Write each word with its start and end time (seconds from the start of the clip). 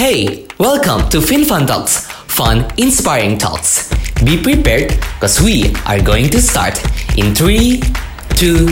Hey, 0.00 0.48
welcome 0.56 1.12
to 1.12 1.20
FinFun 1.20 1.68
Talks, 1.68 2.08
fun, 2.24 2.64
inspiring 2.80 3.36
talks. 3.36 3.92
Be 4.24 4.40
prepared 4.40 4.96
because 4.96 5.44
we 5.44 5.76
are 5.84 6.00
going 6.00 6.32
to 6.32 6.40
start 6.40 6.80
in 7.20 7.36
3, 7.36 7.84
2, 8.32 8.64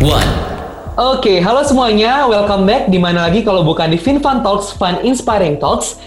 1. 0.00 0.96
Oke, 0.96 1.36
halo 1.44 1.60
semuanya. 1.68 2.24
Welcome 2.24 2.64
back. 2.64 2.88
Di 2.88 2.96
mana 2.96 3.28
lagi 3.28 3.44
kalau 3.44 3.60
bukan 3.60 3.92
di 3.92 4.00
FinFun 4.00 4.40
Talks, 4.40 4.72
Fun 4.72 5.04
Inspiring 5.04 5.60
Talks. 5.60 6.00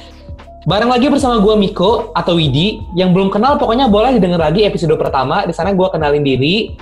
Bareng 0.65 0.89
lagi 0.89 1.05
bersama 1.05 1.37
gue 1.37 1.53
Miko 1.53 2.09
atau 2.17 2.33
Widi. 2.33 2.81
Yang 2.97 3.13
belum 3.13 3.29
kenal 3.29 3.61
pokoknya 3.61 3.93
boleh 3.93 4.17
didengar 4.17 4.41
lagi 4.41 4.65
episode 4.65 4.97
pertama. 4.97 5.45
Di 5.45 5.53
sana 5.53 5.77
gue 5.77 5.87
kenalin 5.93 6.25
diri. 6.25 6.73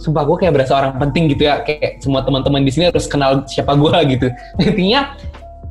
Sumpah 0.00 0.24
gue 0.24 0.40
kayak 0.40 0.56
berasa 0.56 0.72
orang 0.72 0.96
penting 0.96 1.36
gitu 1.36 1.52
ya. 1.52 1.60
Kayak 1.60 2.00
semua 2.00 2.24
teman-teman 2.24 2.64
di 2.64 2.72
sini 2.72 2.88
harus 2.88 3.04
kenal 3.04 3.44
siapa 3.44 3.76
gue 3.76 3.92
gitu. 4.16 4.32
Intinya 4.72 5.12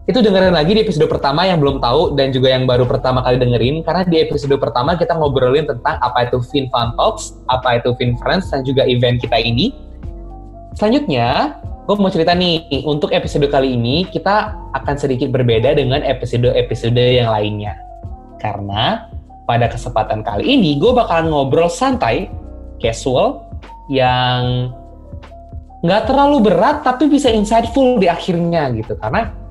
itu 0.07 0.23
dengerin 0.23 0.55
lagi 0.55 0.71
di 0.71 0.87
episode 0.87 1.03
pertama 1.11 1.43
yang 1.43 1.59
belum 1.59 1.83
tahu 1.83 2.15
dan 2.15 2.31
juga 2.31 2.55
yang 2.55 2.63
baru 2.63 2.87
pertama 2.87 3.19
kali 3.27 3.43
dengerin 3.43 3.83
karena 3.83 4.07
di 4.07 4.23
episode 4.23 4.55
pertama 4.55 4.95
kita 4.95 5.11
ngobrolin 5.11 5.67
tentang 5.67 5.99
apa 5.99 6.31
itu 6.31 6.39
Fin 6.47 6.71
Fun 6.71 6.95
Talks, 6.95 7.35
apa 7.51 7.83
itu 7.83 7.91
Fin 7.99 8.15
Friends 8.15 8.47
dan 8.47 8.63
juga 8.63 8.87
event 8.87 9.19
kita 9.19 9.35
ini. 9.35 9.75
Selanjutnya, 10.79 11.59
gue 11.83 11.95
mau 11.99 12.07
cerita 12.07 12.31
nih, 12.31 12.87
untuk 12.87 13.11
episode 13.11 13.51
kali 13.51 13.75
ini 13.75 14.07
kita 14.07 14.55
akan 14.79 14.95
sedikit 14.95 15.27
berbeda 15.27 15.75
dengan 15.75 15.99
episode-episode 15.99 16.95
yang 16.95 17.27
lainnya. 17.27 17.75
Karena 18.39 19.11
pada 19.43 19.67
kesempatan 19.67 20.23
kali 20.23 20.47
ini 20.55 20.79
gue 20.79 20.95
bakalan 20.95 21.27
ngobrol 21.35 21.67
santai, 21.67 22.31
casual, 22.79 23.43
yang 23.91 24.71
nggak 25.83 26.07
terlalu 26.07 26.47
berat 26.47 26.87
tapi 26.87 27.11
bisa 27.11 27.27
insightful 27.27 27.99
di 27.99 28.07
akhirnya 28.07 28.71
gitu. 28.71 28.95
Karena 28.95 29.46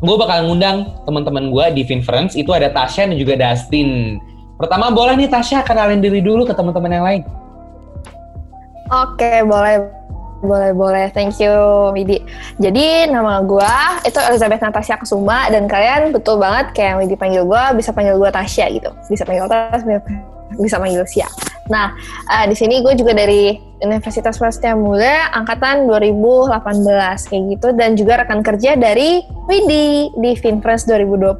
gue 0.00 0.16
bakal 0.16 0.48
ngundang 0.48 0.88
teman-teman 1.04 1.52
gue 1.52 1.66
di 1.76 1.82
Finference 1.84 2.32
itu 2.32 2.48
ada 2.56 2.72
Tasya 2.72 3.12
dan 3.12 3.16
juga 3.20 3.36
Dustin. 3.36 4.16
Pertama 4.56 4.88
boleh 4.92 5.16
nih 5.16 5.28
Tasya 5.28 5.64
kenalin 5.64 6.00
diri 6.00 6.24
dulu 6.24 6.48
ke 6.48 6.56
teman-teman 6.56 6.92
yang 6.92 7.04
lain. 7.04 7.22
Oke, 8.90 9.44
boleh. 9.44 10.00
Boleh, 10.40 10.72
boleh. 10.72 11.12
Thank 11.12 11.36
you, 11.36 11.52
Widi. 11.92 12.24
Jadi, 12.56 13.12
nama 13.12 13.44
gue 13.44 13.74
itu 14.08 14.16
Elizabeth 14.24 14.64
Natasha 14.64 14.96
Kesuma, 14.96 15.52
dan 15.52 15.68
kalian 15.68 16.16
betul 16.16 16.40
banget 16.40 16.72
kayak 16.72 17.04
Widi 17.04 17.12
panggil 17.12 17.44
gue, 17.44 17.64
bisa 17.76 17.92
panggil 17.92 18.16
gue 18.16 18.30
Tasya 18.32 18.72
gitu. 18.72 18.88
Bisa 19.12 19.28
panggil 19.28 19.44
Tasya, 19.44 20.00
bisa 20.58 20.80
panggil 20.80 21.06
Sia. 21.06 21.28
Nah, 21.70 21.94
uh, 22.26 22.44
di 22.50 22.58
sini 22.58 22.82
gue 22.82 22.98
juga 22.98 23.14
dari 23.14 23.54
Universitas 23.80 24.36
Prasetya 24.36 24.74
Muda 24.74 25.30
angkatan 25.32 25.86
2018 25.86 27.30
kayak 27.30 27.42
gitu 27.56 27.68
dan 27.78 27.94
juga 27.94 28.26
rekan 28.26 28.42
kerja 28.42 28.74
dari 28.74 29.22
Widi 29.46 30.10
di 30.18 30.30
Finfriends 30.34 30.84
2020. 30.90 31.30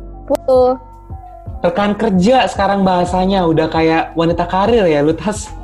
Rekan 1.61 1.93
kerja 1.99 2.49
sekarang 2.49 2.87
bahasanya 2.87 3.45
udah 3.45 3.69
kayak 3.69 4.17
wanita 4.17 4.49
karir 4.49 4.87
ya, 4.89 5.05
lu 5.05 5.13
tas. 5.13 5.60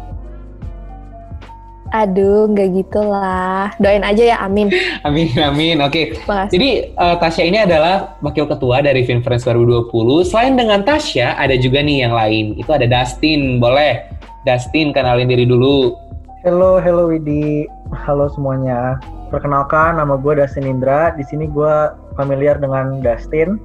Aduh, 1.95 2.51
nggak 2.51 2.83
gitulah. 2.83 3.71
Doain 3.79 4.03
aja 4.03 4.35
ya, 4.35 4.37
amin. 4.43 4.73
amin, 5.07 5.31
amin. 5.39 5.77
Oke. 5.85 6.19
Okay. 6.19 6.47
Jadi 6.51 6.69
uh, 6.99 7.15
Tasya 7.23 7.45
ini 7.47 7.59
adalah 7.63 8.19
wakil 8.23 8.51
ketua 8.51 8.83
dari 8.83 9.07
Finfriends 9.07 9.47
2020. 9.47 9.91
Selain 10.27 10.59
dengan 10.59 10.83
Tasya, 10.83 11.39
ada 11.39 11.55
juga 11.55 11.83
nih 11.83 12.07
yang 12.09 12.15
lain. 12.15 12.59
Itu 12.59 12.75
ada 12.75 12.91
Dustin, 12.91 13.63
boleh. 13.63 14.03
Dustin, 14.43 14.91
kenalin 14.91 15.31
diri 15.31 15.47
dulu. 15.47 15.95
Halo, 16.43 16.79
hello 16.79 17.11
Widi. 17.11 17.67
Halo 17.91 18.31
semuanya. 18.31 18.99
Perkenalkan, 19.31 19.99
nama 19.99 20.15
gue 20.19 20.39
Dustin 20.39 20.67
Indra. 20.67 21.15
Di 21.15 21.23
sini 21.27 21.51
gue 21.51 21.75
familiar 22.15 22.59
dengan 22.59 22.99
Dustin. 23.03 23.59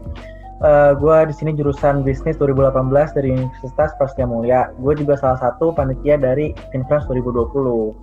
Uh, 0.61 0.93
gue 0.93 1.17
di 1.25 1.33
sini 1.33 1.57
jurusan 1.57 2.05
bisnis 2.05 2.37
2018 2.37 3.17
dari 3.17 3.33
Universitas 3.33 3.97
Prasetya 3.97 4.29
Mulia. 4.29 4.69
Gue 4.77 4.93
juga 4.93 5.17
salah 5.17 5.41
satu 5.41 5.73
panitia 5.73 6.21
dari 6.21 6.53
Finfrance 6.69 7.09
2020. 7.09 7.97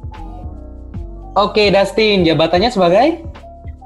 Oke, 1.39 1.71
Dustin, 1.71 2.27
jabatannya 2.27 2.67
sebagai? 2.75 3.23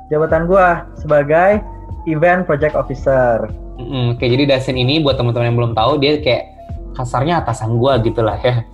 Jabatan 0.08 0.48
gue 0.48 0.66
sebagai 0.96 1.60
Event 2.08 2.48
Project 2.48 2.72
Officer. 2.72 3.44
Mm, 3.76 4.16
oke, 4.16 4.24
jadi 4.24 4.48
Dustin 4.48 4.80
ini 4.80 5.04
buat 5.04 5.20
teman-teman 5.20 5.52
yang 5.52 5.58
belum 5.60 5.72
tahu, 5.76 6.00
dia 6.00 6.16
kayak 6.24 6.48
kasarnya 6.96 7.44
atasan 7.44 7.76
gue 7.76 7.92
gitu 8.08 8.24
lah 8.24 8.40
ya. 8.40 8.64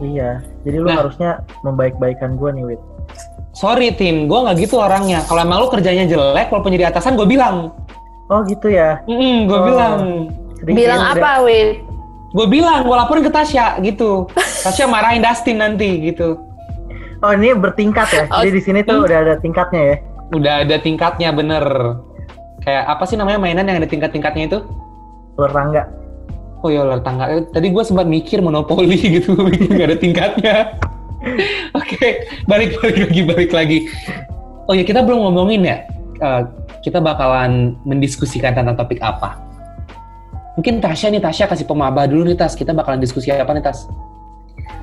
Iya, 0.00 0.30
jadi 0.64 0.76
lu 0.80 0.88
nah, 0.88 1.04
harusnya 1.04 1.44
membaik-baikan 1.60 2.40
gue 2.40 2.50
nih, 2.56 2.64
Wid. 2.72 2.80
Sorry, 3.52 3.92
Tim, 3.92 4.32
gue 4.32 4.38
nggak 4.48 4.64
gitu 4.64 4.80
orangnya. 4.80 5.20
Kalau 5.28 5.44
emang 5.44 5.60
lu 5.60 5.68
kerjanya 5.68 6.08
jelek, 6.08 6.48
walaupun 6.48 6.72
jadi 6.72 6.88
atasan, 6.88 7.20
gue 7.20 7.28
bilang. 7.28 7.76
Oh 8.32 8.40
gitu 8.48 8.72
ya? 8.72 9.04
Mm, 9.04 9.44
gue 9.44 9.58
oh. 9.60 9.64
bilang. 9.68 9.96
bilang 10.64 11.00
apa, 11.04 11.44
Wid? 11.44 11.84
Gue 12.32 12.46
bilang, 12.48 12.88
gue 12.88 12.96
laporin 12.96 13.20
ke 13.20 13.28
Tasya 13.28 13.76
gitu. 13.84 14.24
Tasya 14.64 14.88
marahin 14.88 15.20
Dustin 15.20 15.60
nanti 15.60 16.00
gitu. 16.00 16.40
Oh 17.20 17.30
ini 17.36 17.52
bertingkat 17.52 18.08
ya? 18.08 18.24
Oh, 18.32 18.40
Jadi 18.40 18.56
di 18.56 18.62
sini 18.64 18.80
tuh 18.80 19.04
hmm. 19.04 19.06
udah 19.06 19.18
ada 19.20 19.34
tingkatnya 19.36 19.82
ya? 19.84 19.96
Udah 20.32 20.54
ada 20.64 20.76
tingkatnya 20.80 21.28
bener. 21.30 21.64
Kayak 22.64 22.82
apa 22.88 23.04
sih 23.04 23.20
namanya 23.20 23.36
mainan 23.36 23.68
yang 23.68 23.78
ada 23.84 23.86
tingkat-tingkatnya 23.86 24.44
itu? 24.48 24.58
Ular 25.36 25.52
tangga. 25.52 25.82
Oh 26.64 26.72
ya 26.72 26.88
ular 26.88 27.04
tangga. 27.04 27.28
Eh, 27.28 27.44
tadi 27.52 27.68
gue 27.68 27.84
sempat 27.84 28.08
mikir 28.08 28.40
monopoli 28.40 28.96
gitu, 29.20 29.36
nggak 29.36 29.86
ada 29.92 29.98
tingkatnya. 30.00 30.56
Oke, 31.78 31.94
okay, 32.00 32.12
balik 32.48 32.80
balik 32.80 33.06
lagi 33.06 33.20
balik 33.22 33.50
lagi. 33.54 33.78
Oh 34.66 34.74
ya 34.74 34.82
kita 34.82 35.04
belum 35.04 35.20
ngomongin 35.30 35.62
ya. 35.68 35.76
Uh, 36.22 36.42
kita 36.82 36.98
bakalan 36.98 37.78
mendiskusikan 37.86 38.52
tentang 38.52 38.74
topik 38.74 38.98
apa. 38.98 39.38
Mungkin 40.58 40.84
Tasya 40.84 41.08
nih, 41.08 41.22
Tasya 41.22 41.48
kasih 41.48 41.64
pemabah 41.64 42.04
dulu 42.04 42.28
nih 42.28 42.36
Tas. 42.36 42.52
Kita 42.52 42.76
bakalan 42.76 43.00
diskusi 43.00 43.32
apa 43.32 43.54
nih 43.56 43.64
Tas? 43.64 43.88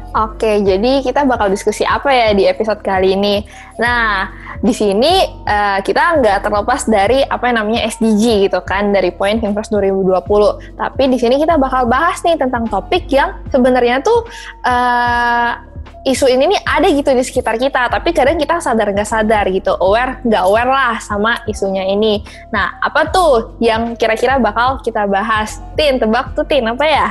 Oke, 0.10 0.66
jadi 0.66 1.06
kita 1.06 1.22
bakal 1.30 1.54
diskusi 1.54 1.86
apa 1.86 2.10
ya 2.10 2.34
di 2.34 2.50
episode 2.50 2.82
kali 2.82 3.14
ini. 3.14 3.46
Nah, 3.78 4.26
di 4.58 4.74
sini 4.74 5.22
uh, 5.46 5.78
kita 5.86 6.18
nggak 6.18 6.50
terlepas 6.50 6.90
dari 6.90 7.22
apa 7.22 7.46
yang 7.46 7.62
namanya 7.62 7.86
SDG 7.86 8.50
gitu 8.50 8.58
kan, 8.66 8.90
dari 8.90 9.14
poin 9.14 9.38
Finfresh 9.38 9.70
2020. 9.70 10.82
Tapi 10.82 11.04
di 11.14 11.18
sini 11.22 11.38
kita 11.38 11.62
bakal 11.62 11.86
bahas 11.86 12.26
nih 12.26 12.42
tentang 12.42 12.66
topik 12.66 13.06
yang 13.14 13.38
sebenarnya 13.54 14.02
tuh 14.02 14.26
uh, 14.66 15.62
isu 16.08 16.32
ini 16.32 16.56
nih 16.56 16.62
ada 16.64 16.88
gitu 16.88 17.12
di 17.12 17.24
sekitar 17.24 17.60
kita, 17.60 17.92
tapi 17.92 18.16
kadang 18.16 18.40
kita 18.40 18.64
sadar 18.64 18.96
nggak 18.96 19.10
sadar 19.10 19.46
gitu, 19.52 19.76
aware 19.84 20.24
nggak 20.24 20.44
aware 20.48 20.72
lah 20.72 20.96
sama 21.04 21.44
isunya 21.44 21.84
ini. 21.84 22.24
Nah, 22.56 22.80
apa 22.80 23.12
tuh 23.12 23.60
yang 23.60 24.00
kira-kira 24.00 24.40
bakal 24.40 24.80
kita 24.80 25.04
bahas? 25.10 25.60
Tin, 25.76 26.00
tebak 26.00 26.32
tuh 26.40 26.48
Tin, 26.48 26.64
apa 26.72 26.86
ya? 26.88 27.08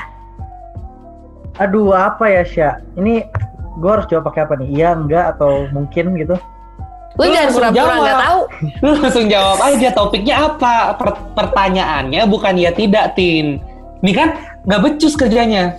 Aduh, 1.61 1.93
apa 1.93 2.31
ya, 2.31 2.43
Sya? 2.47 2.71
Ini 2.97 3.29
gue 3.77 3.91
harus 3.91 4.07
jawab 4.09 4.31
pakai 4.33 4.47
apa 4.47 4.55
nih? 4.57 4.69
Iya, 4.73 4.89
enggak, 4.97 5.25
atau 5.37 5.69
mungkin 5.75 6.17
gitu? 6.17 6.39
Lu, 7.19 7.27
lu 7.27 7.35
jangan 7.35 7.51
pura-pura 7.51 7.95
nggak 7.99 8.21
tahu. 8.23 8.41
Lu 8.87 8.91
langsung 9.03 9.27
jawab 9.27 9.59
aja 9.59 9.89
topiknya 9.91 10.35
apa? 10.39 10.95
Per 10.95 11.09
pertanyaannya 11.35 12.23
bukan 12.31 12.55
ya 12.55 12.71
tidak, 12.71 13.19
Tin. 13.19 13.59
Ini 14.07 14.13
kan 14.15 14.29
nggak 14.65 14.81
becus 14.87 15.19
kerjanya. 15.19 15.75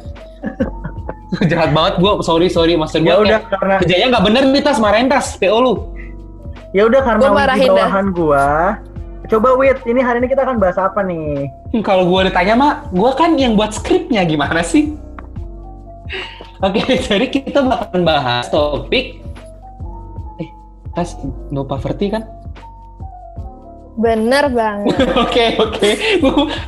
Jahat 1.51 1.71
banget 1.77 1.93
gue, 2.01 2.11
sorry 2.25 2.49
sorry 2.49 2.73
maksud 2.73 3.05
gue. 3.05 3.09
Ya 3.09 3.21
udah 3.21 3.39
karena 3.45 3.75
kerjanya 3.81 4.05
nggak 4.17 4.25
bener 4.25 4.43
nih 4.49 4.61
tas 4.65 4.81
marahin 4.81 5.07
tas 5.09 5.37
PO 5.37 5.57
lu. 5.61 5.73
Ya 6.73 6.85
udah 6.85 7.01
karena 7.01 7.25
di 7.53 7.69
bawahan 7.69 8.07
gue. 8.13 8.45
Coba 9.29 9.53
Wit, 9.61 9.85
ini 9.85 10.01
hari 10.01 10.25
ini 10.25 10.27
kita 10.33 10.41
akan 10.41 10.57
bahas 10.57 10.73
apa 10.81 11.05
nih? 11.05 11.45
Hmm, 11.69 11.85
kalau 11.85 12.09
gue 12.09 12.33
ditanya 12.33 12.57
mah, 12.57 12.73
gue 12.89 13.11
kan 13.13 13.37
yang 13.37 13.53
buat 13.53 13.77
skripnya 13.77 14.25
gimana 14.25 14.65
sih? 14.65 14.97
Oke, 16.65 16.81
jadi 17.07 17.29
kita 17.29 17.61
bakal 17.61 18.01
bahas 18.01 18.49
topik 18.49 19.21
eh 20.41 20.49
tas 20.97 21.13
no 21.53 21.61
poverty 21.61 22.09
kan? 22.09 22.25
Bener 23.99 24.49
banget. 24.49 24.95
Oke 25.19 25.59
oke, 25.59 25.89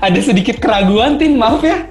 ada 0.03 0.19
sedikit 0.19 0.59
keraguan 0.59 1.15
tim, 1.15 1.39
maaf 1.39 1.63
ya. 1.63 1.87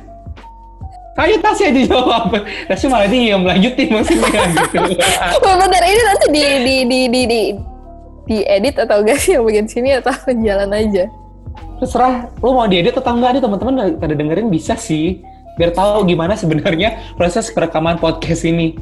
Ayo 1.18 1.42
Tasya 1.42 1.74
dijawab. 1.74 2.30
Tasya 2.70 2.86
malah 2.86 3.10
diam 3.10 3.42
lanjutin 3.42 3.88
maksudnya 3.90 4.46
gitu. 4.54 4.78
Bentar 5.42 5.82
ini 5.82 6.02
nanti 6.06 6.26
di 6.30 6.42
di 6.42 6.76
di 6.86 7.00
di 7.10 7.22
di 7.26 7.40
di 8.30 8.36
edit 8.46 8.78
atau 8.78 9.02
enggak 9.02 9.18
sih 9.18 9.34
yang 9.34 9.42
bagian 9.42 9.66
sini 9.66 9.98
atau 9.98 10.14
jalan 10.46 10.70
aja? 10.70 11.10
Terserah, 11.82 12.30
lu 12.38 12.54
mau 12.54 12.70
diedit 12.70 12.94
atau 12.94 13.10
enggak 13.10 13.36
nih 13.36 13.42
teman-teman 13.42 13.74
pada 13.98 14.14
dengerin 14.14 14.48
bisa 14.52 14.78
sih 14.78 15.18
biar 15.58 15.74
tahu 15.74 16.06
gimana 16.08 16.38
sebenarnya 16.38 17.18
proses 17.18 17.50
perekaman 17.50 17.98
podcast 17.98 18.46
ini. 18.46 18.78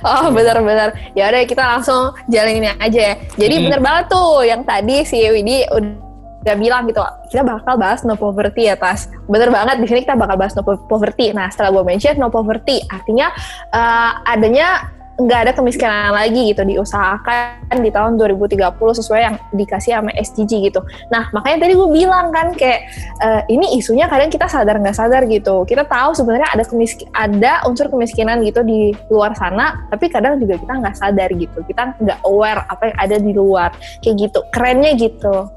Oh 0.00 0.32
benar-benar. 0.32 0.96
Ya 1.12 1.28
udah 1.28 1.44
kita 1.44 1.60
langsung 1.60 2.14
jalanin 2.30 2.72
aja 2.78 3.00
ya. 3.12 3.14
Jadi 3.36 3.54
hmm. 3.58 3.64
bener 3.68 3.80
banget 3.84 4.04
tuh 4.08 4.46
yang 4.46 4.62
tadi 4.64 5.04
si 5.04 5.20
Widi 5.28 5.66
udah 5.68 6.05
bilang 6.54 6.86
gitu. 6.86 7.02
Kita 7.26 7.42
bakal 7.42 7.74
bahas 7.74 8.06
no 8.06 8.14
poverty 8.14 8.70
ya 8.70 8.78
tas. 8.78 9.10
Bener 9.26 9.50
banget 9.50 9.82
di 9.82 9.86
sini 9.90 10.06
kita 10.06 10.14
bakal 10.14 10.38
bahas 10.38 10.54
no 10.54 10.62
poverty. 10.62 11.34
Nah 11.34 11.50
setelah 11.50 11.74
gue 11.74 11.82
mention 11.82 12.14
no 12.22 12.30
poverty 12.30 12.86
artinya 12.86 13.34
uh, 13.74 14.22
adanya 14.22 14.94
nggak 15.16 15.40
ada 15.48 15.52
kemiskinan 15.56 16.12
lagi 16.12 16.52
gitu 16.52 16.60
diusahakan 16.60 17.80
di 17.80 17.88
tahun 17.88 18.20
2030 18.20 18.76
sesuai 18.76 19.20
yang 19.24 19.36
dikasih 19.56 19.96
sama 19.96 20.12
SDG 20.12 20.68
gitu. 20.68 20.84
Nah 21.08 21.32
makanya 21.32 21.64
tadi 21.64 21.72
gue 21.72 21.88
bilang 21.88 22.28
kan 22.28 22.52
kayak 22.52 22.84
uh, 23.24 23.40
ini 23.48 23.80
isunya 23.80 24.04
kadang 24.12 24.28
kita 24.28 24.44
sadar 24.44 24.76
nggak 24.76 24.92
sadar 24.92 25.24
gitu. 25.24 25.64
Kita 25.64 25.88
tahu 25.88 26.12
sebenarnya 26.12 26.52
ada 26.52 26.64
kemiskin 26.68 27.08
ada 27.16 27.64
unsur 27.64 27.88
kemiskinan 27.88 28.44
gitu 28.44 28.60
di 28.60 28.92
luar 29.08 29.32
sana, 29.32 29.88
tapi 29.88 30.12
kadang 30.12 30.36
juga 30.36 30.60
kita 30.60 30.72
nggak 30.84 30.96
sadar 31.00 31.32
gitu. 31.32 31.64
Kita 31.64 31.96
nggak 31.96 32.20
aware 32.28 32.68
apa 32.68 32.92
yang 32.92 32.96
ada 33.00 33.16
di 33.16 33.32
luar 33.32 33.72
kayak 34.04 34.16
gitu. 34.20 34.44
Kerennya 34.52 34.92
gitu. 35.00 35.48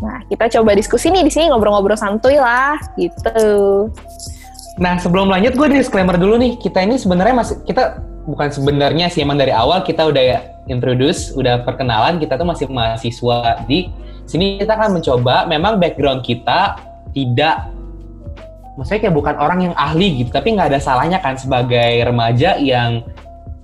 Nah 0.00 0.24
kita 0.26 0.48
coba 0.60 0.72
diskusi 0.72 1.12
nih 1.12 1.24
di 1.24 1.32
sini 1.32 1.52
ngobrol-ngobrol 1.52 1.98
santuy 1.98 2.40
lah 2.40 2.80
gitu. 2.96 3.88
Nah 4.80 4.96
sebelum 4.96 5.28
lanjut 5.28 5.56
gue 5.56 5.68
disclaimer 5.76 6.16
dulu 6.16 6.40
nih 6.40 6.56
kita 6.56 6.80
ini 6.80 6.96
sebenarnya 6.96 7.36
masih 7.36 7.56
kita 7.68 8.00
bukan 8.24 8.48
sebenarnya 8.48 9.12
sih 9.12 9.24
emang 9.24 9.36
dari 9.36 9.52
awal 9.52 9.84
kita 9.84 10.08
udah 10.08 10.40
introduce, 10.70 11.34
udah 11.36 11.66
perkenalan 11.66 12.16
kita 12.16 12.38
tuh 12.38 12.48
masih 12.48 12.66
mahasiswa 12.70 13.64
di 13.68 13.90
sini 14.30 14.62
kita 14.62 14.78
akan 14.78 15.02
mencoba 15.02 15.44
memang 15.50 15.82
background 15.82 16.22
kita 16.22 16.78
tidak 17.10 17.66
maksudnya 18.78 19.10
kayak 19.10 19.16
bukan 19.18 19.34
orang 19.36 19.58
yang 19.66 19.74
ahli 19.74 20.22
gitu 20.22 20.30
tapi 20.30 20.54
nggak 20.54 20.70
ada 20.70 20.80
salahnya 20.80 21.18
kan 21.18 21.34
sebagai 21.34 22.06
remaja 22.06 22.54
yang 22.56 23.02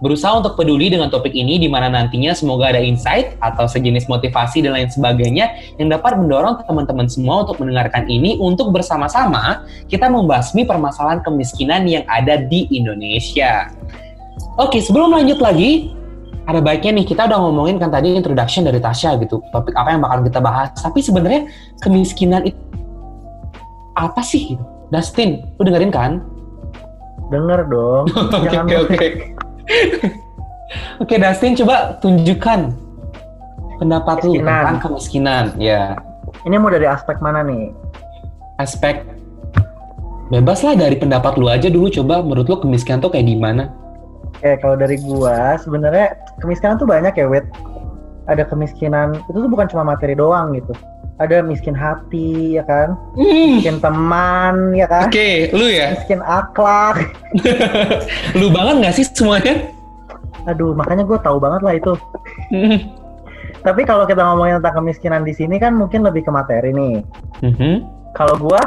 berusaha 0.00 0.36
untuk 0.36 0.60
peduli 0.60 0.92
dengan 0.92 1.08
topik 1.08 1.32
ini 1.32 1.56
di 1.56 1.68
mana 1.72 1.88
nantinya 1.88 2.36
semoga 2.36 2.68
ada 2.68 2.80
insight 2.80 3.36
atau 3.40 3.64
sejenis 3.64 4.08
motivasi 4.12 4.60
dan 4.60 4.76
lain 4.76 4.90
sebagainya 4.92 5.56
yang 5.80 5.88
dapat 5.88 6.20
mendorong 6.20 6.60
teman-teman 6.68 7.08
semua 7.08 7.48
untuk 7.48 7.64
mendengarkan 7.64 8.04
ini 8.08 8.36
untuk 8.36 8.76
bersama-sama 8.76 9.64
kita 9.88 10.12
membasmi 10.12 10.68
permasalahan 10.68 11.24
kemiskinan 11.24 11.88
yang 11.88 12.04
ada 12.12 12.36
di 12.36 12.68
Indonesia. 12.68 13.72
Oke, 14.60 14.84
sebelum 14.84 15.16
lanjut 15.16 15.40
lagi, 15.40 15.92
ada 16.46 16.60
baiknya 16.60 17.02
nih 17.02 17.06
kita 17.08 17.26
udah 17.26 17.38
ngomongin 17.42 17.80
kan 17.80 17.88
tadi 17.88 18.12
introduction 18.12 18.68
dari 18.68 18.78
Tasya 18.78 19.16
gitu, 19.20 19.40
topik 19.50 19.72
apa 19.74 19.96
yang 19.96 20.00
bakal 20.04 20.20
kita 20.24 20.40
bahas. 20.40 20.70
Tapi 20.76 21.00
sebenarnya 21.00 21.48
kemiskinan 21.80 22.44
itu 22.44 22.56
apa 23.96 24.20
sih? 24.20 24.60
Dustin, 24.92 25.42
lu 25.58 25.66
dengerin 25.66 25.90
kan? 25.90 26.22
Denger 27.32 27.66
dong. 27.66 28.06
Oke, 28.38 28.76
oke, 28.86 29.08
oke. 29.66 30.08
Oke, 31.02 31.14
Dustin 31.20 31.54
coba 31.54 32.00
tunjukkan 32.02 32.74
pendapat 33.78 34.24
lu 34.26 34.40
tentang 34.40 34.80
kemiskinan. 34.80 35.54
Ya. 35.60 36.00
Ini 36.42 36.56
mau 36.58 36.72
dari 36.72 36.88
aspek 36.88 37.20
mana 37.22 37.44
nih? 37.46 37.70
Aspek 38.58 39.04
bebas 40.26 40.66
lah 40.66 40.74
dari 40.74 40.98
pendapat 40.98 41.38
lu 41.38 41.46
aja 41.46 41.70
dulu 41.70 41.86
coba 41.86 42.18
menurut 42.18 42.50
lu 42.50 42.56
kemiskinan 42.58 42.98
tuh 42.98 43.12
kayak 43.12 43.30
gimana? 43.30 43.70
Oke, 44.36 44.58
kalau 44.58 44.74
dari 44.74 44.98
gua 45.00 45.54
sebenarnya 45.60 46.18
kemiskinan 46.42 46.80
tuh 46.80 46.88
banyak 46.88 47.14
ya, 47.14 47.26
Wet. 47.28 47.46
Ada 48.26 48.42
kemiskinan 48.42 49.22
itu 49.30 49.38
tuh 49.38 49.50
bukan 49.50 49.70
cuma 49.70 49.86
materi 49.86 50.18
doang 50.18 50.50
gitu. 50.56 50.74
Ada 51.16 51.40
miskin 51.40 51.72
hati 51.72 52.60
ya 52.60 52.64
kan, 52.68 52.92
mm. 53.16 53.56
miskin 53.56 53.80
teman 53.80 54.76
ya 54.76 54.84
kan. 54.84 55.08
Oke, 55.08 55.16
okay, 55.16 55.34
lu 55.56 55.64
ya. 55.64 55.96
Miskin 55.96 56.20
akhlak. 56.20 57.08
lu 58.38 58.52
banget 58.52 58.74
nggak 58.84 58.94
sih 59.00 59.04
semuanya? 59.08 59.72
Aduh, 60.44 60.76
makanya 60.76 61.08
gue 61.08 61.16
tahu 61.24 61.40
banget 61.40 61.60
lah 61.64 61.74
itu. 61.74 61.92
Mm. 62.52 62.92
Tapi 63.64 63.82
kalau 63.88 64.04
kita 64.04 64.20
ngomongin 64.22 64.60
tentang 64.60 64.84
kemiskinan 64.84 65.24
di 65.24 65.32
sini 65.32 65.56
kan 65.56 65.72
mungkin 65.72 66.04
lebih 66.04 66.22
ke 66.22 66.30
materi 66.30 66.70
nih. 66.70 67.00
Mm 67.42 67.52
-hmm. 67.56 67.74
Kalau 68.12 68.36
gue 68.36 68.60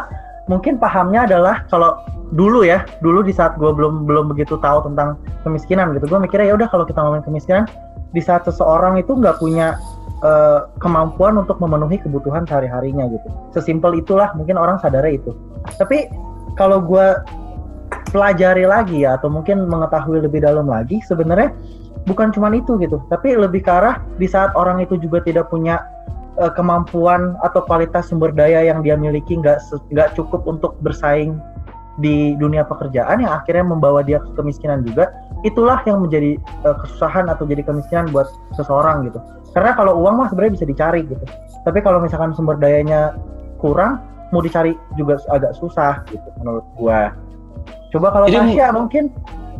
mungkin 0.49 0.81
pahamnya 0.81 1.29
adalah 1.29 1.63
kalau 1.69 2.01
dulu 2.33 2.65
ya 2.65 2.85
dulu 3.01 3.21
di 3.21 3.33
saat 3.33 3.57
gue 3.57 3.69
belum 3.69 4.05
belum 4.05 4.33
begitu 4.33 4.57
tahu 4.61 4.85
tentang 4.85 5.17
kemiskinan 5.41 5.93
gitu 5.97 6.05
gue 6.09 6.19
mikirnya 6.21 6.53
ya 6.53 6.55
udah 6.57 6.67
kalau 6.69 6.85
kita 6.85 7.01
ngomongin 7.01 7.25
kemiskinan 7.25 7.65
di 8.13 8.21
saat 8.21 8.45
seseorang 8.45 8.97
itu 8.97 9.13
nggak 9.13 9.37
punya 9.41 9.77
uh, 10.23 10.69
kemampuan 10.79 11.39
untuk 11.39 11.59
memenuhi 11.59 11.99
kebutuhan 12.01 12.43
sehari 12.47 12.67
harinya 12.67 13.07
gitu. 13.09 13.27
Sesimpel 13.55 13.99
itulah 13.99 14.31
mungkin 14.35 14.55
orang 14.59 14.79
sadarnya 14.79 15.19
itu. 15.19 15.31
Tapi 15.79 16.09
kalau 16.55 16.83
gue 16.83 17.15
pelajari 18.09 18.65
lagi 18.65 19.05
ya 19.05 19.17
atau 19.21 19.29
mungkin 19.29 19.69
mengetahui 19.69 20.25
lebih 20.25 20.41
dalam 20.41 20.65
lagi 20.65 20.97
sebenarnya 21.05 21.53
bukan 22.09 22.33
cuma 22.33 22.51
itu 22.51 22.75
gitu. 22.81 22.99
Tapi 23.07 23.37
lebih 23.37 23.63
ke 23.63 23.71
arah 23.71 24.01
di 24.17 24.25
saat 24.25 24.51
orang 24.57 24.81
itu 24.83 24.97
juga 24.97 25.21
tidak 25.23 25.47
punya 25.51 25.81
uh, 26.39 26.51
kemampuan 26.51 27.35
atau 27.43 27.63
kualitas 27.63 28.09
sumber 28.09 28.31
daya 28.33 28.65
yang 28.65 28.81
dia 28.81 28.95
miliki 28.95 29.37
nggak 29.37 29.61
nggak 29.93 30.15
cukup 30.15 30.43
untuk 30.47 30.75
bersaing 30.81 31.37
di 31.99 32.33
dunia 32.39 32.63
pekerjaan 32.63 33.19
yang 33.19 33.35
akhirnya 33.35 33.67
membawa 33.67 33.99
dia 33.99 34.23
ke 34.23 34.31
kemiskinan 34.39 34.87
juga 34.87 35.11
itulah 35.43 35.83
yang 35.83 35.99
menjadi 35.99 36.39
uh, 36.63 36.75
kesusahan 36.79 37.27
atau 37.27 37.43
jadi 37.43 37.63
kemiskinan 37.63 38.07
buat 38.15 38.31
seseorang 38.55 39.11
gitu 39.11 39.19
karena 39.53 39.71
kalau 39.73 39.97
uang 40.01 40.15
mah 40.21 40.27
sebenarnya 40.29 40.53
bisa 40.61 40.67
dicari 40.67 41.01
gitu 41.05 41.25
tapi 41.65 41.79
kalau 41.83 41.99
misalkan 41.99 42.31
sumber 42.33 42.55
dayanya 42.57 43.17
kurang 43.59 44.03
mau 44.29 44.39
dicari 44.39 44.77
juga 44.95 45.17
agak 45.33 45.57
susah 45.57 46.05
gitu 46.09 46.27
menurut 46.41 46.65
gua 46.77 47.13
coba 47.89 48.07
kalau 48.13 48.25
Tasya 48.29 48.67
mungkin 48.73 49.03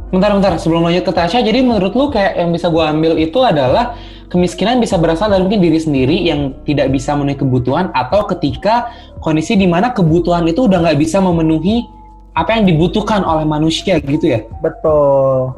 bentar 0.09 0.33
bentar 0.33 0.53
sebelum 0.57 0.89
lanjut 0.89 1.05
ke 1.05 1.13
Tasya 1.13 1.41
jadi 1.41 1.59
menurut 1.61 1.93
lu 1.93 2.09
kayak 2.13 2.37
yang 2.37 2.49
bisa 2.53 2.69
gua 2.69 2.93
ambil 2.93 3.17
itu 3.17 3.39
adalah 3.41 3.97
kemiskinan 4.29 4.77
bisa 4.77 4.95
berasal 5.01 5.33
dari 5.33 5.41
mungkin 5.41 5.61
diri 5.61 5.79
sendiri 5.81 6.17
yang 6.21 6.53
tidak 6.63 6.93
bisa 6.93 7.17
memenuhi 7.17 7.41
kebutuhan 7.41 7.89
atau 7.97 8.29
ketika 8.29 8.93
kondisi 9.25 9.57
di 9.57 9.65
mana 9.65 9.89
kebutuhan 9.89 10.45
itu 10.45 10.69
udah 10.69 10.85
nggak 10.85 11.01
bisa 11.01 11.17
memenuhi 11.17 11.85
apa 12.37 12.55
yang 12.55 12.69
dibutuhkan 12.69 13.25
oleh 13.25 13.43
manusia 13.43 13.97
gitu 13.99 14.31
ya? 14.31 14.45
Betul. 14.61 15.57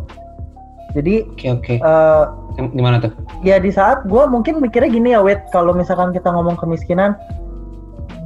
Jadi, 0.92 1.24
oke 1.24 1.36
okay, 1.40 1.50
oke. 1.52 1.64
Okay. 1.64 1.78
Uh, 1.80 2.26
eh, 2.60 2.68
Gimana 2.76 3.00
tuh? 3.00 3.12
Ya 3.42 3.58
di 3.58 3.72
saat 3.72 4.04
gue 4.06 4.24
mungkin 4.28 4.60
mikirnya 4.60 4.92
gini 4.92 5.10
ya, 5.16 5.24
Wet. 5.24 5.48
Kalau 5.56 5.72
misalkan 5.72 6.12
kita 6.12 6.28
ngomong 6.28 6.60
kemiskinan, 6.60 7.16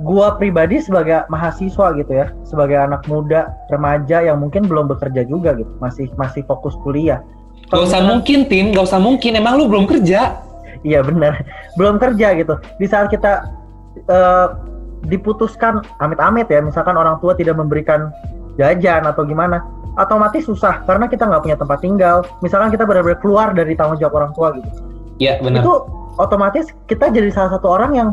gue 0.02 0.28
pribadi 0.42 0.82
sebagai 0.82 1.26
mahasiswa 1.30 1.94
gitu 1.98 2.12
ya, 2.12 2.34
sebagai 2.46 2.78
anak 2.78 3.06
muda, 3.06 3.54
remaja 3.70 4.26
yang 4.26 4.42
mungkin 4.42 4.66
belum 4.66 4.90
bekerja 4.90 5.26
juga 5.30 5.54
gitu, 5.56 5.70
masih 5.78 6.10
masih 6.18 6.42
fokus 6.50 6.74
kuliah. 6.82 7.22
Gak 7.70 7.82
usah 7.82 8.02
misalkan, 8.02 8.10
mungkin, 8.10 8.40
Tim. 8.50 8.66
Gak 8.74 8.86
usah 8.86 9.02
mungkin. 9.02 9.32
Emang 9.38 9.58
lu 9.58 9.66
belum 9.70 9.86
kerja? 9.90 10.42
Iya 10.86 11.02
benar, 11.02 11.42
belum 11.78 11.98
kerja 11.98 12.34
gitu. 12.38 12.58
Di 12.82 12.86
saat 12.90 13.10
kita 13.10 13.50
uh, 14.10 14.48
diputuskan 15.06 15.86
amit-amit 16.02 16.50
ya, 16.50 16.62
misalkan 16.62 16.98
orang 16.98 17.18
tua 17.22 17.38
tidak 17.38 17.58
memberikan 17.58 18.10
jajan 18.58 19.04
atau 19.06 19.28
gimana 19.28 19.62
otomatis 19.96 20.44
susah 20.44 20.84
karena 20.84 21.08
kita 21.08 21.28
nggak 21.28 21.44
punya 21.44 21.58
tempat 21.58 21.80
tinggal. 21.80 22.24
Misalkan 22.44 22.72
kita 22.72 22.84
benar-benar 22.84 23.20
keluar 23.24 23.48
dari 23.56 23.74
tanggung 23.74 24.00
jawab 24.00 24.24
orang 24.24 24.32
tua 24.36 24.48
gitu. 24.60 24.70
Iya 25.20 25.40
benar. 25.40 25.64
Itu 25.64 25.74
otomatis 26.20 26.72
kita 26.92 27.12
jadi 27.12 27.32
salah 27.32 27.56
satu 27.56 27.68
orang 27.72 27.92
yang 27.96 28.10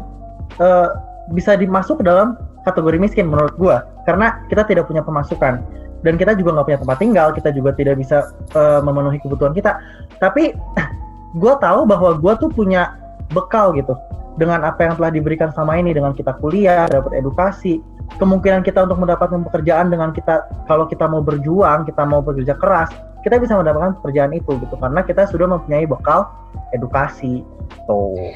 uh, 0.63 0.95
bisa 1.35 1.59
dimasuk 1.59 2.03
ke 2.03 2.05
dalam 2.07 2.39
kategori 2.63 2.99
miskin 2.99 3.27
menurut 3.31 3.55
gua. 3.59 3.87
Karena 4.07 4.43
kita 4.47 4.67
tidak 4.67 4.87
punya 4.87 5.03
pemasukan. 5.03 5.63
Dan 6.03 6.19
kita 6.19 6.35
juga 6.35 6.59
nggak 6.59 6.67
punya 6.67 6.81
tempat 6.83 6.99
tinggal 6.99 7.29
kita 7.31 7.55
juga 7.55 7.71
tidak 7.79 7.95
bisa 8.03 8.27
uh, 8.59 8.83
memenuhi 8.83 9.23
kebutuhan 9.23 9.55
kita. 9.55 9.79
Tapi 10.19 10.55
gua 11.43 11.59
tahu 11.59 11.87
bahwa 11.87 12.19
gua 12.19 12.39
tuh 12.39 12.51
punya 12.51 12.95
bekal 13.35 13.75
gitu. 13.75 13.95
Dengan 14.33 14.65
apa 14.65 14.89
yang 14.89 14.97
telah 14.97 15.13
diberikan 15.13 15.53
sama 15.53 15.77
ini 15.77 15.93
dengan 15.93 16.17
kita 16.17 16.33
kuliah 16.41 16.89
dapat 16.89 17.21
edukasi 17.21 17.85
kemungkinan 18.17 18.67
kita 18.67 18.85
untuk 18.85 19.01
mendapatkan 19.01 19.41
pekerjaan 19.49 19.89
dengan 19.89 20.13
kita 20.13 20.49
kalau 20.69 20.89
kita 20.89 21.09
mau 21.09 21.25
berjuang, 21.25 21.89
kita 21.89 22.03
mau 22.05 22.21
bekerja 22.21 22.57
keras, 22.59 22.93
kita 23.23 23.39
bisa 23.39 23.55
mendapatkan 23.55 23.97
pekerjaan 24.03 24.35
itu 24.35 24.59
gitu 24.59 24.75
karena 24.77 25.01
kita 25.07 25.29
sudah 25.31 25.47
mempunyai 25.47 25.87
bekal 25.87 26.29
edukasi. 26.75 27.47
Tuh. 27.87 28.35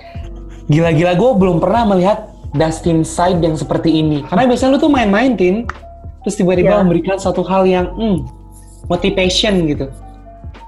Gila-gila 0.67 1.15
gue 1.15 1.31
belum 1.39 1.59
pernah 1.63 1.83
melihat 1.87 2.31
Dustin 2.55 3.03
side 3.05 3.43
yang 3.43 3.55
seperti 3.55 4.01
ini. 4.01 4.25
Karena 4.27 4.49
biasanya 4.49 4.77
lu 4.77 4.79
tuh 4.81 4.91
main-main, 4.91 5.37
Tin. 5.37 5.69
Terus 6.25 6.35
tiba-tiba 6.43 6.75
yeah. 6.75 6.83
memberikan 6.83 7.21
satu 7.23 7.47
hal 7.47 7.69
yang 7.69 7.93
hmm, 7.95 8.27
motivation 8.91 9.67
gitu. 9.71 9.87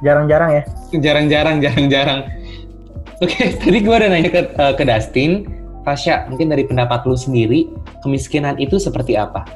Jarang-jarang 0.06 0.62
ya? 0.62 0.62
Jarang-jarang, 0.94 1.58
jarang-jarang. 1.58 2.20
Oke, 3.18 3.34
okay, 3.34 3.46
tadi 3.62 3.82
gue 3.82 3.90
udah 3.90 4.08
nanya 4.10 4.30
ke, 4.30 4.42
uh, 4.54 4.72
ke 4.78 4.86
Dustin 4.86 5.57
Tasya, 5.86 6.28
mungkin 6.30 6.50
dari 6.50 6.64
pendapat 6.66 7.04
lu 7.06 7.16
sendiri, 7.16 7.70
kemiskinan 8.02 8.58
itu 8.58 8.76
seperti 8.76 9.14
apa? 9.14 9.46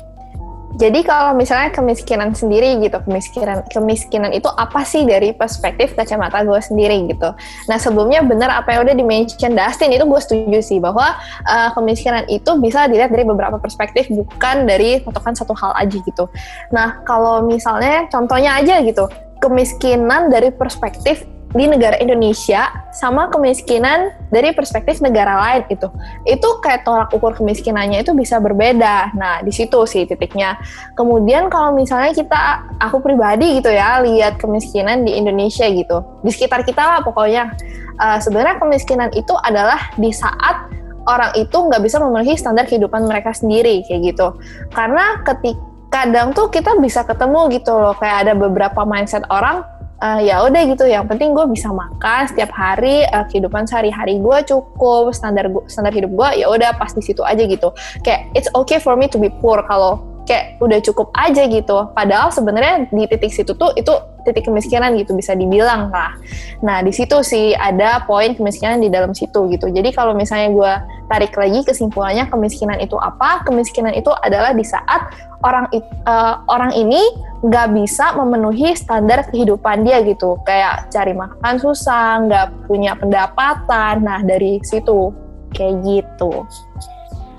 Jadi 0.81 1.05
kalau 1.05 1.37
misalnya 1.37 1.69
kemiskinan 1.69 2.33
sendiri 2.33 2.81
gitu, 2.81 2.97
kemiskinan 3.05 3.61
kemiskinan 3.69 4.33
itu 4.33 4.49
apa 4.57 4.81
sih 4.89 5.05
dari 5.05 5.37
perspektif 5.37 5.93
kacamata 5.93 6.41
gue 6.49 6.57
sendiri 6.65 7.13
gitu. 7.13 7.29
Nah 7.69 7.77
sebelumnya 7.77 8.25
benar 8.25 8.49
apa 8.49 8.73
yang 8.73 8.89
udah 8.89 8.97
dimention 8.97 9.53
Dustin 9.53 9.93
itu 9.93 10.09
gue 10.09 10.21
setuju 10.25 10.59
sih 10.65 10.81
bahwa 10.81 11.13
uh, 11.45 11.69
kemiskinan 11.77 12.25
itu 12.33 12.57
bisa 12.57 12.89
dilihat 12.89 13.13
dari 13.13 13.29
beberapa 13.29 13.61
perspektif 13.61 14.09
bukan 14.09 14.65
dari 14.65 15.05
patokan 15.05 15.37
satu 15.37 15.53
hal 15.53 15.77
aja 15.77 15.97
gitu. 16.01 16.25
Nah 16.73 17.05
kalau 17.05 17.45
misalnya 17.45 18.09
contohnya 18.09 18.57
aja 18.57 18.81
gitu, 18.81 19.13
kemiskinan 19.45 20.33
dari 20.33 20.49
perspektif 20.49 21.29
di 21.53 21.69
negara 21.69 22.01
Indonesia 22.01 22.73
sama 22.97 23.29
kemiskinan 23.29 24.13
dari 24.33 24.57
perspektif 24.57 25.05
negara 25.05 25.37
lain 25.37 25.63
itu 25.69 25.89
itu 26.25 26.49
kayak 26.65 26.89
tolak 26.89 27.13
ukur 27.13 27.37
kemiskinannya 27.37 28.01
itu 28.01 28.17
bisa 28.17 28.41
berbeda. 28.41 29.13
Nah 29.13 29.45
di 29.45 29.53
situ 29.53 29.85
sih 29.85 30.09
titiknya. 30.09 30.57
Kemudian 30.97 31.53
kalau 31.53 31.77
misalnya 31.77 32.17
kita 32.17 32.65
aku 32.81 33.05
pribadi 33.05 33.61
gitu 33.61 33.69
ya 33.69 34.01
lihat 34.01 34.41
kemiskinan 34.41 35.05
di 35.05 35.13
Indonesia 35.17 35.69
gitu. 35.69 36.01
Di 36.25 36.31
sekitar 36.33 36.65
kita 36.65 36.81
lah 36.81 37.01
pokoknya. 37.05 37.53
Uh, 38.01 38.19
sebenarnya 38.19 38.57
kemiskinan 38.57 39.13
itu 39.13 39.37
adalah 39.45 39.93
di 40.01 40.11
saat 40.11 40.65
orang 41.05 41.37
itu 41.37 41.55
nggak 41.55 41.85
bisa 41.85 42.01
memenuhi 42.01 42.35
standar 42.41 42.65
kehidupan 42.65 43.05
mereka 43.05 43.37
sendiri 43.37 43.85
kayak 43.85 44.17
gitu. 44.17 44.41
Karena 44.73 45.21
ketika 45.21 45.73
kadang 45.93 46.33
tuh 46.33 46.49
kita 46.49 46.81
bisa 46.81 47.05
ketemu 47.05 47.53
gitu 47.53 47.77
loh. 47.77 47.93
Kayak 48.01 48.27
ada 48.27 48.33
beberapa 48.33 48.81
mindset 48.89 49.29
orang 49.29 49.61
uh, 50.03 50.19
ya 50.19 50.43
udah 50.43 50.63
gitu 50.67 50.85
yang 50.91 51.07
penting 51.07 51.31
gue 51.31 51.47
bisa 51.47 51.71
makan 51.71 52.27
setiap 52.27 52.51
hari 52.51 53.07
uh, 53.15 53.25
kehidupan 53.31 53.65
sehari-hari 53.71 54.19
gue 54.19 54.39
cukup 54.51 55.15
standar 55.15 55.47
gua, 55.47 55.63
standar 55.71 55.95
hidup 55.95 56.11
gue 56.11 56.43
ya 56.43 56.51
udah 56.51 56.75
pas 56.75 56.91
di 56.91 57.01
situ 57.01 57.23
aja 57.23 57.47
gitu. 57.47 57.71
Kayak 58.03 58.35
it's 58.35 58.51
okay 58.59 58.83
for 58.83 58.99
me 58.99 59.07
to 59.07 59.17
be 59.23 59.31
poor 59.31 59.63
kalau 59.65 60.03
kayak 60.23 60.63
udah 60.63 60.79
cukup 60.83 61.11
aja 61.19 61.47
gitu. 61.51 61.91
Padahal 61.93 62.31
sebenarnya 62.31 62.87
di 62.89 63.05
titik 63.11 63.35
situ 63.35 63.55
tuh 63.59 63.75
itu 63.75 63.91
titik 64.23 64.47
kemiskinan 64.47 64.95
gitu 64.95 65.19
bisa 65.19 65.35
dibilang 65.35 65.91
lah. 65.91 66.15
Nah 66.63 66.79
di 66.81 66.95
situ 66.95 67.21
sih 67.27 67.53
ada 67.59 68.07
poin 68.07 68.33
kemiskinan 68.39 68.79
di 68.79 68.89
dalam 68.89 69.13
situ 69.13 69.51
gitu. 69.51 69.67
Jadi 69.67 69.91
kalau 69.91 70.15
misalnya 70.15 70.55
gue 70.55 70.73
tarik 71.11 71.35
lagi 71.35 71.67
kesimpulannya 71.67 72.31
kemiskinan 72.31 72.79
itu 72.79 72.95
apa? 72.97 73.43
Kemiskinan 73.43 73.93
itu 73.99 74.15
adalah 74.23 74.55
di 74.55 74.63
saat 74.63 75.11
orang 75.43 75.67
uh, 76.07 76.47
orang 76.47 76.71
ini 76.79 77.03
nggak 77.43 77.75
bisa 77.75 78.15
memenuhi 78.15 78.79
standar 78.79 79.27
kehidupan 79.27 79.83
dia 79.83 79.99
gitu. 80.07 80.39
Kayak 80.47 80.87
cari 80.95 81.19
makan 81.19 81.55
susah, 81.59 82.23
nggak 82.31 82.47
punya 82.71 82.95
pendapatan. 82.95 84.07
Nah 84.07 84.23
dari 84.23 84.63
situ 84.63 85.11
kayak 85.51 85.83
gitu. 85.83 86.47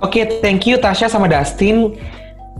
Oke, 0.04 0.20
okay, 0.20 0.44
thank 0.44 0.68
you 0.68 0.76
Tasya 0.76 1.08
sama 1.08 1.32
Dustin 1.32 1.96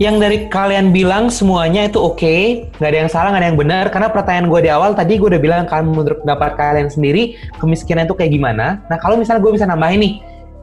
yang 0.02 0.18
dari 0.18 0.50
kalian 0.50 0.90
bilang 0.90 1.30
semuanya 1.30 1.86
itu 1.86 2.02
oke, 2.02 2.18
okay, 2.18 2.66
nggak 2.82 2.90
ada 2.90 2.98
yang 3.06 3.10
salah, 3.10 3.28
nggak 3.30 3.42
ada 3.46 3.48
yang 3.54 3.60
benar. 3.60 3.84
Karena 3.94 4.08
pertanyaan 4.10 4.50
gue 4.50 4.60
di 4.66 4.70
awal 4.70 4.90
tadi 4.98 5.14
gue 5.14 5.28
udah 5.30 5.42
bilang 5.42 5.62
kan 5.70 5.86
menurut 5.86 6.26
pendapat 6.26 6.58
kalian 6.58 6.90
sendiri 6.90 7.38
kemiskinan 7.62 8.10
itu 8.10 8.14
kayak 8.18 8.34
gimana. 8.34 8.82
Nah 8.90 8.98
kalau 8.98 9.14
misalnya 9.14 9.38
gue 9.46 9.52
bisa 9.54 9.70
nambahin 9.70 10.02
nih 10.02 10.14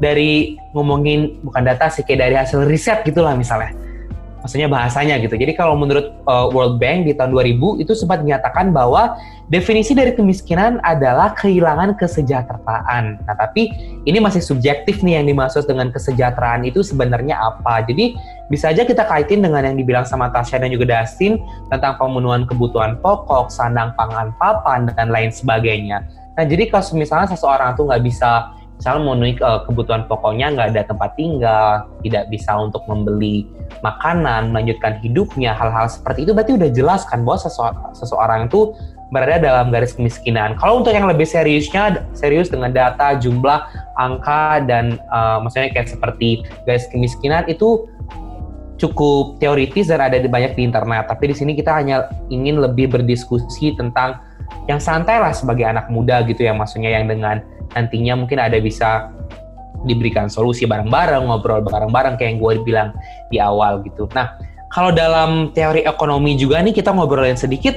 dari 0.02 0.58
ngomongin 0.76 1.40
bukan 1.46 1.64
data 1.64 1.88
sih 1.88 2.02
kayak 2.04 2.20
dari 2.28 2.36
hasil 2.36 2.66
riset 2.66 3.06
gitulah 3.06 3.38
misalnya 3.38 3.72
maksudnya 4.42 4.68
bahasanya 4.68 5.22
gitu. 5.22 5.38
Jadi 5.38 5.54
kalau 5.54 5.78
menurut 5.78 6.18
uh, 6.26 6.50
World 6.50 6.82
Bank 6.82 7.06
di 7.06 7.14
tahun 7.14 7.32
2000 7.32 7.82
itu 7.86 7.94
sempat 7.94 8.26
menyatakan 8.26 8.74
bahwa 8.74 9.16
definisi 9.54 9.94
dari 9.94 10.18
kemiskinan 10.18 10.82
adalah 10.82 11.38
kehilangan 11.38 11.94
kesejahteraan. 11.96 13.22
Nah, 13.22 13.36
tapi 13.38 13.70
ini 14.04 14.18
masih 14.18 14.42
subjektif 14.42 15.06
nih 15.06 15.22
yang 15.22 15.30
dimaksud 15.30 15.70
dengan 15.70 15.94
kesejahteraan 15.94 16.66
itu 16.66 16.82
sebenarnya 16.82 17.38
apa. 17.38 17.86
Jadi 17.86 18.18
bisa 18.50 18.74
aja 18.74 18.84
kita 18.84 19.06
kaitin 19.06 19.46
dengan 19.46 19.64
yang 19.64 19.78
dibilang 19.78 20.04
sama 20.04 20.34
Tasya 20.34 20.60
dan 20.60 20.74
juga 20.74 20.90
Dustin 20.90 21.40
tentang 21.70 21.96
pemenuhan 22.02 22.44
kebutuhan 22.50 22.98
pokok, 23.00 23.54
sandang 23.54 23.94
pangan 23.96 24.34
papan 24.42 24.90
dan 24.92 25.14
lain 25.14 25.30
sebagainya. 25.30 26.04
Nah, 26.36 26.46
jadi 26.48 26.72
kalau 26.72 26.98
misalnya 26.98 27.30
seseorang 27.30 27.78
tuh 27.78 27.86
nggak 27.92 28.02
bisa 28.02 28.50
misalnya 28.82 29.06
memenuhi 29.06 29.38
uh, 29.46 29.62
kebutuhan 29.70 30.10
pokoknya 30.10 30.58
nggak 30.58 30.68
ada 30.74 30.82
tempat 30.90 31.14
tinggal, 31.14 31.86
tidak 32.02 32.34
bisa 32.34 32.50
untuk 32.58 32.82
membeli 32.90 33.46
makanan, 33.86 34.50
melanjutkan 34.50 34.98
hidupnya, 35.06 35.54
hal-hal 35.54 35.86
seperti 35.86 36.26
itu 36.26 36.34
berarti 36.34 36.58
udah 36.58 36.70
jelas 36.74 37.06
kan 37.06 37.22
bahwa 37.22 37.38
seseorang, 37.94 38.50
itu 38.50 38.74
berada 39.14 39.38
dalam 39.38 39.70
garis 39.70 39.94
kemiskinan. 39.94 40.58
Kalau 40.58 40.82
untuk 40.82 40.98
yang 40.98 41.06
lebih 41.06 41.30
seriusnya, 41.30 42.10
serius 42.18 42.50
dengan 42.50 42.74
data, 42.74 43.14
jumlah, 43.22 43.70
angka, 44.02 44.66
dan 44.66 44.98
uh, 45.14 45.38
maksudnya 45.46 45.70
kayak 45.70 45.86
seperti 45.86 46.42
garis 46.66 46.90
kemiskinan 46.90 47.46
itu 47.46 47.86
cukup 48.82 49.38
teoritis 49.38 49.94
dan 49.94 50.02
ada 50.02 50.18
banyak 50.18 50.58
di 50.58 50.66
internet. 50.66 51.06
Tapi 51.06 51.30
di 51.30 51.36
sini 51.38 51.54
kita 51.54 51.70
hanya 51.70 52.10
ingin 52.34 52.58
lebih 52.58 52.90
berdiskusi 52.90 53.78
tentang 53.78 54.18
yang 54.70 54.80
santai 54.80 55.18
lah 55.20 55.34
sebagai 55.34 55.66
anak 55.66 55.90
muda 55.90 56.22
gitu 56.26 56.46
ya, 56.46 56.54
maksudnya 56.54 56.94
yang 56.94 57.10
dengan 57.10 57.42
nantinya 57.76 58.20
mungkin 58.20 58.38
ada 58.38 58.58
bisa 58.60 59.10
diberikan 59.88 60.30
solusi 60.30 60.70
bareng-bareng, 60.70 61.26
ngobrol 61.26 61.66
bareng-bareng 61.66 62.20
kayak 62.20 62.38
yang 62.38 62.40
gue 62.40 62.54
bilang 62.62 62.90
di 63.34 63.42
awal 63.42 63.82
gitu. 63.82 64.06
Nah, 64.14 64.38
kalau 64.70 64.94
dalam 64.94 65.50
teori 65.52 65.84
ekonomi 65.84 66.38
juga 66.38 66.62
nih 66.62 66.72
kita 66.72 66.94
ngobrolin 66.94 67.36
sedikit, 67.36 67.76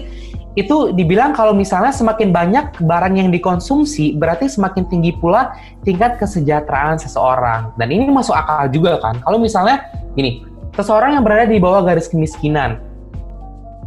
itu 0.55 0.95
dibilang 0.95 1.35
kalau 1.35 1.51
misalnya 1.51 1.91
semakin 1.91 2.31
banyak 2.31 2.79
barang 2.79 3.15
yang 3.19 3.35
dikonsumsi, 3.35 4.15
berarti 4.15 4.47
semakin 4.47 4.87
tinggi 4.87 5.11
pula 5.19 5.59
tingkat 5.83 6.15
kesejahteraan 6.23 6.95
seseorang. 7.03 7.75
Dan 7.75 7.91
ini 7.91 8.07
masuk 8.07 8.39
akal 8.39 8.71
juga 8.71 9.03
kan. 9.03 9.19
Kalau 9.19 9.43
misalnya 9.43 9.83
gini, 10.15 10.47
seseorang 10.79 11.19
yang 11.19 11.27
berada 11.27 11.51
di 11.51 11.59
bawah 11.59 11.83
garis 11.83 12.07
kemiskinan, 12.07 12.79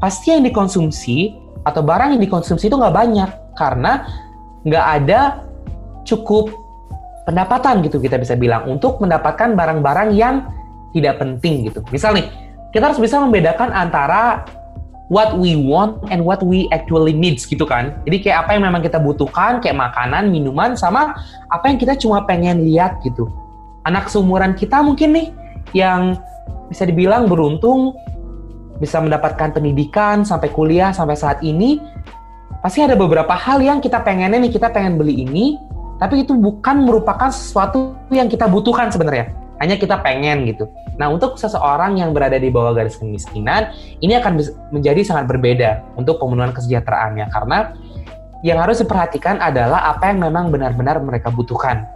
pasti 0.03 0.35
yang 0.35 0.43
dikonsumsi 0.43 1.46
atau 1.67 1.83
barang 1.83 2.15
yang 2.15 2.21
dikonsumsi 2.23 2.71
itu 2.71 2.79
nggak 2.79 2.95
banyak 2.95 3.29
karena 3.59 4.07
nggak 4.63 4.85
ada 5.03 5.19
cukup 6.07 6.47
pendapatan 7.27 7.83
gitu 7.83 7.99
kita 7.99 8.15
bisa 8.15 8.39
bilang 8.39 8.63
untuk 8.71 9.03
mendapatkan 9.03 9.51
barang-barang 9.51 10.15
yang 10.15 10.47
tidak 10.95 11.19
penting 11.19 11.67
gitu. 11.67 11.83
Misal 11.91 12.15
nih, 12.15 12.31
kita 12.71 12.87
harus 12.87 12.99
bisa 13.03 13.19
membedakan 13.19 13.75
antara 13.75 14.47
what 15.11 15.35
we 15.35 15.55
want 15.55 15.99
and 16.07 16.23
what 16.23 16.39
we 16.39 16.71
actually 16.71 17.11
needs 17.11 17.43
gitu 17.43 17.67
kan. 17.67 17.95
Jadi 18.07 18.23
kayak 18.23 18.47
apa 18.47 18.55
yang 18.55 18.63
memang 18.67 18.79
kita 18.79 18.99
butuhkan, 18.99 19.59
kayak 19.59 19.75
makanan, 19.75 20.31
minuman, 20.31 20.79
sama 20.79 21.15
apa 21.51 21.65
yang 21.67 21.75
kita 21.75 21.99
cuma 21.99 22.23
pengen 22.23 22.63
lihat 22.63 23.03
gitu. 23.03 23.27
Anak 23.83 24.07
seumuran 24.07 24.55
kita 24.55 24.79
mungkin 24.79 25.15
nih 25.15 25.27
yang 25.75 26.19
bisa 26.71 26.83
dibilang 26.87 27.27
beruntung 27.27 27.95
bisa 28.77 29.01
mendapatkan 29.01 29.53
pendidikan 29.53 30.21
sampai 30.21 30.53
kuliah 30.53 30.93
sampai 30.93 31.17
saat 31.17 31.41
ini 31.41 31.81
pasti 32.61 32.81
ada 32.81 32.97
beberapa 32.97 33.33
hal 33.33 33.61
yang 33.61 33.81
kita 33.81 34.01
pengennya 34.01 34.37
nih 34.41 34.53
kita 34.53 34.69
pengen 34.73 34.97
beli 34.97 35.25
ini 35.25 35.57
tapi 35.97 36.21
itu 36.21 36.33
bukan 36.37 36.85
merupakan 36.85 37.29
sesuatu 37.33 37.97
yang 38.13 38.29
kita 38.29 38.45
butuhkan 38.45 38.93
sebenarnya. 38.93 39.33
Hanya 39.57 39.73
kita 39.81 39.97
pengen 40.05 40.45
gitu. 40.45 40.69
Nah, 41.01 41.09
untuk 41.09 41.41
seseorang 41.41 41.97
yang 41.97 42.13
berada 42.13 42.37
di 42.37 42.53
bawah 42.53 42.77
garis 42.77 43.01
kemiskinan, 43.01 43.73
ini 44.05 44.13
akan 44.13 44.37
menjadi 44.69 45.01
sangat 45.01 45.25
berbeda 45.25 45.81
untuk 45.97 46.21
pemenuhan 46.21 46.53
kesejahteraannya 46.53 47.25
karena 47.33 47.73
yang 48.45 48.61
harus 48.61 48.85
diperhatikan 48.85 49.41
adalah 49.41 49.97
apa 49.97 50.13
yang 50.13 50.21
memang 50.21 50.53
benar-benar 50.53 51.01
mereka 51.01 51.33
butuhkan. 51.33 51.89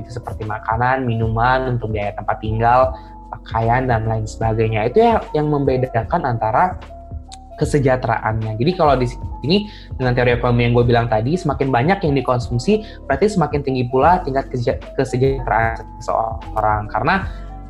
Itu 0.00 0.08
seperti 0.08 0.48
makanan, 0.48 1.04
minuman, 1.04 1.76
untuk 1.76 1.92
biaya 1.92 2.16
tempat 2.16 2.40
tinggal, 2.40 2.96
pakaian 3.32 3.88
dan 3.88 4.04
lain 4.04 4.28
sebagainya. 4.28 4.92
Itu 4.92 5.00
yang 5.32 5.48
membedakan 5.48 6.28
antara 6.28 6.76
kesejahteraannya. 7.56 8.58
Jadi 8.58 8.72
kalau 8.74 8.98
di 8.98 9.06
sini 9.08 9.68
dengan 9.96 10.12
teori 10.12 10.36
ekonomi 10.36 10.68
yang 10.68 10.74
gue 10.76 10.86
bilang 10.88 11.06
tadi, 11.08 11.38
semakin 11.38 11.72
banyak 11.72 11.98
yang 12.04 12.14
dikonsumsi, 12.18 12.84
berarti 13.08 13.32
semakin 13.32 13.60
tinggi 13.64 13.88
pula 13.88 14.20
tingkat 14.26 14.50
kesejahteraan 14.98 15.80
seseorang. 16.02 16.90
Karena 16.90 17.24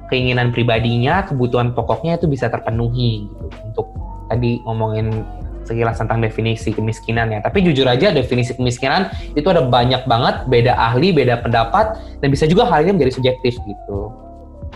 keinginan 0.09 0.51
pribadinya, 0.53 1.25
kebutuhan 1.25 1.77
pokoknya 1.77 2.17
itu 2.19 2.27
bisa 2.27 2.49
terpenuhi 2.49 3.29
gitu. 3.29 3.47
Untuk 3.69 3.87
tadi 4.33 4.65
ngomongin 4.65 5.27
sekilas 5.63 6.01
tentang 6.03 6.19
definisi 6.19 6.75
kemiskinan 6.75 7.31
ya. 7.31 7.39
Tapi 7.39 7.63
jujur 7.63 7.87
aja 7.87 8.11
definisi 8.11 8.57
kemiskinan 8.57 9.13
itu 9.39 9.47
ada 9.47 9.63
banyak 9.63 10.05
banget, 10.11 10.49
beda 10.51 10.75
ahli, 10.75 11.15
beda 11.15 11.39
pendapat, 11.43 11.97
dan 12.19 12.29
bisa 12.33 12.51
juga 12.51 12.67
hal 12.67 12.83
ini 12.83 12.99
menjadi 12.99 13.13
subjektif 13.15 13.61
gitu. 13.63 14.11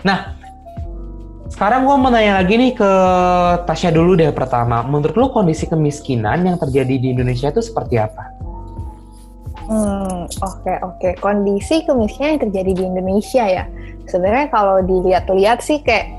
Nah, 0.06 0.35
sekarang 1.46 1.86
gue 1.86 1.96
mau 1.96 2.10
nanya 2.10 2.42
lagi 2.42 2.58
nih 2.58 2.74
ke 2.74 2.90
Tasya 3.70 3.94
dulu 3.94 4.18
deh 4.18 4.34
pertama. 4.34 4.82
Menurut 4.82 5.14
lo 5.14 5.26
kondisi 5.30 5.70
kemiskinan 5.70 6.42
yang 6.42 6.58
terjadi 6.58 6.98
di 6.98 7.14
Indonesia 7.14 7.54
itu 7.54 7.62
seperti 7.62 8.02
apa? 8.02 8.34
Hmm, 9.66 10.26
oke 10.26 10.62
okay, 10.62 10.76
oke. 10.82 10.98
Okay. 10.98 11.12
Kondisi 11.18 11.86
kemiskinan 11.86 12.38
yang 12.38 12.42
terjadi 12.50 12.72
di 12.74 12.84
Indonesia 12.86 13.44
ya. 13.46 13.64
Sebenarnya 14.10 14.46
kalau 14.50 14.82
dilihat-lihat 14.82 15.58
sih 15.62 15.82
kayak 15.82 16.10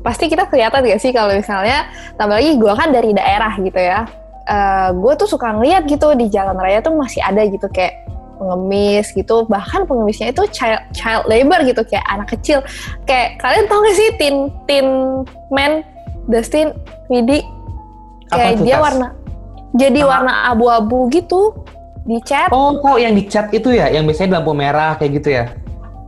pasti 0.00 0.32
kita 0.32 0.48
kelihatan 0.48 0.84
gak 0.88 1.00
sih 1.00 1.12
kalau 1.12 1.32
misalnya 1.36 1.88
tambah 2.16 2.40
lagi 2.40 2.56
gue 2.56 2.72
kan 2.72 2.88
dari 2.92 3.10
daerah 3.16 3.52
gitu 3.60 3.80
ya. 3.80 4.08
Uh, 4.46 4.94
gue 4.94 5.12
tuh 5.18 5.26
suka 5.26 5.56
ngeliat 5.56 5.90
gitu 5.90 6.14
di 6.14 6.30
jalan 6.30 6.54
raya 6.54 6.78
tuh 6.78 6.94
masih 6.94 7.18
ada 7.18 7.42
gitu 7.48 7.66
kayak 7.66 8.06
pengemis 8.36 9.10
gitu. 9.12 9.44
Bahkan 9.48 9.88
pengemisnya 9.88 10.32
itu 10.32 10.42
child 10.52 10.80
child 10.92 11.24
labor 11.26 11.60
gitu 11.64 11.82
kayak 11.84 12.06
anak 12.08 12.28
kecil. 12.32 12.60
Kayak 13.08 13.40
kalian 13.40 13.64
tau 13.68 13.80
gak 13.82 13.96
sih 13.96 14.08
tin 14.20 14.48
tin 14.68 14.86
man 15.52 15.82
Dustin 16.30 16.74
Widi 17.10 17.42
kayak 18.30 18.58
dia 18.62 18.82
warna 18.82 19.14
jadi 19.76 20.02
Apa? 20.02 20.10
warna 20.10 20.32
abu-abu 20.50 21.06
gitu 21.14 21.54
di 22.06 22.18
cat 22.22 22.50
oh 22.50 22.78
tau 22.82 22.96
yang 22.96 23.14
di 23.14 23.26
cat 23.26 23.50
itu 23.52 23.74
ya? 23.74 23.90
Yang 23.92 24.14
biasanya 24.14 24.40
lampu 24.40 24.52
merah 24.56 24.94
kayak 24.98 25.12
gitu 25.22 25.28
ya? 25.36 25.44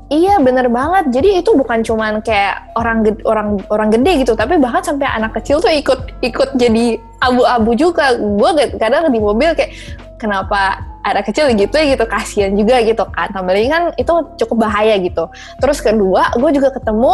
Iya 0.08 0.40
bener 0.40 0.72
banget. 0.72 1.12
Jadi 1.12 1.44
itu 1.44 1.52
bukan 1.52 1.84
cuman 1.84 2.24
kayak 2.24 2.72
orang 2.80 3.04
gede, 3.04 3.20
orang 3.28 3.60
orang 3.68 3.92
gede 3.92 4.24
gitu, 4.24 4.32
tapi 4.32 4.56
bahkan 4.56 4.80
sampai 4.80 5.04
anak 5.04 5.36
kecil 5.36 5.60
tuh 5.60 5.68
ikut 5.68 6.24
ikut 6.24 6.56
jadi 6.56 6.96
abu-abu 7.20 7.76
juga. 7.76 8.16
Gue 8.16 8.72
kadang 8.80 9.12
di 9.12 9.20
mobil 9.20 9.52
kayak 9.52 9.76
kenapa 10.16 10.80
ada 11.14 11.22
kecil 11.24 11.48
gitu 11.56 11.74
ya 11.74 11.96
gitu 11.96 12.04
kasihan 12.04 12.52
juga 12.52 12.80
gitu 12.84 13.04
kan. 13.08 13.32
Tambah 13.32 13.52
lagi 13.52 13.68
kan 13.68 13.82
itu 13.96 14.12
cukup 14.44 14.68
bahaya 14.68 14.96
gitu. 15.00 15.28
Terus 15.60 15.78
kedua 15.80 16.32
gue 16.36 16.50
juga 16.52 16.68
ketemu 16.74 17.12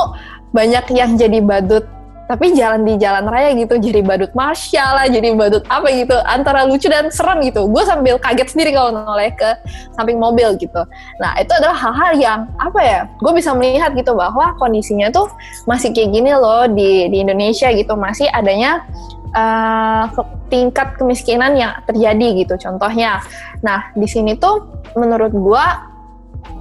banyak 0.54 0.84
yang 0.94 1.18
jadi 1.18 1.38
badut 1.42 1.84
tapi 2.24 2.56
jalan 2.56 2.88
di 2.88 2.96
jalan 2.96 3.28
raya 3.28 3.52
gitu 3.52 3.76
jadi 3.76 4.00
badut 4.00 4.32
Marsha 4.32 4.96
lah 4.96 5.04
jadi 5.04 5.36
badut 5.36 5.60
apa 5.68 5.92
gitu 5.92 6.16
antara 6.24 6.64
lucu 6.64 6.88
dan 6.88 7.12
serem 7.12 7.44
gitu. 7.44 7.68
Gue 7.68 7.84
sambil 7.84 8.16
kaget 8.16 8.48
sendiri 8.48 8.72
kalau 8.72 8.96
noleh 8.96 9.28
ke 9.36 9.50
samping 9.92 10.16
mobil 10.16 10.56
gitu. 10.56 10.82
Nah 11.20 11.36
itu 11.36 11.52
adalah 11.52 11.76
hal-hal 11.76 12.12
yang 12.16 12.40
apa 12.56 12.80
ya 12.80 13.00
gue 13.20 13.32
bisa 13.36 13.52
melihat 13.52 13.92
gitu 13.92 14.16
bahwa 14.16 14.56
kondisinya 14.56 15.12
tuh 15.12 15.28
masih 15.68 15.92
kayak 15.92 16.16
gini 16.16 16.32
loh 16.32 16.64
di 16.64 17.12
di 17.12 17.20
Indonesia 17.20 17.68
gitu. 17.76 17.92
Masih 17.92 18.28
adanya 18.32 18.88
uh, 19.34 20.08
tingkat 20.48 20.96
kemiskinan 20.96 21.58
yang 21.58 21.74
terjadi 21.84 22.46
gitu 22.46 22.54
contohnya 22.58 23.20
nah 23.60 23.90
di 23.92 24.06
sini 24.06 24.38
tuh 24.38 24.64
menurut 24.94 25.34
gue 25.34 25.66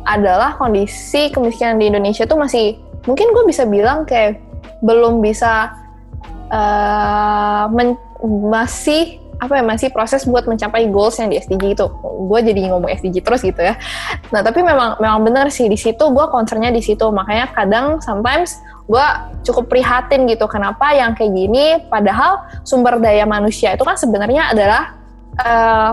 adalah 0.03 0.59
kondisi 0.59 1.31
kemiskinan 1.31 1.79
di 1.79 1.87
Indonesia 1.87 2.27
tuh 2.27 2.35
masih 2.35 2.75
mungkin 3.07 3.31
gue 3.31 3.43
bisa 3.47 3.63
bilang 3.63 4.03
kayak 4.03 4.39
belum 4.83 5.23
bisa 5.23 5.71
uh, 6.51 7.71
masih 8.27 9.23
apa 9.43 9.59
ya 9.59 9.63
masih 9.65 9.89
proses 9.91 10.23
buat 10.23 10.47
mencapai 10.47 10.87
goals 10.87 11.19
yang 11.19 11.27
di 11.27 11.35
SDG 11.35 11.75
itu. 11.75 11.87
Gue 12.31 12.39
jadi 12.39 12.71
ngomong 12.71 12.87
SDG 12.87 13.19
terus 13.19 13.43
gitu 13.43 13.59
ya. 13.59 13.75
Nah 14.31 14.39
tapi 14.39 14.63
memang 14.63 14.95
memang 15.03 15.19
benar 15.27 15.51
sih 15.51 15.67
di 15.67 15.75
situ 15.75 15.99
gue 15.99 16.25
concernnya 16.31 16.71
di 16.71 16.79
situ. 16.79 17.03
Makanya 17.11 17.51
kadang 17.51 17.99
sometimes 17.99 18.63
gue 18.83 19.07
cukup 19.47 19.71
prihatin 19.71 20.27
gitu 20.27 20.43
kenapa 20.51 20.91
yang 20.91 21.15
kayak 21.15 21.31
gini 21.31 21.79
padahal 21.87 22.43
sumber 22.67 22.99
daya 22.99 23.23
manusia 23.23 23.71
itu 23.71 23.83
kan 23.87 23.95
sebenarnya 23.95 24.51
adalah 24.51 24.83
uh, 25.39 25.91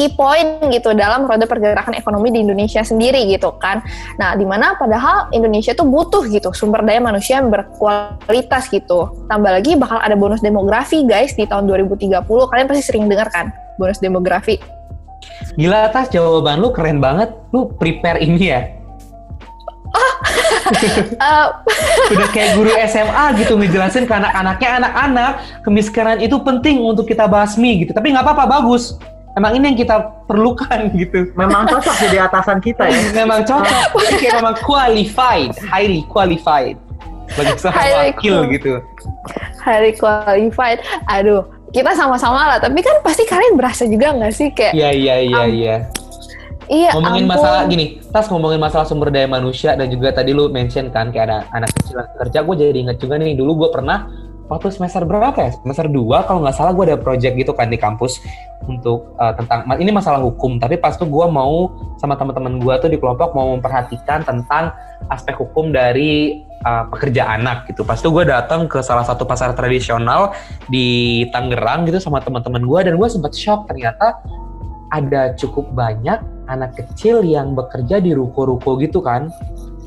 key 0.00 0.08
point 0.16 0.64
gitu 0.72 0.96
dalam 0.96 1.28
roda 1.28 1.44
pergerakan 1.44 1.92
ekonomi 1.92 2.32
di 2.32 2.40
Indonesia 2.40 2.80
sendiri 2.80 3.28
gitu 3.28 3.52
kan. 3.60 3.84
Nah, 4.16 4.32
di 4.32 4.48
mana 4.48 4.72
padahal 4.72 5.28
Indonesia 5.36 5.76
tuh 5.76 5.84
butuh 5.84 6.24
gitu 6.32 6.56
sumber 6.56 6.80
daya 6.80 7.04
manusia 7.04 7.36
yang 7.36 7.52
berkualitas 7.52 8.72
gitu. 8.72 9.12
Tambah 9.28 9.50
lagi 9.52 9.76
bakal 9.76 10.00
ada 10.00 10.16
bonus 10.16 10.40
demografi 10.40 11.04
guys 11.04 11.36
di 11.36 11.44
tahun 11.44 11.68
2030. 11.68 12.24
Kalian 12.24 12.64
pasti 12.64 12.84
sering 12.88 13.12
dengar 13.12 13.28
kan 13.28 13.52
bonus 13.76 14.00
demografi. 14.00 14.56
Gila 15.60 15.92
atas 15.92 16.08
jawaban 16.08 16.64
lu 16.64 16.72
keren 16.72 16.96
banget. 16.96 17.36
Lu 17.52 17.68
prepare 17.76 18.24
ini 18.24 18.48
ya? 18.48 18.79
Uh, 21.18 21.46
udah 22.14 22.28
kayak 22.32 22.56
guru 22.56 22.70
SMA 22.86 23.24
gitu 23.42 23.52
ngejelasin 23.58 24.04
ke 24.06 24.14
anak-anaknya 24.14 24.70
anak-anak 24.82 25.32
kemiskinan 25.62 26.18
itu 26.22 26.36
penting 26.40 26.80
untuk 26.80 27.04
kita 27.06 27.26
basmi 27.26 27.84
gitu 27.84 27.92
tapi 27.94 28.14
nggak 28.14 28.24
apa-apa 28.24 28.60
bagus 28.60 28.98
emang 29.38 29.52
ini 29.54 29.74
yang 29.74 29.78
kita 29.78 29.96
perlukan 30.26 30.90
gitu. 31.02 31.30
Memang 31.38 31.68
cocok 31.68 31.94
jadi 32.08 32.26
atasan 32.26 32.58
kita 32.58 32.90
ya. 32.90 33.00
memang 33.22 33.46
cocok. 33.46 33.86
kayak 34.18 34.34
memang 34.42 34.56
qualified, 34.62 35.52
highly 35.68 36.02
qualified. 36.10 36.76
Bagi 37.38 37.54
seorang 37.62 38.10
wakil 38.10 38.36
gitu. 38.50 38.82
Highly 39.62 39.94
qualified. 39.94 40.82
Aduh, 41.06 41.46
kita 41.70 41.94
sama-sama 41.94 42.50
lah. 42.50 42.58
Tapi 42.58 42.82
kan 42.82 42.98
pasti 43.06 43.22
kalian 43.22 43.54
berasa 43.54 43.86
juga 43.86 44.10
nggak 44.18 44.32
sih 44.34 44.50
kayak? 44.50 44.74
Iya 44.74 44.90
iya 44.90 45.16
iya 45.22 45.42
iya. 45.46 45.76
Iya. 46.70 46.94
Ngomongin 46.94 47.26
ampun. 47.26 47.34
masalah 47.34 47.60
gini, 47.66 47.98
tas 48.14 48.30
ngomongin 48.30 48.62
masalah 48.62 48.86
sumber 48.86 49.10
daya 49.10 49.26
manusia 49.26 49.74
dan 49.74 49.90
juga 49.90 50.14
tadi 50.14 50.30
lu 50.30 50.46
mention 50.54 50.86
kan 50.94 51.10
kayak 51.10 51.26
ada 51.26 51.38
anak 51.50 51.74
kecil 51.74 51.98
yang 51.98 52.10
kerja, 52.22 52.38
gue 52.46 52.54
jadi 52.54 52.78
inget 52.78 52.96
juga 53.02 53.18
nih 53.18 53.34
dulu 53.34 53.66
gue 53.66 53.70
pernah 53.74 54.06
waktu 54.46 54.70
semester 54.70 55.02
berapa 55.02 55.34
ya? 55.34 55.50
Semester 55.50 55.86
2 55.90 56.26
kalau 56.30 56.46
nggak 56.46 56.54
salah 56.54 56.70
gue 56.70 56.94
ada 56.94 56.98
project 56.98 57.34
gitu 57.38 57.54
kan 57.54 57.70
di 57.70 57.78
kampus 57.78 58.22
untuk 58.66 59.14
uh, 59.18 59.34
tentang 59.34 59.66
ini 59.82 59.90
masalah 59.90 60.22
hukum. 60.22 60.62
Tapi 60.62 60.78
pas 60.78 60.94
tuh 60.94 61.10
gue 61.10 61.26
mau 61.26 61.70
sama 61.98 62.14
teman-teman 62.14 62.62
gue 62.62 62.74
tuh 62.82 62.90
di 62.90 62.98
kelompok 63.02 63.34
mau 63.34 63.50
memperhatikan 63.54 64.22
tentang 64.22 64.70
aspek 65.10 65.38
hukum 65.38 65.74
dari 65.74 66.42
uh, 66.66 66.86
pekerja 66.90 67.30
anak 67.34 67.66
gitu. 67.66 67.86
Pas 67.86 67.98
tuh 67.98 68.14
gue 68.14 68.26
datang 68.26 68.66
ke 68.66 68.82
salah 68.82 69.06
satu 69.06 69.26
pasar 69.26 69.54
tradisional 69.54 70.34
di 70.70 71.26
Tangerang 71.34 71.86
gitu 71.90 72.02
sama 72.02 72.22
teman-teman 72.22 72.62
gue 72.62 72.80
dan 72.90 72.94
gue 72.98 73.08
sempat 73.10 73.34
shock 73.34 73.70
ternyata 73.70 74.18
ada 74.90 75.34
cukup 75.38 75.70
banyak 75.70 76.18
anak 76.50 76.74
kecil 76.74 77.22
yang 77.22 77.54
bekerja 77.54 78.02
di 78.02 78.10
ruko-ruko 78.10 78.74
gitu 78.82 78.98
kan. 78.98 79.30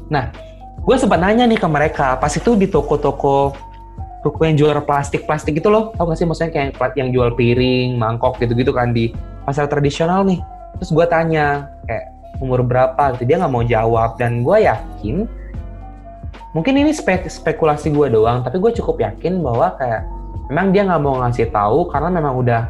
Nah, 0.08 0.32
gue 0.80 0.96
sempat 0.96 1.20
nanya 1.20 1.44
nih 1.44 1.60
ke 1.60 1.68
mereka 1.68 2.16
pas 2.16 2.32
itu 2.32 2.56
di 2.56 2.72
toko-toko 2.72 3.52
ruko 4.24 4.42
yang 4.48 4.56
jual 4.56 4.80
plastik-plastik 4.88 5.60
itu 5.60 5.68
loh. 5.68 5.92
Tahu 6.00 6.16
gak 6.16 6.18
sih 6.18 6.28
maksudnya 6.28 6.52
kayak 6.56 6.96
yang 6.96 7.12
jual 7.12 7.36
piring, 7.36 8.00
mangkok 8.00 8.40
gitu-gitu 8.40 8.72
kan 8.72 8.96
di 8.96 9.12
pasar 9.44 9.68
tradisional 9.68 10.24
nih. 10.24 10.40
Terus 10.80 10.90
gue 10.96 11.06
tanya 11.12 11.68
kayak 11.86 12.06
umur 12.40 12.64
berapa 12.64 13.20
gitu. 13.20 13.28
Dia 13.28 13.44
nggak 13.44 13.54
mau 13.54 13.64
jawab 13.68 14.16
dan 14.16 14.42
gue 14.42 14.58
yakin 14.64 15.28
mungkin 16.54 16.74
ini 16.80 16.94
spek 16.94 17.28
spekulasi 17.28 17.92
gue 17.92 18.14
doang, 18.14 18.46
tapi 18.46 18.62
gue 18.62 18.72
cukup 18.78 19.02
yakin 19.02 19.42
bahwa 19.42 19.74
kayak 19.78 20.06
memang 20.50 20.70
dia 20.72 20.86
nggak 20.86 21.02
mau 21.02 21.20
ngasih 21.22 21.50
tahu 21.50 21.90
karena 21.90 22.10
memang 22.14 22.34
udah 22.40 22.62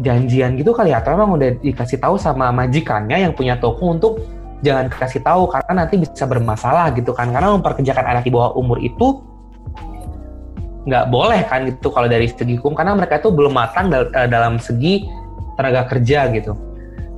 janjian 0.00 0.56
gitu 0.60 0.76
kali 0.76 0.92
ya? 0.92 1.00
Atau 1.00 1.16
memang 1.16 1.36
udah 1.40 1.50
dikasih 1.60 1.98
tahu 2.00 2.20
sama 2.20 2.52
majikannya 2.52 3.28
yang 3.28 3.32
punya 3.32 3.56
toko 3.56 3.92
untuk 3.92 4.20
jangan 4.64 4.88
kasih 4.88 5.20
tahu 5.20 5.48
karena 5.52 5.84
nanti 5.84 5.94
bisa 6.00 6.24
bermasalah 6.24 6.92
gitu 6.96 7.12
kan? 7.16 7.32
Karena 7.32 7.56
memperkerjakan 7.56 8.04
anak 8.04 8.22
di 8.24 8.32
bawah 8.32 8.56
umur 8.56 8.80
itu 8.80 9.22
nggak 10.86 11.10
boleh 11.10 11.42
kan 11.50 11.66
gitu 11.66 11.90
kalau 11.90 12.06
dari 12.06 12.28
segi 12.28 12.60
hukum. 12.60 12.76
Karena 12.76 12.94
mereka 12.94 13.18
itu 13.20 13.32
belum 13.32 13.52
matang 13.52 13.88
dal 13.88 14.08
eh, 14.12 14.28
dalam 14.28 14.60
segi 14.60 15.06
tenaga 15.56 15.88
kerja 15.88 16.28
gitu. 16.36 16.52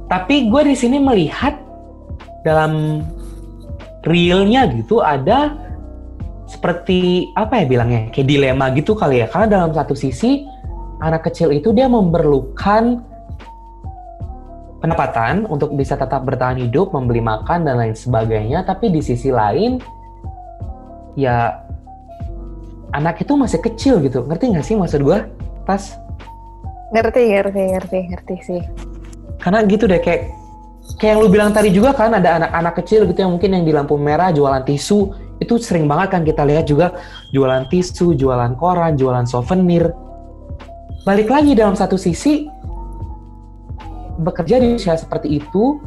Tapi 0.08 0.48
gue 0.48 0.62
di 0.72 0.76
sini 0.78 0.96
melihat 1.02 1.58
dalam 2.46 3.04
realnya 4.06 4.64
gitu 4.72 5.04
ada 5.04 5.52
seperti 6.48 7.28
apa 7.36 7.60
ya 7.60 7.64
bilangnya 7.68 8.08
kayak 8.08 8.24
dilema 8.24 8.72
gitu 8.72 8.96
kali 8.96 9.20
ya. 9.20 9.26
Karena 9.28 9.46
dalam 9.60 9.70
satu 9.76 9.92
sisi 9.92 10.48
anak 10.98 11.30
kecil 11.30 11.54
itu 11.54 11.70
dia 11.70 11.87
memerlukan 11.87 13.02
pendapatan 14.78 15.42
untuk 15.50 15.74
bisa 15.74 15.98
tetap 15.98 16.22
bertahan 16.22 16.58
hidup, 16.62 16.94
membeli 16.94 17.18
makan 17.18 17.66
dan 17.66 17.82
lain 17.82 17.94
sebagainya, 17.98 18.62
tapi 18.62 18.94
di 18.94 19.02
sisi 19.02 19.34
lain 19.34 19.82
ya 21.18 21.58
anak 22.94 23.18
itu 23.22 23.34
masih 23.34 23.58
kecil 23.58 23.98
gitu. 24.02 24.22
Ngerti 24.26 24.54
nggak 24.54 24.64
sih 24.66 24.76
maksud 24.78 25.02
gue 25.02 25.18
pas 25.66 25.82
ngerti 26.94 27.22
ngerti 27.34 27.62
ngerti 27.74 27.98
ngerti 28.14 28.34
sih. 28.46 28.62
Karena 29.42 29.66
gitu 29.66 29.90
deh 29.90 29.98
kayak 29.98 30.30
kayak 30.98 31.11
yang 31.14 31.20
lu 31.20 31.28
bilang 31.28 31.50
tadi 31.50 31.74
juga 31.74 31.92
kan 31.92 32.14
ada 32.14 32.38
anak-anak 32.42 32.74
kecil 32.82 33.04
gitu 33.11 33.18
yang 33.26 33.32
mungkin 33.34 33.50
yang 33.54 33.64
di 33.66 33.72
lampu 33.74 33.98
merah 33.98 34.30
jualan 34.30 34.62
tisu. 34.62 35.26
Itu 35.38 35.58
sering 35.58 35.87
banget 35.87 36.18
kan 36.18 36.22
kita 36.26 36.42
lihat 36.42 36.66
juga 36.66 36.98
jualan 37.30 37.66
tisu 37.70 38.14
jualan 38.18 38.58
koran 38.58 38.98
jualan 38.98 39.26
souvenir 39.26 39.90
balik 41.06 41.28
lagi 41.30 41.54
dalam 41.54 41.78
satu 41.78 41.94
sisi 41.94 42.48
bekerja 44.18 44.58
di 44.58 44.74
usia 44.74 44.98
seperti 44.98 45.38
itu 45.38 45.78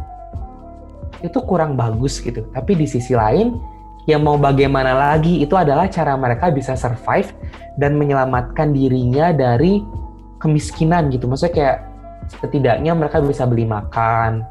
itu 1.22 1.40
kurang 1.44 1.76
bagus 1.76 2.24
gitu 2.24 2.48
tapi 2.56 2.80
di 2.80 2.88
sisi 2.88 3.12
lain 3.12 3.60
yang 4.10 4.26
mau 4.26 4.40
bagaimana 4.40 4.98
lagi 4.98 5.44
itu 5.44 5.54
adalah 5.54 5.86
cara 5.86 6.18
mereka 6.18 6.50
bisa 6.50 6.74
survive 6.74 7.30
dan 7.78 7.94
menyelamatkan 7.98 8.74
dirinya 8.74 9.30
dari 9.30 9.86
kemiskinan 10.42 11.14
gitu. 11.14 11.30
Maksudnya 11.30 11.54
kayak 11.54 11.78
setidaknya 12.42 12.98
mereka 12.98 13.22
bisa 13.22 13.46
beli 13.46 13.70
makan, 13.70 14.42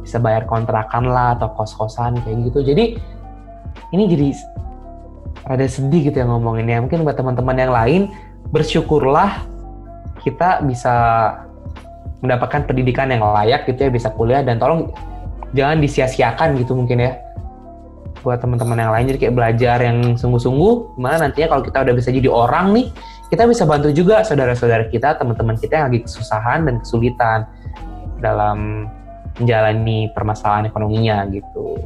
bisa 0.00 0.16
bayar 0.16 0.48
kontrakan 0.48 1.04
lah 1.04 1.36
atau 1.36 1.52
kos-kosan 1.52 2.16
kayak 2.24 2.48
gitu. 2.48 2.64
Jadi 2.64 2.96
ini 3.92 4.04
jadi 4.08 4.28
rada 5.44 5.68
sedih 5.68 6.08
gitu 6.08 6.16
ya 6.16 6.24
ngomonginnya. 6.24 6.80
Mungkin 6.80 7.04
buat 7.04 7.20
teman-teman 7.20 7.56
yang 7.60 7.72
lain 7.76 8.02
bersyukurlah 8.48 9.44
kita 10.24 10.64
bisa 10.64 10.94
mendapatkan 12.24 12.64
pendidikan 12.64 13.12
yang 13.12 13.20
layak 13.20 13.68
gitu 13.68 13.84
ya, 13.84 13.90
bisa 13.92 14.08
kuliah 14.08 14.40
dan 14.40 14.56
tolong 14.56 14.88
jangan 15.52 15.78
disia-siakan 15.78 16.56
gitu 16.58 16.72
mungkin 16.74 17.04
ya 17.04 17.20
buat 18.24 18.40
teman-teman 18.40 18.80
yang 18.80 18.92
lain 18.96 19.04
jadi 19.12 19.18
kayak 19.28 19.34
belajar 19.36 19.78
yang 19.84 20.16
sungguh-sungguh 20.16 20.96
gimana 20.96 21.28
nantinya 21.28 21.52
kalau 21.52 21.62
kita 21.62 21.84
udah 21.84 21.94
bisa 21.94 22.08
jadi 22.08 22.28
orang 22.32 22.72
nih 22.72 22.86
kita 23.28 23.44
bisa 23.44 23.68
bantu 23.68 23.92
juga 23.92 24.24
saudara-saudara 24.24 24.88
kita 24.88 25.20
teman-teman 25.20 25.60
kita 25.60 25.84
yang 25.84 25.86
lagi 25.92 26.08
kesusahan 26.08 26.64
dan 26.64 26.80
kesulitan 26.80 27.44
dalam 28.24 28.88
menjalani 29.36 30.08
permasalahan 30.16 30.72
ekonominya 30.72 31.28
gitu 31.28 31.76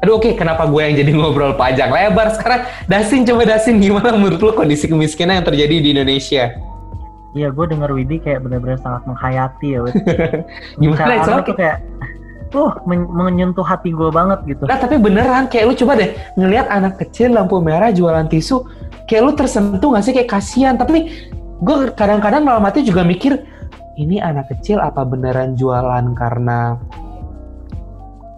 Aduh 0.00 0.16
oke, 0.16 0.32
okay, 0.32 0.40
kenapa 0.40 0.64
gue 0.64 0.80
yang 0.80 0.96
jadi 0.96 1.12
ngobrol 1.20 1.60
panjang 1.60 1.92
lebar 1.92 2.32
sekarang? 2.32 2.64
Dasin, 2.88 3.20
coba 3.28 3.44
Dasin, 3.44 3.84
gimana 3.84 4.16
menurut 4.16 4.40
lo 4.40 4.56
kondisi 4.56 4.88
kemiskinan 4.88 5.44
yang 5.44 5.46
terjadi 5.52 5.76
di 5.76 5.92
Indonesia? 5.92 6.56
Iya, 7.30 7.54
gue 7.54 7.64
denger 7.70 7.90
Widi 7.94 8.18
kayak 8.18 8.42
benar-benar 8.42 8.78
sangat 8.82 9.06
menghayati 9.06 9.78
ya. 9.78 9.80
gimana 10.82 11.22
itu? 11.22 11.54
kayak 11.54 11.78
uh 12.50 12.74
men 12.82 13.06
menyentuh 13.06 13.62
hati 13.62 13.94
gue 13.94 14.10
banget 14.10 14.42
gitu. 14.50 14.66
Nah 14.66 14.74
tapi 14.74 14.98
beneran 14.98 15.46
kayak 15.46 15.70
lu 15.70 15.74
coba 15.78 15.94
deh 16.02 16.10
ngelihat 16.34 16.66
anak 16.66 16.98
kecil 16.98 17.30
lampu 17.30 17.62
merah 17.62 17.94
jualan 17.94 18.26
tisu, 18.26 18.66
kayak 19.06 19.22
lu 19.22 19.32
tersentuh 19.38 19.94
gak 19.94 20.02
sih 20.02 20.14
kayak 20.14 20.30
kasihan. 20.30 20.74
Tapi 20.74 21.06
gue 21.62 21.76
kadang-kadang 21.94 22.42
malam 22.42 22.66
hati 22.66 22.82
juga 22.82 23.06
mikir, 23.06 23.46
ini 23.94 24.18
anak 24.18 24.50
kecil 24.50 24.82
apa 24.82 25.06
beneran 25.06 25.54
jualan 25.54 26.18
karena 26.18 26.74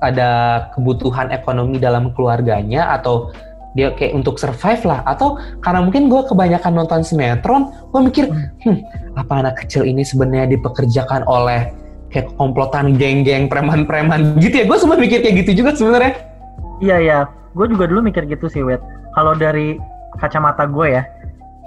ada 0.02 0.30
kebutuhan 0.74 1.30
ekonomi 1.30 1.78
dalam 1.78 2.10
keluarganya 2.12 2.92
atau 2.98 3.30
dia 3.72 3.88
kayak 3.96 4.12
untuk 4.12 4.36
survive 4.36 4.84
lah 4.84 5.00
atau 5.08 5.40
karena 5.64 5.80
mungkin 5.80 6.12
gue 6.12 6.22
kebanyakan 6.28 6.72
nonton 6.76 7.00
sinetron 7.00 7.72
gue 7.88 8.00
mikir 8.04 8.24
hmm, 8.28 8.78
apa 9.16 9.32
anak 9.44 9.64
kecil 9.64 9.88
ini 9.88 10.04
sebenarnya 10.04 10.52
dipekerjakan 10.56 11.24
oleh 11.24 11.72
kayak 12.12 12.28
komplotan 12.36 13.00
geng-geng 13.00 13.48
preman-preman 13.48 14.32
gitu 14.44 14.62
ya 14.62 14.64
gue 14.68 14.78
sempat 14.78 15.00
mikir 15.00 15.24
kayak 15.24 15.44
gitu 15.44 15.64
juga 15.64 15.72
sebenarnya 15.72 16.12
iya 16.84 16.96
iya 17.00 17.18
gue 17.56 17.66
juga 17.72 17.88
dulu 17.88 18.04
mikir 18.04 18.28
gitu 18.28 18.48
sih 18.52 18.60
wet 18.60 18.80
kalau 19.16 19.32
dari 19.32 19.80
kacamata 20.20 20.68
gue 20.68 21.00
ya 21.00 21.02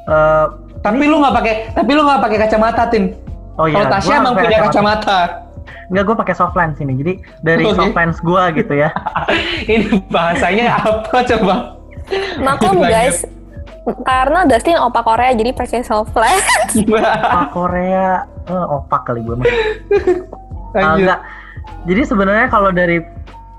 uh, 0.05 0.53
tapi 0.85 1.01
ini... 1.01 1.09
lu 1.09 1.25
nggak 1.25 1.33
pakai 1.33 1.53
tapi 1.73 1.89
lu 1.97 2.01
nggak 2.05 2.21
pakai 2.21 2.37
kacamata 2.45 2.83
tin 2.93 3.17
oh 3.57 3.65
iya 3.65 3.81
kalau 3.81 3.93
Tasya 3.97 4.13
emang 4.21 4.33
punya 4.37 4.59
kacamata, 4.61 4.69
kacamata. 4.69 5.19
Enggak, 5.89 6.03
gue 6.05 6.15
pakai 6.17 6.35
soft 6.37 6.55
lens 6.57 6.77
ini. 6.81 6.93
Jadi 6.97 7.13
dari 7.45 7.63
okay. 7.65 7.77
soft 7.77 7.97
lens 7.97 8.17
gue 8.21 8.43
gitu 8.57 8.73
ya. 8.73 8.89
ini 9.73 10.01
bahasanya 10.09 10.81
apa 10.81 11.21
coba? 11.25 11.74
Maklum 12.37 12.85
guys, 12.85 13.25
karena 14.05 14.45
Dustin 14.45 14.77
opa 14.77 15.01
Korea 15.01 15.33
jadi 15.33 15.51
pakai 15.53 15.81
soft 15.81 16.13
lens. 16.13 16.45
opa 16.75 17.41
Korea, 17.49 18.25
eh, 18.45 18.65
opak 18.69 19.09
kali 19.09 19.25
gue 19.25 19.35
mah. 19.37 19.47
Uh, 20.75 20.95
enggak. 21.01 21.19
Jadi 21.85 22.01
sebenarnya 22.05 22.47
kalau 22.49 22.69
dari 22.69 23.01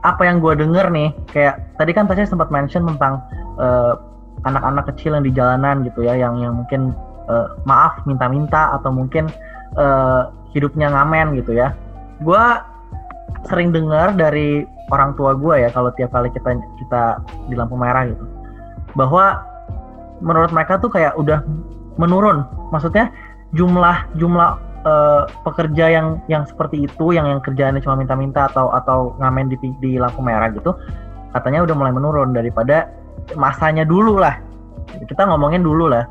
apa 0.06 0.22
yang 0.22 0.38
gue 0.38 0.54
denger 0.54 0.86
nih, 0.94 1.10
kayak 1.34 1.58
tadi 1.74 1.90
kan 1.90 2.06
Tasya 2.06 2.30
sempat 2.30 2.50
mention 2.54 2.86
tentang 2.86 3.22
eh, 3.58 3.94
anak-anak 4.46 4.94
kecil 4.94 5.18
yang 5.18 5.24
di 5.26 5.34
jalanan 5.34 5.82
gitu 5.82 6.06
ya, 6.06 6.14
yang 6.14 6.38
yang 6.38 6.62
mungkin 6.62 6.94
uh, 7.26 7.50
maaf 7.66 7.98
minta-minta 8.06 8.78
atau 8.78 8.94
mungkin 8.94 9.26
uh, 9.74 10.30
hidupnya 10.54 10.92
ngamen 10.92 11.34
gitu 11.42 11.56
ya. 11.56 11.74
Gue 12.22 12.44
sering 13.50 13.74
dengar 13.74 14.14
dari 14.14 14.62
orang 14.94 15.18
tua 15.18 15.34
gue 15.34 15.66
ya 15.66 15.68
kalau 15.74 15.90
tiap 15.98 16.14
kali 16.14 16.30
kita 16.30 16.54
kita 16.78 17.02
di 17.50 17.58
lampu 17.58 17.74
merah 17.74 18.06
gitu, 18.06 18.22
bahwa 18.96 19.44
menurut 20.24 20.50
mereka 20.50 20.80
tuh 20.80 20.88
kayak 20.88 21.14
udah 21.20 21.44
menurun. 22.00 22.48
Maksudnya 22.72 23.12
jumlah 23.54 24.10
jumlah 24.18 24.58
uh, 24.82 25.22
pekerja 25.46 25.92
yang 25.92 26.06
yang 26.26 26.42
seperti 26.48 26.88
itu 26.88 27.14
yang 27.14 27.30
yang 27.30 27.40
kerjaannya 27.44 27.84
cuma 27.84 28.00
minta-minta 28.00 28.50
atau 28.50 28.74
atau 28.74 29.14
ngamen 29.22 29.52
di 29.52 29.56
di 29.78 29.90
lampu 30.00 30.18
merah 30.24 30.50
gitu 30.50 30.74
katanya 31.36 31.68
udah 31.68 31.74
mulai 31.76 31.92
menurun 31.92 32.32
daripada 32.32 32.88
masanya 33.36 33.84
dulu 33.84 34.16
lah. 34.16 34.40
Kita 35.04 35.28
ngomongin 35.28 35.60
dulu 35.60 35.92
lah. 35.92 36.08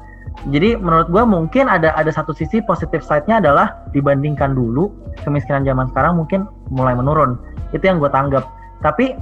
Jadi 0.51 0.77
menurut 0.77 1.07
gue 1.09 1.23
mungkin 1.23 1.71
ada 1.71 1.95
ada 1.95 2.11
satu 2.11 2.35
sisi 2.35 2.59
positif 2.61 3.01
side-nya 3.01 3.39
adalah 3.41 3.87
dibandingkan 3.95 4.53
dulu 4.53 4.91
kemiskinan 5.23 5.65
zaman 5.65 5.89
sekarang 5.89 6.19
mungkin 6.19 6.45
mulai 6.69 6.93
menurun. 6.93 7.39
Itu 7.73 7.81
yang 7.87 7.97
gue 7.97 8.11
tanggap. 8.11 8.45
Tapi 8.83 9.15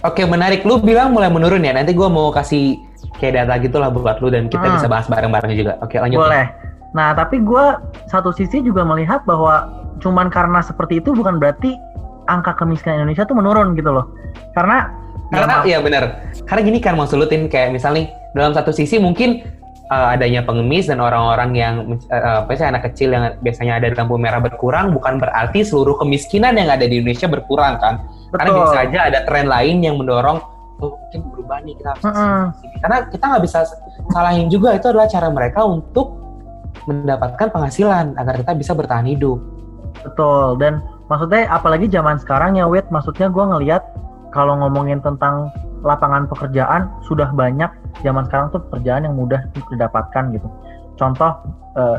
Oke 0.00 0.24
menarik, 0.24 0.64
lu 0.64 0.80
bilang 0.80 1.12
mulai 1.12 1.28
menurun 1.28 1.60
ya. 1.62 1.76
Nanti 1.76 1.92
gue 1.92 2.08
mau 2.08 2.32
kasih 2.32 2.80
kayak 3.20 3.44
data 3.44 3.54
gitu 3.60 3.76
lah 3.78 3.92
buat 3.92 4.18
lu 4.24 4.32
dan 4.32 4.48
kita 4.48 4.64
hmm. 4.64 4.74
bisa 4.80 4.88
bahas 4.88 5.06
bareng-bareng 5.06 5.52
juga. 5.54 5.72
Oke 5.84 6.00
lanjut. 6.00 6.24
Boleh. 6.24 6.50
Nah, 6.92 7.16
tapi 7.16 7.40
gue 7.40 7.64
satu 8.08 8.32
sisi 8.32 8.60
juga 8.60 8.84
melihat 8.84 9.24
bahwa 9.24 9.68
cuman 10.02 10.28
karena 10.28 10.60
seperti 10.60 11.00
itu 11.00 11.16
bukan 11.16 11.40
berarti 11.40 11.76
angka 12.28 12.54
kemiskinan 12.58 13.02
Indonesia 13.04 13.24
tuh 13.24 13.36
menurun 13.36 13.72
gitu 13.78 13.90
loh. 13.90 14.12
Karena 14.52 14.92
karena 15.32 15.64
iya 15.64 15.80
benar. 15.80 16.28
Karena 16.44 16.60
gini 16.60 16.78
kan 16.78 16.94
mau 16.94 17.08
sulutin 17.08 17.48
kayak 17.48 17.72
misalnya 17.72 18.12
dalam 18.36 18.52
satu 18.52 18.68
sisi 18.68 19.00
mungkin 19.00 19.40
uh, 19.88 20.12
adanya 20.12 20.44
pengemis 20.44 20.92
dan 20.92 21.00
orang-orang 21.00 21.50
yang 21.56 21.74
uh, 22.12 22.44
apa 22.44 22.52
sih 22.52 22.68
anak 22.68 22.92
kecil 22.92 23.16
yang 23.16 23.32
biasanya 23.40 23.80
ada 23.80 23.88
di 23.88 23.96
lampu 23.96 24.20
merah 24.20 24.44
berkurang 24.44 24.92
bukan 24.92 25.16
berarti 25.16 25.64
seluruh 25.64 25.96
kemiskinan 25.96 26.60
yang 26.60 26.68
ada 26.68 26.84
di 26.84 27.00
Indonesia 27.00 27.32
berkurang 27.32 27.80
kan. 27.80 28.04
Betul. 28.32 28.48
Karena 28.48 28.64
bisa 28.64 28.78
aja 28.80 28.98
ada 29.12 29.20
tren 29.28 29.46
lain 29.46 29.76
yang 29.84 30.00
mendorong 30.00 30.40
oh, 30.80 30.96
mungkin 30.96 31.20
berubah 31.36 31.58
nih 31.62 31.74
kita 31.76 31.88
harus 31.92 32.04
-hmm. 32.08 32.40
Karena 32.80 32.96
kita 33.12 33.24
nggak 33.28 33.42
bisa 33.44 33.58
salahin 34.08 34.48
juga 34.48 34.72
itu 34.72 34.86
adalah 34.88 35.06
cara 35.06 35.28
mereka 35.28 35.60
untuk 35.68 36.16
mendapatkan 36.88 37.52
penghasilan 37.52 38.16
agar 38.18 38.34
kita 38.40 38.52
bisa 38.56 38.72
bertahan 38.74 39.06
hidup. 39.06 39.38
Betul, 40.02 40.58
dan 40.58 40.82
maksudnya 41.06 41.46
apalagi 41.52 41.86
zaman 41.86 42.18
sekarang 42.18 42.58
ya 42.58 42.66
Wit, 42.66 42.88
maksudnya 42.90 43.30
gue 43.30 43.44
ngelihat 43.44 43.82
kalau 44.34 44.58
ngomongin 44.58 44.98
tentang 45.04 45.52
lapangan 45.84 46.26
pekerjaan 46.26 46.88
sudah 47.06 47.28
banyak 47.36 47.68
zaman 48.00 48.24
sekarang 48.26 48.48
tuh 48.50 48.62
pekerjaan 48.70 49.04
yang 49.06 49.14
mudah 49.14 49.44
didapatkan 49.70 50.32
gitu. 50.34 50.48
Contoh 50.96 51.30
uh, 51.76 51.98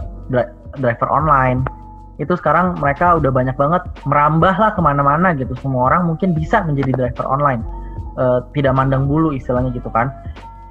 driver 0.80 1.08
online 1.12 1.64
itu 2.22 2.34
sekarang 2.38 2.78
mereka 2.78 3.18
udah 3.18 3.32
banyak 3.34 3.58
banget 3.58 3.82
merambah 4.06 4.54
lah 4.54 4.72
ke 4.78 4.82
mana-mana 4.84 5.34
gitu. 5.34 5.58
Semua 5.58 5.90
orang 5.90 6.06
mungkin 6.06 6.38
bisa 6.38 6.62
menjadi 6.62 6.94
driver 6.94 7.26
online, 7.26 7.66
uh, 8.22 8.46
tidak 8.54 8.78
mandang 8.78 9.10
bulu 9.10 9.34
istilahnya 9.34 9.74
gitu 9.74 9.90
kan. 9.90 10.14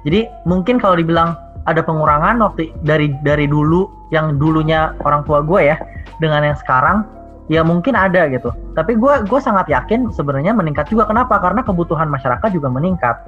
Jadi 0.07 0.27
mungkin 0.47 0.79
kalau 0.79 0.95
dibilang 0.95 1.35
ada 1.67 1.83
pengurangan 1.83 2.39
waktu 2.43 2.71
dari 2.83 3.11
dari 3.23 3.47
dulu 3.47 3.87
yang 4.11 4.35
dulunya 4.39 4.95
orang 5.03 5.23
tua 5.23 5.43
gue 5.43 5.71
ya 5.73 5.79
dengan 6.19 6.43
yang 6.43 6.57
sekarang 6.59 7.07
ya 7.51 7.59
mungkin 7.63 7.95
ada 7.95 8.27
gitu. 8.31 8.51
Tapi 8.75 8.95
gue 8.95 9.27
gue 9.27 9.39
sangat 9.43 9.67
yakin 9.67 10.11
sebenarnya 10.15 10.55
meningkat 10.55 10.87
juga. 10.87 11.07
Kenapa? 11.07 11.39
Karena 11.43 11.59
kebutuhan 11.63 12.07
masyarakat 12.07 12.55
juga 12.55 12.71
meningkat. 12.71 13.19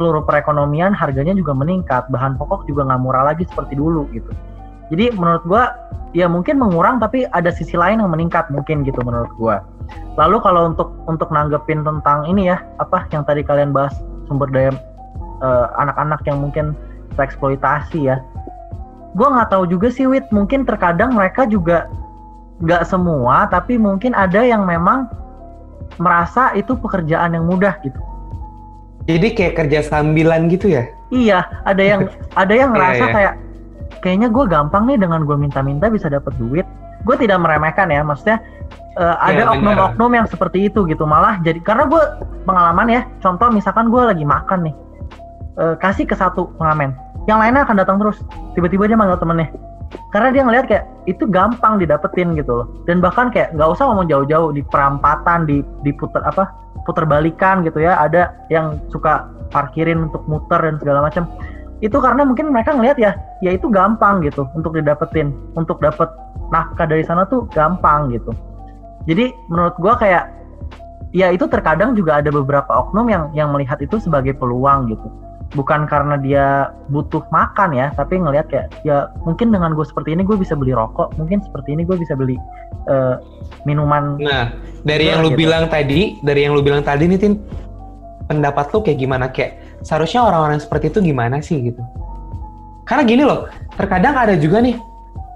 Seluruh 0.00 0.24
perekonomian 0.24 0.96
harganya 0.96 1.36
juga 1.36 1.52
meningkat. 1.52 2.08
Bahan 2.08 2.40
pokok 2.40 2.64
juga 2.64 2.88
nggak 2.88 3.00
murah 3.02 3.28
lagi 3.28 3.44
seperti 3.44 3.76
dulu 3.76 4.08
gitu 4.16 4.32
jadi 4.88 5.12
menurut 5.16 5.44
gue 5.44 5.62
ya 6.16 6.24
mungkin 6.24 6.56
mengurang 6.56 6.96
tapi 6.96 7.28
ada 7.36 7.52
sisi 7.52 7.76
lain 7.76 8.00
yang 8.00 8.08
meningkat 8.08 8.48
mungkin 8.48 8.84
gitu 8.84 9.00
menurut 9.04 9.28
gue 9.36 9.56
lalu 10.16 10.36
kalau 10.42 10.72
untuk 10.72 10.92
untuk 11.06 11.28
nanggepin 11.32 11.84
tentang 11.84 12.26
ini 12.28 12.52
ya 12.52 12.60
apa 12.80 13.06
yang 13.12 13.24
tadi 13.24 13.44
kalian 13.44 13.72
bahas 13.72 13.94
sumber 14.28 14.48
daya 14.52 14.72
eh, 15.40 15.66
anak-anak 15.80 16.20
uh, 16.22 16.26
yang 16.28 16.38
mungkin 16.44 16.76
tereksploitasi 17.16 18.12
ya. 18.12 18.22
Gue 19.16 19.26
nggak 19.26 19.50
tahu 19.50 19.66
juga 19.66 19.90
sih 19.90 20.06
Wit. 20.06 20.28
Mungkin 20.30 20.62
terkadang 20.68 21.16
mereka 21.16 21.48
juga 21.48 21.90
nggak 22.62 22.86
semua 22.86 23.46
tapi 23.50 23.78
mungkin 23.78 24.12
ada 24.14 24.42
yang 24.42 24.66
memang 24.66 25.06
merasa 25.98 26.54
itu 26.54 26.78
pekerjaan 26.78 27.34
yang 27.34 27.48
mudah 27.48 27.74
gitu. 27.82 27.98
Jadi 29.08 29.32
kayak 29.32 29.54
kerja 29.56 29.80
sambilan 29.82 30.52
gitu 30.52 30.70
ya? 30.70 30.84
Iya 31.08 31.42
ada 31.64 31.82
yang 31.82 32.00
ada 32.42 32.54
yang 32.54 32.70
iya, 32.70 32.76
ngerasa 32.76 32.94
yeah, 32.94 33.08
yeah. 33.08 33.14
kayak 33.16 33.34
kayaknya 34.04 34.28
gue 34.30 34.44
gampang 34.46 34.86
nih 34.86 34.98
dengan 35.00 35.24
gue 35.24 35.36
minta-minta 35.36 35.90
bisa 35.90 36.06
dapat 36.08 36.32
duit. 36.38 36.66
Gue 37.06 37.14
tidak 37.14 37.38
meremehkan 37.40 37.88
ya 37.88 38.02
maksudnya 38.02 38.42
uh, 38.98 39.16
ada 39.22 39.54
oknum-oknum 39.54 40.10
yang 40.12 40.26
seperti 40.26 40.66
itu 40.66 40.84
gitu. 40.90 41.06
Malah 41.06 41.38
jadi 41.42 41.62
karena 41.62 41.86
gue 41.86 42.02
pengalaman 42.44 42.86
ya 42.90 43.00
contoh 43.22 43.48
misalkan 43.54 43.88
gue 43.88 44.02
lagi 44.02 44.24
makan 44.26 44.70
nih 44.70 44.74
uh, 45.58 45.74
kasih 45.78 46.04
ke 46.04 46.14
satu 46.18 46.50
pengamen 46.58 46.94
yang 47.28 47.38
lainnya 47.38 47.62
akan 47.68 47.76
datang 47.76 47.96
terus. 48.00 48.18
Tiba-tiba 48.56 48.88
dia 48.88 48.96
manggil 48.96 49.20
temennya. 49.20 49.52
Karena 50.12 50.28
dia 50.32 50.42
ngelihat 50.44 50.66
kayak 50.68 50.84
itu 51.04 51.24
gampang 51.28 51.76
didapetin 51.76 52.32
gitu 52.36 52.64
loh. 52.64 52.66
Dan 52.88 53.04
bahkan 53.04 53.28
kayak 53.28 53.52
nggak 53.52 53.68
usah 53.76 53.88
ngomong 53.92 54.08
jauh-jauh 54.08 54.52
di 54.56 54.64
perampatan 54.64 55.44
di 55.44 55.60
diputer 55.84 56.24
apa 56.24 56.48
puter 56.88 57.04
balikan 57.04 57.60
gitu 57.64 57.84
ya. 57.84 58.00
Ada 58.00 58.32
yang 58.48 58.80
suka 58.88 59.28
parkirin 59.52 60.08
untuk 60.08 60.24
muter 60.24 60.60
dan 60.60 60.80
segala 60.80 61.04
macam 61.04 61.28
itu 61.78 61.94
karena 62.02 62.26
mungkin 62.26 62.50
mereka 62.50 62.74
ngelihat 62.74 62.98
ya 62.98 63.12
ya 63.44 63.54
itu 63.54 63.70
gampang 63.70 64.22
gitu 64.26 64.46
untuk 64.54 64.74
didapetin 64.74 65.34
untuk 65.54 65.78
dapet. 65.78 66.10
Nafkah 66.48 66.88
dari 66.88 67.04
sana 67.04 67.28
tuh 67.28 67.44
gampang 67.52 68.08
gitu. 68.08 68.32
Jadi 69.04 69.36
menurut 69.52 69.76
gua 69.76 70.00
kayak 70.00 70.32
ya 71.12 71.28
itu 71.28 71.44
terkadang 71.44 71.92
juga 71.92 72.24
ada 72.24 72.32
beberapa 72.32 72.72
oknum 72.72 73.12
yang 73.12 73.28
yang 73.36 73.52
melihat 73.52 73.76
itu 73.84 74.00
sebagai 74.00 74.32
peluang 74.32 74.88
gitu. 74.88 75.08
Bukan 75.56 75.88
karena 75.88 76.20
dia 76.20 76.76
butuh 76.92 77.24
makan 77.32 77.72
ya 77.72 77.92
tapi 77.96 78.20
ngelihat 78.20 78.52
kayak 78.52 78.68
ya 78.84 79.08
mungkin 79.24 79.48
dengan 79.48 79.72
gue 79.72 79.84
seperti 79.84 80.12
ini 80.12 80.20
gue 80.20 80.36
bisa 80.36 80.52
beli 80.52 80.76
rokok 80.76 81.16
mungkin 81.16 81.40
seperti 81.40 81.72
ini 81.72 81.88
gue 81.88 81.96
bisa 81.96 82.12
beli 82.12 82.36
uh, 82.84 83.16
minuman 83.64 84.20
nah 84.20 84.52
dari 84.84 85.08
yang 85.08 85.24
lu 85.24 85.32
gitu. 85.32 85.48
bilang 85.48 85.72
tadi 85.72 86.20
dari 86.20 86.44
yang 86.44 86.52
lu 86.52 86.60
bilang 86.60 86.84
tadi 86.84 87.08
nih 87.08 87.16
tin 87.16 87.40
pendapat 88.28 88.68
lu 88.70 88.78
kayak 88.84 88.98
gimana? 89.00 89.26
Kayak 89.32 89.56
seharusnya 89.82 90.24
orang-orang 90.24 90.58
seperti 90.58 90.90
itu 90.90 90.98
gimana 91.02 91.42
sih 91.42 91.72
gitu? 91.72 91.82
Karena 92.88 93.02
gini 93.04 93.22
loh 93.22 93.46
terkadang 93.76 94.16
ada 94.16 94.34
juga 94.34 94.64
nih 94.64 94.80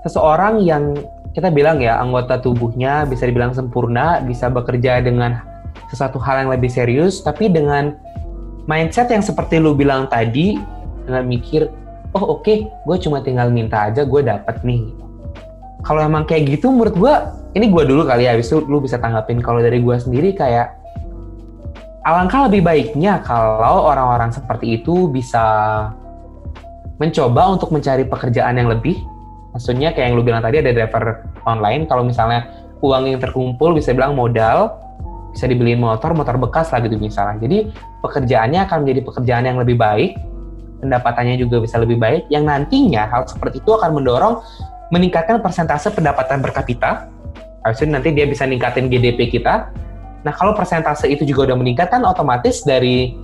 seseorang 0.03 0.65
yang 0.65 0.97
kita 1.33 1.49
bilang 1.49 1.81
ya 1.81 1.97
anggota 2.01 2.37
tubuhnya 2.41 3.09
bisa 3.09 3.25
dibilang 3.25 3.57
sempurna 3.57 4.21
bisa 4.21 4.53
bekerja 4.53 5.01
dengan 5.01 5.41
sesuatu 5.89 6.21
hal 6.21 6.45
yang 6.45 6.51
lebih 6.53 6.69
serius 6.69 7.25
tapi 7.25 7.49
dengan 7.49 7.97
mindset 8.69 9.09
yang 9.09 9.25
seperti 9.25 9.61
lu 9.61 9.73
bilang 9.73 10.09
tadi 10.09 10.61
dengan 11.09 11.25
mikir 11.27 11.69
oh 12.13 12.37
oke 12.37 12.45
okay, 12.45 12.69
gue 12.69 12.97
cuma 13.01 13.25
tinggal 13.25 13.49
minta 13.49 13.89
aja 13.89 14.05
gue 14.05 14.21
dapet 14.21 14.61
nih. 14.63 14.85
Kalau 15.83 15.99
emang 15.99 16.29
kayak 16.29 16.57
gitu 16.59 16.71
menurut 16.71 16.95
gue 16.95 17.15
ini 17.59 17.67
gue 17.69 17.83
dulu 17.85 18.07
kali 18.07 18.29
ya 18.29 18.37
habis 18.37 18.53
itu 18.53 18.63
lu 18.63 18.79
bisa 18.79 19.01
tanggapin. 19.01 19.43
Kalau 19.43 19.59
dari 19.59 19.83
gue 19.83 19.97
sendiri 19.99 20.37
kayak 20.37 20.82
alangkah 22.03 22.51
lebih 22.51 22.67
baiknya 22.67 23.23
kalau 23.23 23.87
orang-orang 23.87 24.35
seperti 24.35 24.83
itu 24.83 25.11
bisa 25.11 25.43
mencoba 26.99 27.55
untuk 27.55 27.75
mencari 27.75 28.07
pekerjaan 28.07 28.59
yang 28.59 28.71
lebih 28.71 28.99
Maksudnya 29.53 29.93
kayak 29.93 30.07
yang 30.13 30.15
lu 30.17 30.25
bilang 30.25 30.41
tadi 30.41 30.65
ada 30.65 30.73
driver 30.73 31.29
online, 31.45 31.85
kalau 31.85 32.03
misalnya 32.03 32.49
uang 32.81 33.05
yang 33.05 33.21
terkumpul 33.21 33.77
bisa 33.77 33.93
bilang 33.93 34.17
modal, 34.17 34.81
bisa 35.37 35.45
dibeliin 35.45 35.81
motor, 35.81 36.17
motor 36.17 36.41
bekas 36.41 36.73
lah 36.73 36.81
gitu 36.81 36.97
misalnya. 36.97 37.37
Jadi 37.45 37.69
pekerjaannya 38.01 38.61
akan 38.65 38.77
menjadi 38.85 39.01
pekerjaan 39.05 39.45
yang 39.45 39.61
lebih 39.61 39.77
baik, 39.77 40.17
pendapatannya 40.81 41.37
juga 41.37 41.61
bisa 41.61 41.77
lebih 41.77 42.01
baik, 42.01 42.33
yang 42.33 42.49
nantinya 42.49 43.13
hal 43.13 43.29
seperti 43.29 43.61
itu 43.61 43.71
akan 43.77 43.93
mendorong 43.93 44.41
meningkatkan 44.89 45.45
persentase 45.45 45.93
pendapatan 45.93 46.41
per 46.41 46.53
kapita, 46.57 47.13
harusnya 47.61 48.01
nanti 48.01 48.17
dia 48.17 48.25
bisa 48.25 48.49
ningkatin 48.49 48.89
GDP 48.89 49.29
kita. 49.29 49.69
Nah 50.23 50.33
kalau 50.35 50.55
persentase 50.55 51.11
itu 51.11 51.27
juga 51.27 51.53
udah 51.53 51.57
meningkat 51.59 51.91
kan 51.91 52.03
otomatis 52.07 52.63
dari 52.63 53.15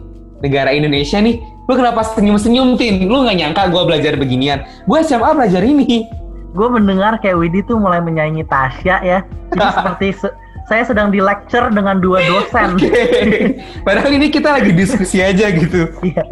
negara 0.42 0.70
Indonesia 0.70 1.18
nih, 1.18 1.38
lu 1.66 1.74
kenapa 1.74 2.02
senyum-senyum 2.14 2.78
Tin? 2.78 3.06
Lu 3.06 3.26
nggak 3.26 3.36
nyangka 3.38 3.62
gue 3.70 3.82
belajar 3.86 4.12
beginian. 4.14 4.62
Gue 4.86 5.02
SMA 5.02 5.30
belajar 5.34 5.62
ini. 5.62 6.06
Gue 6.54 6.68
mendengar 6.70 7.20
kayak 7.22 7.38
Widi 7.38 7.62
tuh 7.66 7.78
mulai 7.78 8.02
menyaingi 8.02 8.46
Tasya 8.46 8.96
ya. 9.02 9.18
Jadi 9.54 9.66
seperti 9.76 10.08
se 10.14 10.28
saya 10.68 10.84
sedang 10.84 11.08
di 11.08 11.16
lecture 11.24 11.72
dengan 11.72 11.96
dua 11.96 12.20
dosen. 12.28 12.76
okay. 12.76 13.56
Padahal 13.80 14.12
ini 14.12 14.28
kita 14.28 14.60
lagi 14.60 14.76
diskusi 14.76 15.24
aja 15.24 15.48
gitu. 15.48 15.88
Iya. 16.04 16.28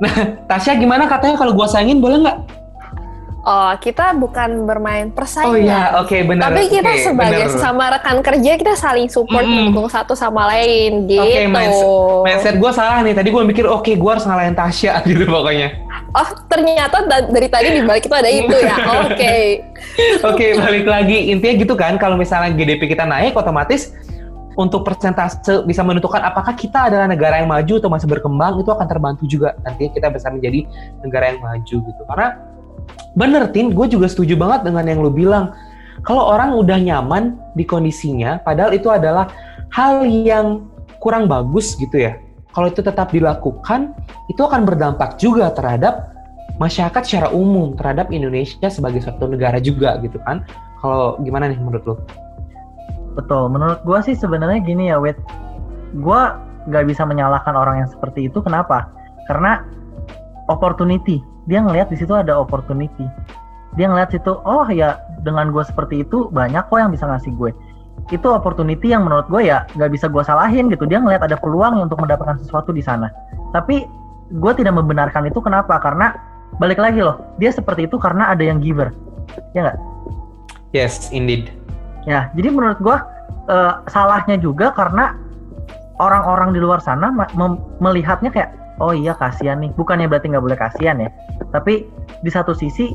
Nah, 0.00 0.14
Tasya 0.48 0.80
gimana 0.80 1.04
katanya 1.04 1.36
kalau 1.36 1.52
gue 1.52 1.66
sayangin 1.68 2.00
boleh 2.00 2.24
nggak? 2.24 2.38
Oh, 3.44 3.76
kita 3.76 4.16
bukan 4.16 4.64
bermain 4.64 5.12
persaingan. 5.12 5.52
Oh 5.52 5.60
iya, 5.60 6.00
oke 6.00 6.08
okay, 6.08 6.24
benar. 6.24 6.48
Tapi 6.48 6.64
kita 6.72 6.96
okay, 6.96 7.04
sebagai 7.04 7.44
bener. 7.44 7.52
sesama 7.52 7.92
rekan 7.92 8.24
kerja 8.24 8.52
kita 8.56 8.72
saling 8.72 9.12
support 9.12 9.44
Mm 9.44 9.52
-mm. 9.52 9.56
mendukung 9.68 9.88
satu 9.92 10.16
sama 10.16 10.48
lain 10.48 11.04
gitu. 11.04 11.20
Oke, 11.20 11.44
okay, 11.44 11.44
mindset, 11.44 11.88
mindset 12.24 12.56
gue 12.56 12.72
salah 12.72 13.04
nih. 13.04 13.12
Tadi 13.12 13.28
gue 13.28 13.42
mikir, 13.44 13.68
oke, 13.68 13.84
okay, 13.84 13.94
gue 14.00 14.10
harus 14.16 14.24
ngalahin 14.24 14.56
Tasya 14.56 14.96
gitu 15.12 15.28
pokoknya. 15.28 15.76
Oh, 16.16 16.28
ternyata 16.48 17.04
da 17.04 17.28
dari 17.28 17.48
tadi 17.52 17.68
di 17.76 17.82
balik 17.84 18.08
itu 18.08 18.16
ada 18.16 18.30
itu 18.32 18.56
ya. 18.64 18.76
Oke. 19.04 19.12
Okay. 19.12 19.44
oke, 20.24 20.34
okay, 20.40 20.50
balik 20.56 20.86
lagi. 20.88 21.28
Intinya 21.28 21.54
gitu 21.60 21.74
kan, 21.76 22.00
kalau 22.00 22.16
misalnya 22.16 22.56
GDP 22.56 22.96
kita 22.96 23.04
naik, 23.04 23.36
otomatis 23.36 23.92
untuk 24.56 24.88
persentase 24.88 25.66
bisa 25.68 25.84
menentukan 25.84 26.22
apakah 26.22 26.56
kita 26.56 26.88
adalah 26.88 27.04
negara 27.10 27.44
yang 27.44 27.50
maju 27.50 27.76
atau 27.76 27.90
masih 27.92 28.08
berkembang, 28.08 28.56
itu 28.62 28.70
akan 28.72 28.86
terbantu 28.88 29.28
juga. 29.28 29.52
Nantinya 29.66 29.90
kita 29.92 30.08
bisa 30.14 30.32
menjadi 30.32 30.64
negara 31.04 31.24
yang 31.34 31.44
maju 31.44 31.76
gitu. 31.82 32.02
Karena 32.08 32.53
bener, 33.14 33.48
Tin, 33.50 33.72
gue 33.72 33.86
juga 33.86 34.06
setuju 34.10 34.34
banget 34.34 34.66
dengan 34.66 34.84
yang 34.86 35.00
lu 35.00 35.12
bilang. 35.12 35.54
Kalau 36.04 36.20
orang 36.20 36.52
udah 36.58 36.76
nyaman 36.76 37.38
di 37.56 37.64
kondisinya, 37.64 38.42
padahal 38.42 38.74
itu 38.76 38.90
adalah 38.92 39.30
hal 39.72 40.04
yang 40.04 40.68
kurang 41.00 41.30
bagus 41.30 41.78
gitu 41.80 41.96
ya. 42.10 42.18
Kalau 42.52 42.70
itu 42.70 42.84
tetap 42.84 43.10
dilakukan, 43.10 43.94
itu 44.28 44.42
akan 44.42 44.62
berdampak 44.68 45.16
juga 45.16 45.50
terhadap 45.54 46.14
masyarakat 46.62 47.02
secara 47.02 47.28
umum, 47.34 47.74
terhadap 47.74 48.14
Indonesia 48.14 48.70
sebagai 48.70 49.02
suatu 49.02 49.26
negara 49.26 49.58
juga 49.58 49.98
gitu 50.02 50.22
kan. 50.22 50.46
Kalau 50.78 51.18
gimana 51.22 51.50
nih 51.50 51.58
menurut 51.58 51.84
lo? 51.86 51.96
Betul, 53.14 53.50
menurut 53.50 53.80
gue 53.82 53.98
sih 54.06 54.14
sebenarnya 54.18 54.62
gini 54.62 54.90
ya, 54.90 54.98
Wit. 54.98 55.18
Gue 55.98 56.20
gak 56.70 56.84
bisa 56.86 57.06
menyalahkan 57.06 57.54
orang 57.54 57.86
yang 57.86 57.90
seperti 57.90 58.26
itu. 58.30 58.42
Kenapa? 58.42 58.90
Karena 59.30 59.62
opportunity. 60.50 61.22
Dia 61.44 61.60
ngelihat 61.60 61.92
di 61.92 61.96
situ 62.00 62.12
ada 62.16 62.36
opportunity. 62.36 63.04
Dia 63.74 63.90
ngelihat 63.90 64.14
situ, 64.14 64.38
oh 64.46 64.66
ya 64.70 65.02
dengan 65.26 65.50
gue 65.50 65.64
seperti 65.66 66.06
itu 66.06 66.30
banyak 66.30 66.62
kok 66.70 66.78
yang 66.78 66.94
bisa 66.94 67.04
ngasih 67.10 67.34
gue. 67.34 67.50
Itu 68.12 68.30
opportunity 68.30 68.92
yang 68.92 69.04
menurut 69.08 69.26
gue 69.26 69.50
ya 69.50 69.66
gak 69.74 69.90
bisa 69.90 70.06
gue 70.06 70.22
salahin 70.22 70.70
gitu. 70.70 70.86
Dia 70.86 71.02
ngelihat 71.02 71.26
ada 71.26 71.36
peluang 71.36 71.82
untuk 71.82 71.98
mendapatkan 71.98 72.38
sesuatu 72.38 72.70
di 72.70 72.80
sana. 72.80 73.10
Tapi 73.50 73.84
gue 74.30 74.52
tidak 74.56 74.78
membenarkan 74.78 75.26
itu 75.26 75.42
kenapa? 75.42 75.76
Karena 75.82 76.14
balik 76.62 76.78
lagi 76.78 77.02
loh, 77.02 77.18
dia 77.42 77.50
seperti 77.50 77.90
itu 77.90 77.98
karena 77.98 78.30
ada 78.30 78.40
yang 78.46 78.62
giver. 78.62 78.94
Ya 79.52 79.68
nggak? 79.68 79.78
Yes, 80.74 81.10
indeed. 81.10 81.50
Ya, 82.04 82.28
jadi 82.36 82.52
menurut 82.52 82.78
gue 82.78 82.96
uh, 83.48 83.72
salahnya 83.88 84.36
juga 84.36 84.70
karena 84.76 85.16
orang-orang 86.02 86.52
di 86.52 86.60
luar 86.60 86.82
sana 86.82 87.14
melihatnya 87.78 88.30
kayak 88.34 88.50
oh 88.80 88.94
iya 88.94 89.14
kasihan 89.14 89.60
nih. 89.62 89.70
Bukannya 89.74 90.10
berarti 90.10 90.30
nggak 90.30 90.44
boleh 90.44 90.58
kasihan 90.58 90.96
ya. 90.98 91.10
Tapi 91.50 91.86
di 92.22 92.30
satu 92.30 92.56
sisi 92.56 92.94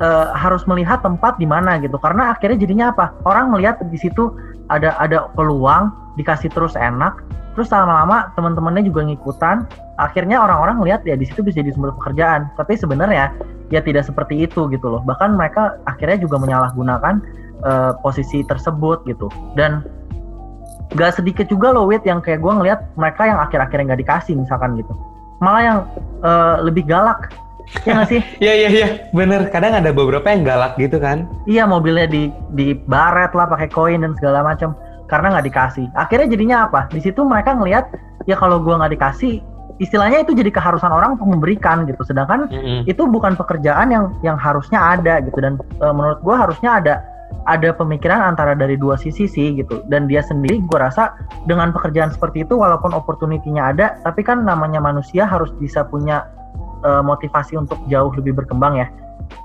uh, 0.00 0.32
harus 0.36 0.64
melihat 0.68 1.00
tempat 1.00 1.40
di 1.40 1.46
mana 1.48 1.80
gitu. 1.80 1.96
Karena 2.00 2.32
akhirnya 2.34 2.58
jadinya 2.60 2.86
apa? 2.92 3.12
Orang 3.24 3.52
melihat 3.52 3.80
di 3.80 3.98
situ 3.98 4.32
ada 4.68 4.98
ada 4.98 5.30
peluang 5.38 5.94
dikasih 6.18 6.50
terus 6.50 6.74
enak 6.74 7.22
terus 7.56 7.72
lama-lama 7.72 8.28
teman-temannya 8.36 8.84
juga 8.84 9.00
ngikutan. 9.08 9.64
Akhirnya 9.96 10.44
orang-orang 10.44 10.84
lihat 10.84 11.08
ya 11.08 11.16
di 11.16 11.24
situ 11.24 11.40
bisa 11.40 11.64
jadi 11.64 11.72
sumber 11.72 11.96
pekerjaan. 11.96 12.52
Tapi 12.60 12.76
sebenarnya 12.76 13.32
ya 13.72 13.80
tidak 13.80 14.04
seperti 14.04 14.44
itu 14.44 14.68
gitu 14.68 14.86
loh. 14.92 15.00
Bahkan 15.00 15.40
mereka 15.40 15.80
akhirnya 15.88 16.20
juga 16.20 16.36
menyalahgunakan 16.36 17.24
uh, 17.64 17.96
posisi 18.04 18.44
tersebut 18.44 19.08
gitu. 19.08 19.32
Dan 19.56 19.80
gak 20.94 21.18
sedikit 21.18 21.50
juga 21.50 21.74
loh 21.74 21.90
wit 21.90 22.06
yang 22.06 22.22
kayak 22.22 22.38
gue 22.38 22.52
ngeliat 22.52 22.80
mereka 22.94 23.26
yang 23.26 23.42
akhir-akhirnya 23.42 23.94
nggak 23.94 24.02
dikasih 24.06 24.34
misalkan 24.38 24.78
gitu. 24.78 24.92
Malah 25.42 25.62
yang 25.62 25.78
uh, 26.22 26.56
lebih 26.62 26.86
galak. 26.86 27.34
Ya 27.82 27.98
nggak 27.98 28.08
sih? 28.08 28.20
Iya 28.44 28.52
iya 28.54 28.68
iya. 28.70 28.88
Bener. 29.10 29.50
Kadang 29.50 29.74
ada 29.74 29.90
beberapa 29.90 30.30
yang 30.30 30.46
galak 30.46 30.78
gitu 30.78 31.02
kan. 31.02 31.26
Iya 31.50 31.66
mobilnya 31.66 32.06
di 32.06 32.30
di 32.54 32.78
baret 32.86 33.34
lah 33.34 33.50
pakai 33.50 33.66
koin 33.66 34.06
dan 34.06 34.14
segala 34.14 34.46
macam. 34.46 34.78
Karena 35.10 35.34
nggak 35.34 35.46
dikasih. 35.50 35.86
Akhirnya 35.98 36.30
jadinya 36.30 36.56
apa? 36.70 36.86
Di 36.94 37.02
situ 37.02 37.26
mereka 37.26 37.58
ngelihat 37.58 37.90
ya 38.30 38.38
kalau 38.38 38.62
gue 38.62 38.74
nggak 38.74 38.94
dikasih 38.94 39.42
istilahnya 39.76 40.24
itu 40.24 40.32
jadi 40.32 40.48
keharusan 40.48 40.88
orang 40.88 41.18
untuk 41.18 41.28
memberikan 41.28 41.84
gitu. 41.84 42.00
Sedangkan 42.06 42.48
mm 42.48 42.60
-hmm. 42.62 42.80
itu 42.86 43.02
bukan 43.10 43.34
pekerjaan 43.34 43.90
yang 43.90 44.14
yang 44.22 44.38
harusnya 44.38 44.78
ada 44.78 45.18
gitu. 45.20 45.36
Dan 45.42 45.58
uh, 45.82 45.92
menurut 45.92 46.22
gue 46.22 46.34
harusnya 46.38 46.70
ada 46.78 46.94
ada 47.46 47.70
pemikiran 47.76 48.34
antara 48.34 48.56
dari 48.56 48.74
dua 48.74 48.96
sisi 48.96 49.28
sih 49.28 49.54
gitu. 49.54 49.84
Dan 49.86 50.08
dia 50.08 50.24
sendiri 50.24 50.64
gue 50.64 50.78
rasa 50.78 51.14
dengan 51.44 51.70
pekerjaan 51.70 52.10
seperti 52.10 52.42
itu 52.48 52.56
walaupun 52.56 52.96
opportunity-nya 52.96 53.76
ada 53.76 53.86
tapi 54.02 54.24
kan 54.24 54.42
namanya 54.42 54.80
manusia 54.80 55.28
harus 55.28 55.52
bisa 55.60 55.84
punya 55.86 56.26
uh, 56.82 57.04
motivasi 57.04 57.54
untuk 57.60 57.78
jauh 57.86 58.10
lebih 58.16 58.34
berkembang 58.34 58.80
ya. 58.80 58.88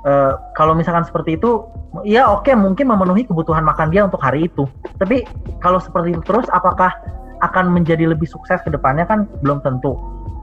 Uh, 0.06 0.38
kalau 0.54 0.78
misalkan 0.78 1.02
seperti 1.02 1.42
itu 1.42 1.66
ya 2.06 2.30
oke 2.30 2.46
okay, 2.46 2.54
mungkin 2.54 2.86
memenuhi 2.86 3.26
kebutuhan 3.26 3.66
makan 3.66 3.94
dia 3.94 4.08
untuk 4.08 4.22
hari 4.22 4.48
itu. 4.48 4.66
Tapi 4.98 5.28
kalau 5.62 5.78
seperti 5.78 6.16
itu 6.18 6.22
terus 6.26 6.48
apakah 6.54 6.94
akan 7.42 7.74
menjadi 7.74 8.06
lebih 8.10 8.30
sukses 8.30 8.62
ke 8.62 8.70
depannya 8.70 9.06
kan 9.06 9.26
belum 9.42 9.62
tentu. 9.66 9.98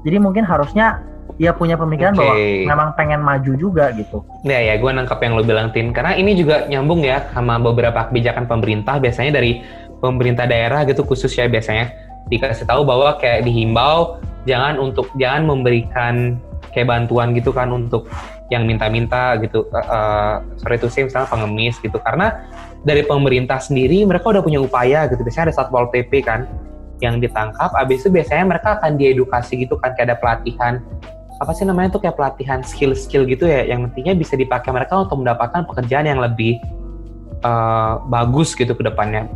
Jadi 0.06 0.18
mungkin 0.18 0.42
harusnya 0.46 1.02
ya 1.38 1.54
punya 1.54 1.78
pemikiran 1.78 2.12
okay. 2.14 2.20
bahwa 2.20 2.34
memang 2.74 2.88
pengen 2.98 3.20
maju 3.22 3.52
juga 3.54 3.94
gitu. 3.94 4.26
Ya 4.42 4.58
ya, 4.58 4.74
gue 4.76 4.90
nangkap 4.90 5.22
yang 5.22 5.38
lo 5.38 5.42
bilang 5.46 5.70
Tin, 5.70 5.94
karena 5.94 6.18
ini 6.18 6.34
juga 6.34 6.66
nyambung 6.66 7.06
ya 7.06 7.30
sama 7.30 7.62
beberapa 7.62 8.10
kebijakan 8.10 8.50
pemerintah 8.50 8.98
biasanya 8.98 9.38
dari 9.38 9.62
pemerintah 10.02 10.46
daerah 10.46 10.82
gitu 10.86 11.06
khusus 11.06 11.30
ya 11.34 11.46
biasanya 11.46 11.90
dikasih 12.28 12.66
tahu 12.68 12.84
bahwa 12.84 13.16
kayak 13.16 13.46
dihimbau 13.46 14.20
jangan 14.44 14.76
untuk 14.78 15.08
jangan 15.16 15.48
memberikan 15.48 16.36
kayak 16.74 16.90
bantuan 16.90 17.32
gitu 17.32 17.50
kan 17.54 17.72
untuk 17.72 18.10
yang 18.48 18.64
minta-minta 18.64 19.36
gitu. 19.40 19.64
Uh, 19.72 20.40
sorry 20.60 20.76
itu 20.80 20.88
sih 20.88 21.02
misalnya 21.06 21.28
pengemis 21.28 21.76
gitu. 21.80 21.96
Karena 22.00 22.48
dari 22.82 23.04
pemerintah 23.04 23.60
sendiri 23.60 24.04
mereka 24.04 24.32
udah 24.32 24.42
punya 24.44 24.60
upaya 24.60 25.04
gitu. 25.08 25.20
Biasanya 25.20 25.52
ada 25.52 25.54
satpol 25.54 25.88
pp 25.92 26.12
kan 26.24 26.48
yang 26.98 27.22
ditangkap. 27.22 27.70
Abis 27.76 28.04
itu 28.04 28.08
biasanya 28.10 28.44
mereka 28.48 28.80
akan 28.80 28.96
diedukasi 28.96 29.66
gitu 29.66 29.76
kan 29.78 29.94
kayak 29.94 30.12
ada 30.12 30.16
pelatihan 30.18 30.80
apa 31.38 31.54
sih 31.54 31.62
namanya 31.62 31.94
tuh 31.94 32.02
kayak 32.02 32.18
pelatihan 32.18 32.60
skill-skill 32.66 33.22
gitu 33.30 33.46
ya 33.46 33.62
yang 33.66 33.86
nantinya 33.86 34.14
bisa 34.18 34.34
dipakai 34.34 34.74
mereka 34.74 35.06
untuk 35.06 35.22
mendapatkan 35.22 35.62
pekerjaan 35.70 36.10
yang 36.10 36.18
lebih 36.18 36.58
uh, 37.46 38.02
bagus 38.10 38.58
gitu 38.58 38.74
ke 38.74 38.82
depannya. 38.82 39.30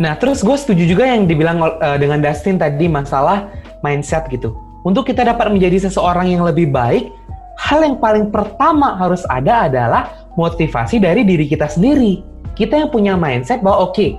Nah 0.00 0.16
terus 0.16 0.40
gue 0.40 0.56
setuju 0.56 0.84
juga 0.88 1.04
yang 1.04 1.28
dibilang 1.28 1.60
uh, 1.60 2.00
dengan 2.00 2.24
Dustin 2.24 2.56
tadi 2.56 2.88
masalah 2.88 3.52
mindset 3.84 4.28
gitu. 4.32 4.56
Untuk 4.80 5.04
kita 5.04 5.28
dapat 5.28 5.52
menjadi 5.52 5.92
seseorang 5.92 6.32
yang 6.32 6.40
lebih 6.40 6.72
baik, 6.72 7.12
hal 7.60 7.84
yang 7.84 8.00
paling 8.00 8.32
pertama 8.32 8.96
harus 8.96 9.20
ada 9.28 9.68
adalah 9.68 10.02
motivasi 10.40 10.96
dari 10.96 11.20
diri 11.20 11.44
kita 11.44 11.68
sendiri. 11.68 12.24
Kita 12.56 12.80
yang 12.80 12.88
punya 12.88 13.12
mindset 13.12 13.60
bahwa 13.60 13.92
oke, 13.92 13.92
okay, 13.92 14.16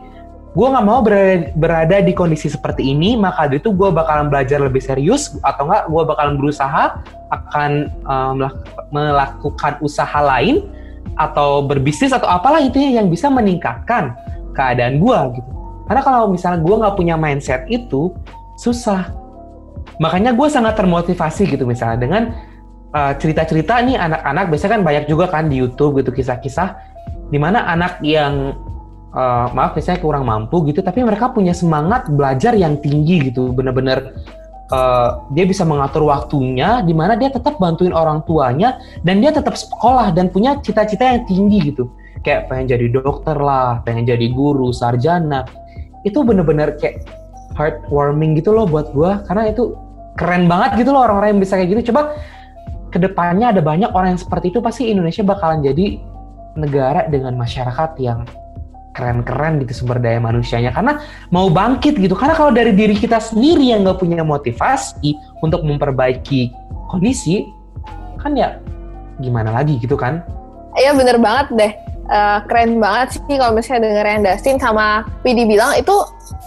gue 0.52 0.68
nggak 0.68 0.84
mau 0.84 1.00
berada, 1.00 1.48
berada 1.56 1.98
di 2.04 2.12
kondisi 2.12 2.52
seperti 2.52 2.92
ini 2.92 3.16
maka 3.16 3.48
dari 3.48 3.64
itu 3.64 3.72
gue 3.72 3.88
bakalan 3.88 4.28
belajar 4.28 4.60
lebih 4.60 4.84
serius 4.84 5.40
atau 5.48 5.64
enggak 5.64 5.88
gue 5.88 6.04
bakalan 6.04 6.36
berusaha 6.36 7.00
akan 7.32 7.72
um, 8.04 8.52
melakukan 8.92 9.80
usaha 9.80 10.20
lain 10.20 10.68
atau 11.16 11.64
berbisnis 11.64 12.12
atau 12.12 12.28
apalah 12.28 12.60
intinya 12.60 13.00
yang 13.00 13.08
bisa 13.08 13.32
meningkatkan 13.32 14.16
keadaan 14.52 15.00
gue 15.00 15.18
gitu. 15.40 15.52
Karena 15.88 16.02
kalau 16.04 16.28
misalnya 16.32 16.60
gue 16.64 16.76
nggak 16.76 16.96
punya 16.96 17.16
mindset 17.20 17.68
itu 17.68 18.16
susah. 18.60 19.12
Makanya 20.00 20.32
gue 20.36 20.48
sangat 20.48 20.80
termotivasi 20.80 21.52
gitu 21.52 21.68
misalnya. 21.68 22.00
Dengan 22.00 22.24
uh, 22.96 23.14
cerita-cerita 23.16 23.80
nih 23.84 24.00
anak-anak 24.00 24.46
biasanya 24.52 24.72
kan 24.80 24.84
banyak 24.84 25.06
juga 25.08 25.26
kan 25.28 25.48
di 25.52 25.60
YouTube 25.60 26.00
gitu 26.00 26.16
kisah-kisah 26.16 26.80
di 27.32 27.40
mana 27.40 27.64
anak 27.68 28.00
yang 28.04 28.56
uh, 29.16 29.48
maaf 29.52 29.76
misalnya 29.76 30.02
kurang 30.02 30.24
mampu 30.28 30.64
gitu 30.68 30.80
tapi 30.84 31.04
mereka 31.04 31.32
punya 31.32 31.52
semangat 31.56 32.08
belajar 32.12 32.56
yang 32.56 32.80
tinggi 32.80 33.32
gitu. 33.32 33.52
Bener-bener 33.52 34.16
uh, 34.72 35.24
dia 35.36 35.46
bisa 35.46 35.68
mengatur 35.68 36.08
waktunya 36.08 36.82
di 36.84 36.96
mana 36.96 37.20
dia 37.20 37.30
tetap 37.30 37.60
bantuin 37.60 37.92
orang 37.92 38.24
tuanya 38.26 38.80
dan 39.04 39.20
dia 39.20 39.32
tetap 39.36 39.56
sekolah 39.56 40.16
dan 40.16 40.32
punya 40.32 40.58
cita-cita 40.64 41.04
yang 41.04 41.24
tinggi 41.28 41.72
gitu. 41.72 41.92
Kayak 42.22 42.54
pengen 42.54 42.66
jadi 42.70 42.86
dokter 42.92 43.38
lah 43.38 43.82
pengen 43.84 44.08
jadi 44.08 44.28
guru 44.32 44.72
sarjana. 44.72 45.46
Itu 46.02 46.26
bener-bener 46.26 46.80
kayak 46.82 47.06
heartwarming 47.54 48.40
gitu 48.40 48.56
loh 48.56 48.66
buat 48.66 48.96
gue 48.96 49.12
karena 49.28 49.52
itu 49.52 49.76
keren 50.16 50.48
banget 50.48 50.82
gitu 50.82 50.96
loh 50.96 51.06
orang-orang 51.06 51.38
yang 51.38 51.42
bisa 51.44 51.60
kayak 51.60 51.70
gitu. 51.78 51.94
Coba 51.94 52.16
ke 52.92 53.00
depannya 53.00 53.56
ada 53.56 53.64
banyak 53.64 53.92
orang 53.96 54.16
yang 54.16 54.22
seperti 54.22 54.52
itu 54.52 54.60
pasti 54.60 54.92
Indonesia 54.92 55.24
bakalan 55.24 55.64
jadi 55.64 55.96
negara 56.60 57.08
dengan 57.08 57.40
masyarakat 57.40 57.96
yang 58.04 58.28
keren-keren 58.92 59.64
gitu 59.64 59.84
sumber 59.84 60.00
daya 60.00 60.20
manusianya. 60.20 60.72
Karena 60.72 61.00
mau 61.32 61.48
bangkit 61.48 62.00
gitu. 62.00 62.16
Karena 62.16 62.36
kalau 62.36 62.52
dari 62.52 62.76
diri 62.76 62.96
kita 62.96 63.20
sendiri 63.20 63.72
yang 63.72 63.84
nggak 63.88 64.00
punya 64.00 64.24
motivasi 64.24 65.16
untuk 65.44 65.64
memperbaiki 65.64 66.52
kondisi 66.92 67.48
kan 68.20 68.38
ya 68.38 68.60
gimana 69.24 69.52
lagi 69.52 69.80
gitu 69.82 69.98
kan? 69.98 70.22
Iya 70.78 70.96
bener 70.96 71.20
banget 71.20 71.48
deh 71.56 71.74
uh, 72.12 72.40
keren 72.46 72.78
banget 72.78 73.18
sih 73.18 73.36
kalau 73.40 73.56
misalnya 73.56 73.88
dengerin 73.88 74.22
Dustin 74.28 74.58
sama 74.60 75.08
Pidi 75.24 75.48
bilang 75.48 75.74
itu 75.80 75.96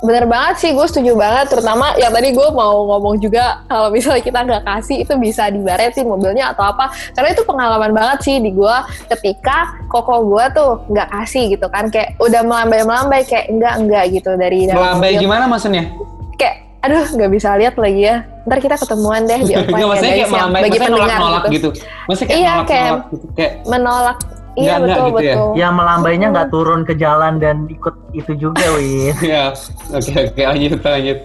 bener 0.05 0.29
banget 0.29 0.55
sih 0.61 0.71
gue 0.77 0.85
setuju 0.85 1.17
banget 1.17 1.49
terutama 1.49 1.97
yang 1.97 2.13
tadi 2.13 2.37
gue 2.37 2.49
mau 2.53 2.85
ngomong 2.93 3.17
juga 3.25 3.65
kalau 3.67 3.89
misalnya 3.89 4.21
kita 4.21 4.41
nggak 4.45 4.63
kasih 4.65 4.97
itu 5.01 5.15
bisa 5.17 5.49
dibaretin 5.49 6.05
mobilnya 6.05 6.53
atau 6.53 6.69
apa 6.69 6.93
karena 7.17 7.29
itu 7.33 7.43
pengalaman 7.49 7.93
banget 7.97 8.19
sih 8.21 8.37
di 8.41 8.53
gue 8.53 8.77
ketika 9.17 9.81
koko 9.89 10.29
gue 10.29 10.45
tuh 10.53 10.71
nggak 10.93 11.09
kasih 11.09 11.57
gitu 11.57 11.67
kan 11.73 11.89
kayak 11.89 12.17
udah 12.21 12.45
melambai 12.45 12.85
melambai 12.85 13.21
kayak 13.25 13.49
enggak 13.49 13.75
enggak 13.81 14.05
gitu 14.13 14.31
dari 14.37 14.69
melambai 14.69 15.17
gimana 15.17 15.49
maksudnya 15.49 15.89
kayak 16.37 16.65
aduh 16.85 17.05
nggak 17.17 17.31
bisa 17.33 17.57
lihat 17.57 17.75
lagi 17.81 18.03
ya 18.05 18.17
ntar 18.45 18.61
kita 18.61 18.77
ketemuan 18.77 19.25
deh 19.25 19.41
di 19.41 19.53
offline 19.59 20.05
ya 20.05 20.15
guys 20.21 20.33
yang 20.33 20.53
bagi 20.53 20.77
pendengar 20.77 21.09
nolak, 21.17 21.21
nolak 21.21 21.45
gitu. 21.49 21.69
gitu. 21.73 21.87
Maksudnya 22.13 22.29
kayak 22.29 22.41
iya 22.45 22.53
nolak, 22.53 22.69
kayak, 22.69 22.85
nolak 22.85 23.05
gitu. 23.09 23.27
kayak 23.33 23.53
menolak 23.65 24.19
Iya 24.55 24.79
betul 24.79 25.05
gitu 25.11 25.21
ya? 25.23 25.35
betul. 25.35 25.49
Ya? 25.55 25.59
Yang 25.67 25.73
melambainya 25.75 26.27
nggak 26.31 26.49
turun 26.55 26.81
ke 26.87 26.95
jalan 26.95 27.33
dan 27.43 27.57
ikut 27.67 27.95
itu 28.15 28.33
juga, 28.39 28.65
Win. 28.79 29.15
ya, 29.35 29.51
oke 29.91 30.13
oke 30.31 30.41
lanjut 30.43 30.81
lanjut. 30.83 31.19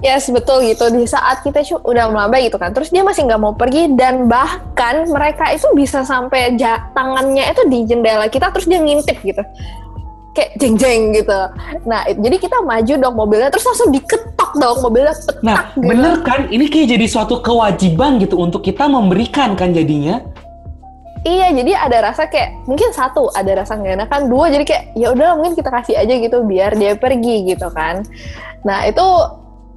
Ya 0.00 0.16
yes, 0.16 0.32
betul 0.32 0.64
gitu 0.64 0.88
di 0.96 1.04
saat 1.04 1.44
kita 1.44 1.60
udah 1.84 2.08
melambai 2.08 2.48
gitu 2.48 2.56
kan 2.56 2.72
terus 2.72 2.88
dia 2.88 3.04
masih 3.04 3.28
nggak 3.28 3.36
mau 3.36 3.52
pergi 3.52 3.92
dan 4.00 4.32
bahkan 4.32 5.04
mereka 5.12 5.52
itu 5.52 5.68
bisa 5.76 6.08
sampai 6.08 6.56
tangannya 6.96 7.52
itu 7.52 7.62
di 7.68 7.84
jendela 7.84 8.24
kita 8.32 8.48
terus 8.48 8.64
dia 8.64 8.80
ngintip 8.80 9.20
gitu 9.20 9.44
kayak 10.32 10.50
jeng 10.56 10.74
jeng 10.78 11.02
gitu 11.10 11.40
nah 11.86 12.06
jadi 12.06 12.36
kita 12.38 12.62
maju 12.62 12.94
dong 12.96 13.14
mobilnya 13.18 13.50
terus 13.50 13.66
langsung 13.66 13.90
diketok 13.90 14.50
dong 14.56 14.78
mobilnya 14.80 15.14
petak 15.14 15.42
nah 15.42 15.74
gitu. 15.74 15.84
bener 15.90 16.12
kan 16.22 16.40
ini 16.48 16.64
kayak 16.70 16.96
jadi 16.96 17.06
suatu 17.10 17.42
kewajiban 17.42 18.22
gitu 18.22 18.38
untuk 18.38 18.62
kita 18.62 18.86
memberikan 18.86 19.58
kan 19.58 19.74
jadinya 19.74 20.22
Iya, 21.20 21.52
jadi 21.52 21.72
ada 21.76 21.98
rasa 22.08 22.32
kayak 22.32 22.64
mungkin 22.64 22.96
satu 22.96 23.28
ada 23.36 23.60
rasa 23.60 23.76
nggak 23.76 23.92
enakan, 24.00 24.22
dua 24.32 24.48
jadi 24.48 24.64
kayak 24.64 24.84
ya 24.96 25.12
udah 25.12 25.36
mungkin 25.36 25.52
kita 25.52 25.68
kasih 25.68 26.00
aja 26.00 26.14
gitu 26.16 26.48
biar 26.48 26.72
dia 26.80 26.96
pergi 26.96 27.44
gitu 27.44 27.68
kan. 27.76 28.00
Nah 28.64 28.88
itu 28.88 29.04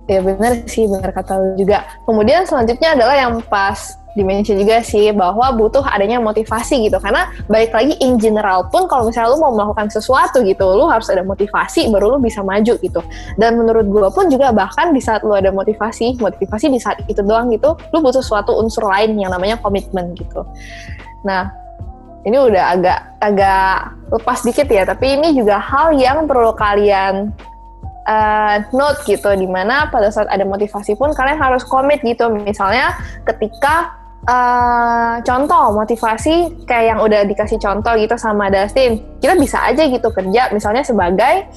ya 0.08 0.24
benar 0.24 0.64
sih 0.72 0.88
benar 0.88 1.12
kata 1.12 1.36
lu 1.36 1.60
juga. 1.60 1.84
Kemudian 2.08 2.48
selanjutnya 2.48 2.96
adalah 2.96 3.16
yang 3.20 3.44
pas 3.52 4.00
dimensi 4.14 4.54
juga 4.54 4.80
sih 4.86 5.10
bahwa 5.10 5.50
butuh 5.58 5.82
adanya 5.90 6.22
motivasi 6.22 6.86
gitu 6.86 7.02
karena 7.02 7.34
balik 7.50 7.74
lagi 7.74 7.98
in 7.98 8.22
general 8.22 8.70
pun 8.70 8.86
kalau 8.86 9.10
misalnya 9.10 9.34
lu 9.34 9.42
mau 9.42 9.52
melakukan 9.58 9.90
sesuatu 9.90 10.46
gitu 10.46 10.70
lu 10.70 10.86
harus 10.86 11.10
ada 11.10 11.26
motivasi 11.26 11.90
baru 11.90 12.18
lu 12.18 12.18
bisa 12.22 12.46
maju 12.46 12.78
gitu 12.78 13.02
dan 13.42 13.58
menurut 13.58 13.90
gue 13.90 14.08
pun 14.14 14.30
juga 14.30 14.54
bahkan 14.54 14.94
di 14.94 15.02
saat 15.02 15.26
lu 15.26 15.34
ada 15.34 15.50
motivasi 15.50 16.22
motivasi 16.22 16.70
di 16.70 16.78
saat 16.78 17.02
itu 17.10 17.26
doang 17.26 17.50
gitu 17.50 17.74
lu 17.90 18.06
butuh 18.06 18.22
suatu 18.22 18.54
unsur 18.62 18.86
lain 18.86 19.18
yang 19.18 19.34
namanya 19.34 19.58
komitmen 19.58 20.14
gitu 20.14 20.46
Nah, 21.24 21.52
ini 22.24 22.38
udah 22.40 22.80
agak 22.80 23.00
agak 23.20 23.76
lepas 24.12 24.40
dikit 24.48 24.68
ya, 24.68 24.84
tapi 24.88 25.20
ini 25.20 25.36
juga 25.36 25.60
hal 25.60 25.96
yang 25.96 26.24
perlu 26.28 26.56
kalian 26.56 27.32
uh, 28.08 28.56
note 28.72 29.04
gitu, 29.04 29.32
di 29.36 29.48
mana 29.48 29.92
pada 29.92 30.12
saat 30.12 30.28
ada 30.32 30.44
motivasi 30.48 30.96
pun 30.96 31.12
kalian 31.12 31.40
harus 31.40 31.64
komit 31.68 32.00
gitu. 32.04 32.32
Misalnya 32.32 32.96
ketika 33.28 33.96
uh, 34.28 35.20
contoh 35.24 35.76
motivasi 35.76 36.64
kayak 36.68 36.96
yang 36.96 37.00
udah 37.04 37.28
dikasih 37.28 37.60
contoh 37.60 37.96
gitu 38.00 38.16
sama 38.16 38.48
Dustin, 38.48 39.04
kita 39.20 39.36
bisa 39.36 39.60
aja 39.64 39.84
gitu 39.88 40.08
kerja 40.12 40.52
misalnya 40.52 40.84
sebagai 40.84 41.48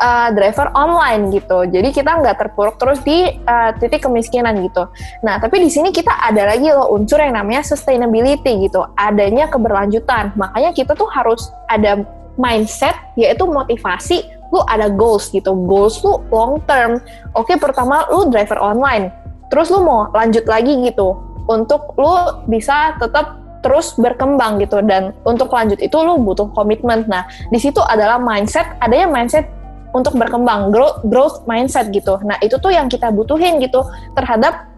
uh, 0.00 0.28
driver 0.32 0.72
online 0.72 1.30
gitu. 1.30 1.68
Jadi 1.68 1.92
kita 1.92 2.18
nggak 2.24 2.40
terpuruk 2.40 2.80
terus 2.80 2.98
di 3.04 3.28
uh, 3.44 3.70
titik 3.76 4.02
kemiskinan 4.08 4.56
gitu. 4.64 4.88
Nah, 5.22 5.36
tapi 5.38 5.60
di 5.60 5.68
sini 5.70 5.92
kita 5.92 6.10
ada 6.10 6.56
lagi 6.56 6.72
loh 6.72 6.90
unsur 6.96 7.20
yang 7.20 7.36
namanya 7.36 7.62
sustainability 7.62 8.66
gitu. 8.66 8.82
Adanya 8.96 9.46
keberlanjutan. 9.52 10.32
Makanya 10.34 10.72
kita 10.72 10.96
tuh 10.96 11.06
harus 11.12 11.52
ada 11.68 12.02
mindset 12.40 12.96
yaitu 13.20 13.44
motivasi 13.44 14.24
lu 14.50 14.64
ada 14.66 14.90
goals 14.90 15.30
gitu. 15.30 15.54
Goals 15.68 16.00
lu 16.02 16.18
long 16.32 16.58
term. 16.64 16.98
Oke, 17.36 17.54
pertama 17.60 18.08
lu 18.10 18.32
driver 18.32 18.58
online. 18.58 19.12
Terus 19.52 19.70
lu 19.70 19.84
mau 19.84 20.10
lanjut 20.10 20.42
lagi 20.48 20.74
gitu 20.82 21.14
untuk 21.50 21.94
lu 21.98 22.42
bisa 22.46 22.94
tetap 23.02 23.38
terus 23.60 23.92
berkembang 24.00 24.56
gitu 24.56 24.80
dan 24.80 25.12
untuk 25.28 25.52
lanjut 25.52 25.76
itu 25.78 25.92
lu 26.00 26.16
butuh 26.22 26.48
komitmen. 26.56 27.04
Nah, 27.06 27.28
di 27.52 27.60
situ 27.60 27.78
adalah 27.84 28.16
mindset, 28.16 28.64
adanya 28.80 29.10
mindset 29.10 29.44
untuk 29.94 30.14
berkembang 30.16 30.70
growth 30.70 31.02
growth 31.06 31.36
mindset 31.46 31.90
gitu 31.90 32.18
nah 32.22 32.36
itu 32.42 32.56
tuh 32.58 32.70
yang 32.74 32.86
kita 32.86 33.10
butuhin 33.10 33.58
gitu 33.62 33.82
terhadap 34.14 34.70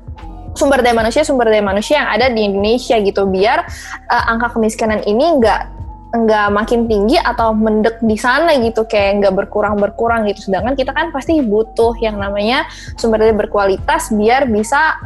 sumber 0.53 0.85
daya 0.85 0.97
manusia 0.97 1.25
sumber 1.25 1.49
daya 1.49 1.65
manusia 1.65 2.05
yang 2.05 2.11
ada 2.13 2.27
di 2.29 2.45
Indonesia 2.45 2.97
gitu 3.01 3.29
biar 3.29 3.65
uh, 4.13 4.25
angka 4.33 4.57
kemiskinan 4.59 5.01
ini 5.09 5.41
nggak 5.41 5.61
nggak 6.13 6.49
makin 6.53 6.85
tinggi 6.93 7.17
atau 7.17 7.57
mendek 7.57 7.97
di 8.05 8.21
sana 8.21 8.53
gitu 8.61 8.85
kayak 8.85 9.25
nggak 9.25 9.33
berkurang 9.33 9.81
berkurang 9.81 10.29
gitu 10.29 10.53
sedangkan 10.53 10.77
kita 10.77 10.93
kan 10.93 11.09
pasti 11.09 11.41
butuh 11.41 11.97
yang 12.05 12.21
namanya 12.21 12.69
sumber 13.01 13.25
daya 13.25 13.33
berkualitas 13.33 14.13
biar 14.13 14.45
bisa 14.45 15.01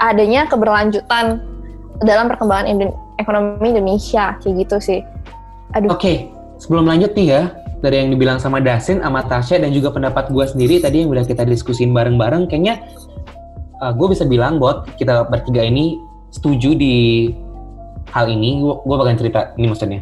adanya 0.00 0.48
keberlanjutan 0.48 1.44
dalam 2.00 2.32
perkembangan 2.32 2.66
ekonomi 3.20 3.76
Indonesia 3.76 4.40
kayak 4.40 4.64
gitu 4.64 4.76
sih. 4.80 5.00
Aduh. 5.76 5.92
Oke, 5.92 6.00
okay. 6.00 6.16
sebelum 6.56 6.88
lanjut 6.88 7.12
nih 7.12 7.26
ya, 7.36 7.42
dari 7.80 8.04
yang 8.04 8.12
dibilang 8.12 8.36
sama 8.36 8.60
Dasin, 8.60 9.00
sama 9.00 9.24
Tasya, 9.24 9.60
dan 9.60 9.72
juga 9.72 9.92
pendapat 9.92 10.28
gue 10.28 10.44
sendiri 10.44 10.80
tadi 10.80 11.04
yang 11.04 11.10
udah 11.12 11.24
kita 11.24 11.48
diskusin 11.48 11.96
bareng-bareng, 11.96 12.48
kayaknya 12.48 12.84
uh, 13.80 13.92
gue 13.92 14.06
bisa 14.12 14.28
bilang 14.28 14.60
buat 14.60 14.88
kita 15.00 15.28
bertiga 15.32 15.64
ini 15.64 15.96
setuju 16.28 16.76
di 16.76 17.28
hal 18.12 18.28
ini. 18.28 18.60
Gue 18.60 18.96
bakal 18.96 19.16
cerita 19.16 19.56
ini 19.56 19.66
maksudnya. 19.72 20.00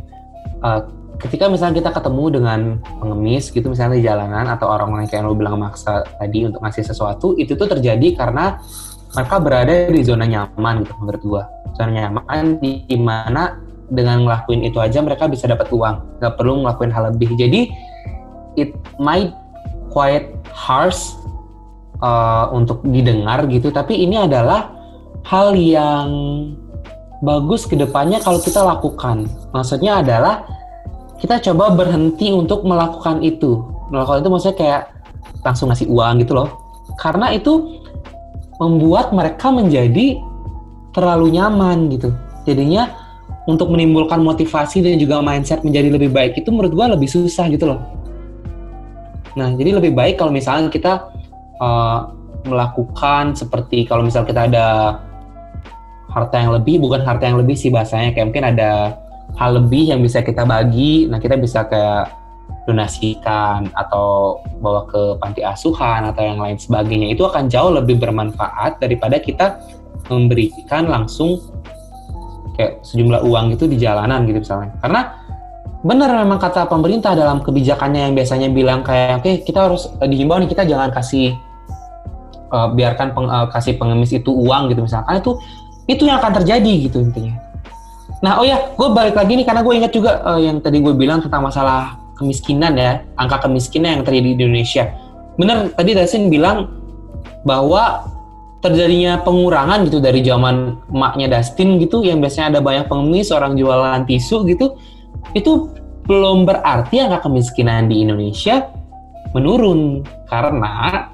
Uh, 0.58 0.82
ketika 1.18 1.50
misalnya 1.50 1.82
kita 1.82 1.90
ketemu 1.94 2.24
dengan 2.30 2.60
pengemis 3.02 3.50
gitu 3.50 3.66
misalnya 3.66 3.98
di 3.98 4.06
jalanan 4.06 4.46
atau 4.54 4.70
orang-orang 4.70 5.10
kayak 5.10 5.26
lo 5.26 5.34
bilang 5.34 5.58
maksa 5.58 6.06
tadi 6.18 6.46
untuk 6.46 6.62
ngasih 6.62 6.86
sesuatu 6.86 7.34
itu 7.34 7.58
tuh 7.58 7.66
terjadi 7.66 8.14
karena 8.14 8.62
mereka 9.18 9.36
berada 9.42 9.74
di 9.90 10.02
zona 10.06 10.24
nyaman 10.30 10.86
gitu 10.86 10.94
menurut 11.02 11.22
gue 11.22 11.42
zona 11.74 11.90
nyaman 11.90 12.62
di 12.62 12.96
mana 12.98 13.58
dengan 13.88 14.24
ngelakuin 14.24 14.64
itu 14.64 14.78
aja 14.78 15.00
mereka 15.00 15.28
bisa 15.28 15.48
dapat 15.48 15.68
uang. 15.72 16.20
Nggak 16.20 16.34
perlu 16.36 16.64
ngelakuin 16.64 16.92
hal 16.92 17.12
lebih. 17.12 17.32
Jadi 17.36 17.72
it 18.56 18.72
might 19.00 19.32
quite 19.88 20.32
harsh 20.52 21.16
uh, 22.04 22.52
untuk 22.52 22.84
didengar 22.84 23.44
gitu. 23.48 23.72
Tapi 23.72 23.96
ini 24.04 24.20
adalah 24.20 24.72
hal 25.26 25.56
yang 25.56 26.08
bagus 27.24 27.66
ke 27.66 27.74
depannya 27.74 28.22
kalau 28.22 28.38
kita 28.38 28.62
lakukan. 28.62 29.26
Maksudnya 29.50 30.04
adalah 30.04 30.46
kita 31.18 31.42
coba 31.50 31.74
berhenti 31.74 32.30
untuk 32.30 32.62
melakukan 32.62 33.24
itu. 33.26 33.64
Melakukan 33.90 34.22
itu 34.22 34.30
maksudnya 34.30 34.58
kayak 34.58 34.82
langsung 35.42 35.72
ngasih 35.72 35.88
uang 35.90 36.22
gitu 36.22 36.32
loh. 36.38 36.48
Karena 36.98 37.34
itu 37.34 37.82
membuat 38.58 39.14
mereka 39.14 39.50
menjadi 39.50 40.18
terlalu 40.94 41.38
nyaman 41.38 41.90
gitu. 41.94 42.10
Jadinya 42.46 42.90
untuk 43.48 43.72
menimbulkan 43.72 44.20
motivasi 44.20 44.84
dan 44.84 45.00
juga 45.00 45.24
mindset 45.24 45.64
menjadi 45.64 45.88
lebih 45.96 46.12
baik 46.12 46.36
itu 46.36 46.52
menurut 46.52 46.76
gue 46.76 46.86
lebih 47.00 47.08
susah 47.08 47.48
gitu 47.48 47.72
loh. 47.72 47.80
Nah, 49.40 49.56
jadi 49.56 49.80
lebih 49.80 49.96
baik 49.96 50.20
kalau 50.20 50.28
misalnya 50.28 50.68
kita 50.68 51.08
uh, 51.56 52.12
melakukan 52.44 53.32
seperti 53.32 53.88
kalau 53.88 54.04
misal 54.04 54.28
kita 54.28 54.44
ada 54.52 55.00
harta 56.12 56.36
yang 56.36 56.52
lebih, 56.60 56.76
bukan 56.76 57.00
harta 57.08 57.24
yang 57.24 57.40
lebih 57.40 57.56
sih 57.56 57.72
bahasanya, 57.72 58.12
kayak 58.12 58.28
mungkin 58.28 58.46
ada 58.52 59.00
hal 59.40 59.56
lebih 59.56 59.96
yang 59.96 60.04
bisa 60.04 60.20
kita 60.20 60.44
bagi, 60.44 61.08
nah 61.08 61.16
kita 61.16 61.40
bisa 61.40 61.64
kayak 61.64 62.12
donasikan 62.68 63.72
atau 63.72 64.40
bawa 64.60 64.84
ke 64.92 65.16
panti 65.24 65.40
asuhan 65.40 66.04
atau 66.04 66.20
yang 66.20 66.36
lain 66.36 66.60
sebagainya 66.60 67.16
itu 67.16 67.24
akan 67.24 67.48
jauh 67.48 67.72
lebih 67.72 67.96
bermanfaat 67.96 68.76
daripada 68.76 69.16
kita 69.16 69.56
memberikan 70.12 70.88
langsung 70.88 71.40
kayak 72.58 72.82
sejumlah 72.82 73.22
uang 73.22 73.54
gitu 73.54 73.70
di 73.70 73.78
jalanan 73.78 74.26
gitu 74.26 74.42
misalnya. 74.42 74.74
Karena 74.82 75.00
benar 75.86 76.10
memang 76.10 76.42
kata 76.42 76.66
pemerintah 76.66 77.14
dalam 77.14 77.38
kebijakannya 77.38 78.10
yang 78.10 78.14
biasanya 78.18 78.50
bilang 78.50 78.82
kayak 78.82 79.22
oke 79.22 79.30
okay, 79.30 79.34
kita 79.46 79.70
harus 79.70 79.86
eh, 80.02 80.10
dihimbau 80.10 80.42
nih 80.42 80.50
kita 80.50 80.66
jangan 80.66 80.90
kasih 80.90 81.38
uh, 82.50 82.74
biarkan 82.74 83.14
peng, 83.14 83.30
uh, 83.30 83.46
kasih 83.54 83.78
pengemis 83.78 84.10
itu 84.10 84.34
uang 84.34 84.74
gitu 84.74 84.82
misalkan 84.82 85.22
itu 85.22 85.38
itu 85.86 86.02
yang 86.02 86.18
akan 86.18 86.42
terjadi 86.42 86.90
gitu 86.90 86.98
intinya. 86.98 87.38
Nah 88.26 88.42
oh 88.42 88.44
ya 88.44 88.58
gue 88.74 88.88
balik 88.90 89.14
lagi 89.14 89.38
nih 89.38 89.46
karena 89.46 89.62
gue 89.62 89.74
ingat 89.78 89.92
juga 89.94 90.18
uh, 90.26 90.40
yang 90.42 90.58
tadi 90.58 90.82
gue 90.82 90.94
bilang 90.98 91.22
tentang 91.22 91.46
masalah 91.46 91.94
kemiskinan 92.18 92.74
ya 92.74 92.98
angka 93.14 93.46
kemiskinan 93.46 94.02
yang 94.02 94.04
terjadi 94.04 94.34
di 94.34 94.42
Indonesia. 94.42 94.90
Bener 95.38 95.70
tadi 95.78 95.94
Dasin 95.94 96.26
bilang 96.26 96.74
bahwa 97.46 98.02
terjadinya 98.58 99.22
pengurangan 99.22 99.86
gitu 99.86 100.02
dari 100.02 100.20
zaman 100.26 100.74
emaknya 100.90 101.38
Dustin 101.38 101.78
gitu 101.78 102.02
yang 102.02 102.18
biasanya 102.18 102.58
ada 102.58 102.60
banyak 102.60 102.90
pengemis 102.90 103.30
orang 103.30 103.54
jualan 103.54 104.02
tisu 104.08 104.46
gitu 104.50 104.74
itu 105.36 105.70
belum 106.08 106.48
berarti 106.48 107.04
angka 107.04 107.28
kemiskinan 107.28 107.86
di 107.92 108.00
Indonesia 108.00 108.64
menurun. 109.36 110.02
Karena 110.28 111.04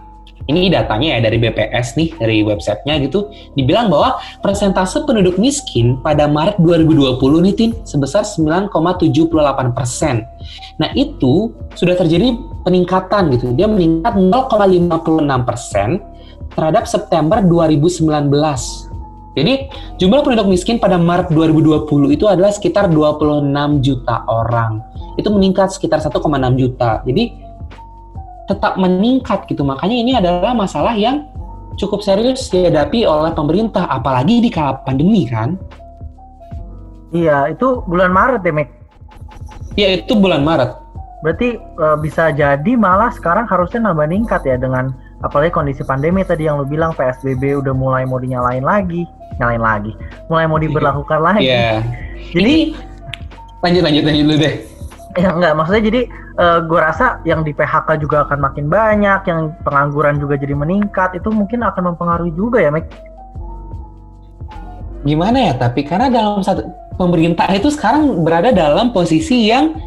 ini 0.46 0.68
datanya 0.68 1.18
ya 1.18 1.20
dari 1.24 1.40
BPS 1.40 1.98
nih 1.98 2.08
dari 2.14 2.36
websitenya 2.46 3.02
gitu. 3.02 3.26
Dibilang 3.58 3.90
bahwa 3.90 4.22
persentase 4.38 5.02
penduduk 5.02 5.34
miskin 5.40 5.98
pada 6.04 6.30
Maret 6.30 6.62
2020 6.62 7.18
nih 7.50 7.54
Tin 7.58 7.70
sebesar 7.82 8.22
9,78 8.22 8.70
persen. 9.74 10.22
Nah 10.78 10.90
itu 10.94 11.50
sudah 11.74 11.98
terjadi 11.98 12.38
peningkatan 12.62 13.34
gitu. 13.34 13.50
Dia 13.58 13.66
meningkat 13.66 14.14
0,56 14.14 15.48
persen 15.48 15.98
terhadap 16.54 16.86
September 16.86 17.42
2019. 17.42 18.30
Jadi 19.34 19.66
jumlah 19.98 20.22
penduduk 20.22 20.46
miskin 20.46 20.78
pada 20.78 20.94
Maret 20.94 21.34
2020 21.34 22.14
itu 22.14 22.24
adalah 22.30 22.54
sekitar 22.54 22.86
26 22.86 23.82
juta 23.82 24.22
orang. 24.30 24.78
Itu 25.18 25.34
meningkat 25.34 25.74
sekitar 25.74 25.98
1,6 25.98 26.22
juta. 26.54 27.02
Jadi 27.02 27.34
tetap 28.46 28.78
meningkat 28.78 29.50
gitu. 29.50 29.66
Makanya 29.66 29.96
ini 29.96 30.12
adalah 30.14 30.54
masalah 30.54 30.94
yang 30.94 31.26
cukup 31.74 32.04
serius 32.04 32.46
dihadapi 32.52 33.02
oleh 33.02 33.34
pemerintah, 33.34 33.90
apalagi 33.90 34.38
di 34.38 34.50
kala 34.52 34.78
pandemi 34.86 35.26
kan. 35.26 35.58
Iya, 37.10 37.54
itu 37.54 37.82
bulan 37.86 38.10
Maret 38.10 38.42
ya, 38.42 38.52
Mek? 38.54 38.68
Iya, 39.74 39.88
itu 40.02 40.12
bulan 40.18 40.42
Maret. 40.42 40.70
Berarti 41.22 41.56
e, 41.56 41.86
bisa 42.02 42.30
jadi 42.34 42.72
malah 42.76 43.10
sekarang 43.14 43.48
harusnya 43.48 43.90
nambah 43.90 44.06
ningkat 44.10 44.42
ya 44.44 44.58
dengan 44.58 44.92
apalagi 45.24 45.50
kondisi 45.50 45.80
pandemi 45.82 46.20
tadi 46.20 46.44
yang 46.44 46.60
lu 46.60 46.68
bilang 46.68 46.92
PSBB 46.92 47.64
udah 47.64 47.72
mulai 47.72 48.04
mau 48.04 48.20
dinyalain 48.20 48.60
lagi, 48.60 49.08
nyalain 49.40 49.64
lagi, 49.64 49.92
mulai 50.28 50.44
mau 50.44 50.60
diberlakukan 50.60 51.20
lagi. 51.24 51.48
Iya. 51.48 51.80
Jadi 52.36 52.76
lanjut 53.64 53.82
lanjut 53.82 54.02
lanjut 54.04 54.24
dulu 54.28 54.36
deh. 54.36 54.54
Ya 55.14 55.30
enggak, 55.30 55.54
maksudnya 55.54 55.82
jadi 55.86 56.00
uh, 56.36 56.42
eh, 56.42 56.58
gue 56.66 56.80
rasa 56.82 57.22
yang 57.22 57.46
di 57.46 57.54
PHK 57.54 58.02
juga 58.02 58.26
akan 58.26 58.38
makin 58.42 58.66
banyak, 58.66 59.20
yang 59.30 59.54
pengangguran 59.62 60.18
juga 60.18 60.34
jadi 60.34 60.58
meningkat, 60.58 61.14
itu 61.14 61.30
mungkin 61.30 61.62
akan 61.62 61.94
mempengaruhi 61.94 62.34
juga 62.34 62.58
ya, 62.58 62.74
Mike? 62.74 62.90
Gimana 65.06 65.38
ya, 65.38 65.52
tapi 65.54 65.86
karena 65.86 66.10
dalam 66.10 66.42
satu 66.42 66.66
pemerintah 66.98 67.46
itu 67.54 67.70
sekarang 67.70 68.26
berada 68.26 68.50
dalam 68.50 68.90
posisi 68.90 69.46
yang 69.46 69.78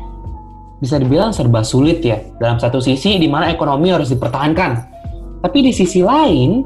bisa 0.80 0.96
dibilang 1.02 1.36
serba 1.36 1.66
sulit 1.66 2.00
ya. 2.06 2.24
Dalam 2.40 2.62
satu 2.62 2.80
sisi 2.80 3.18
di 3.18 3.28
mana 3.28 3.52
ekonomi 3.52 3.92
harus 3.92 4.14
dipertahankan. 4.14 4.97
Tapi 5.42 5.58
di 5.62 5.72
sisi 5.74 6.02
lain, 6.02 6.66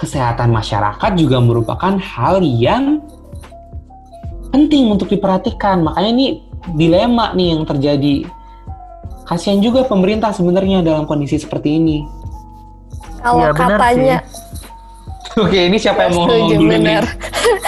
kesehatan 0.00 0.52
masyarakat 0.52 1.10
juga 1.16 1.40
merupakan 1.40 1.96
hal 1.96 2.40
yang 2.44 3.00
penting 4.52 4.88
untuk 4.92 5.12
diperhatikan. 5.12 5.84
Makanya 5.84 6.10
ini 6.12 6.26
dilema 6.76 7.36
nih 7.36 7.56
yang 7.56 7.62
terjadi. 7.68 8.24
Kasihan 9.26 9.58
juga 9.58 9.84
pemerintah 9.84 10.30
sebenarnya 10.30 10.86
dalam 10.86 11.04
kondisi 11.04 11.36
seperti 11.36 11.76
ini. 11.82 11.98
Kalau 13.20 13.50
ya, 13.50 13.50
katanya 13.50 14.22
Oke, 15.36 15.68
ini 15.68 15.76
siapa 15.76 16.08
yang 16.08 16.16
mau 16.16 16.24
ngomong 16.24 16.48
dulu 16.56 16.72
bener. 16.72 17.04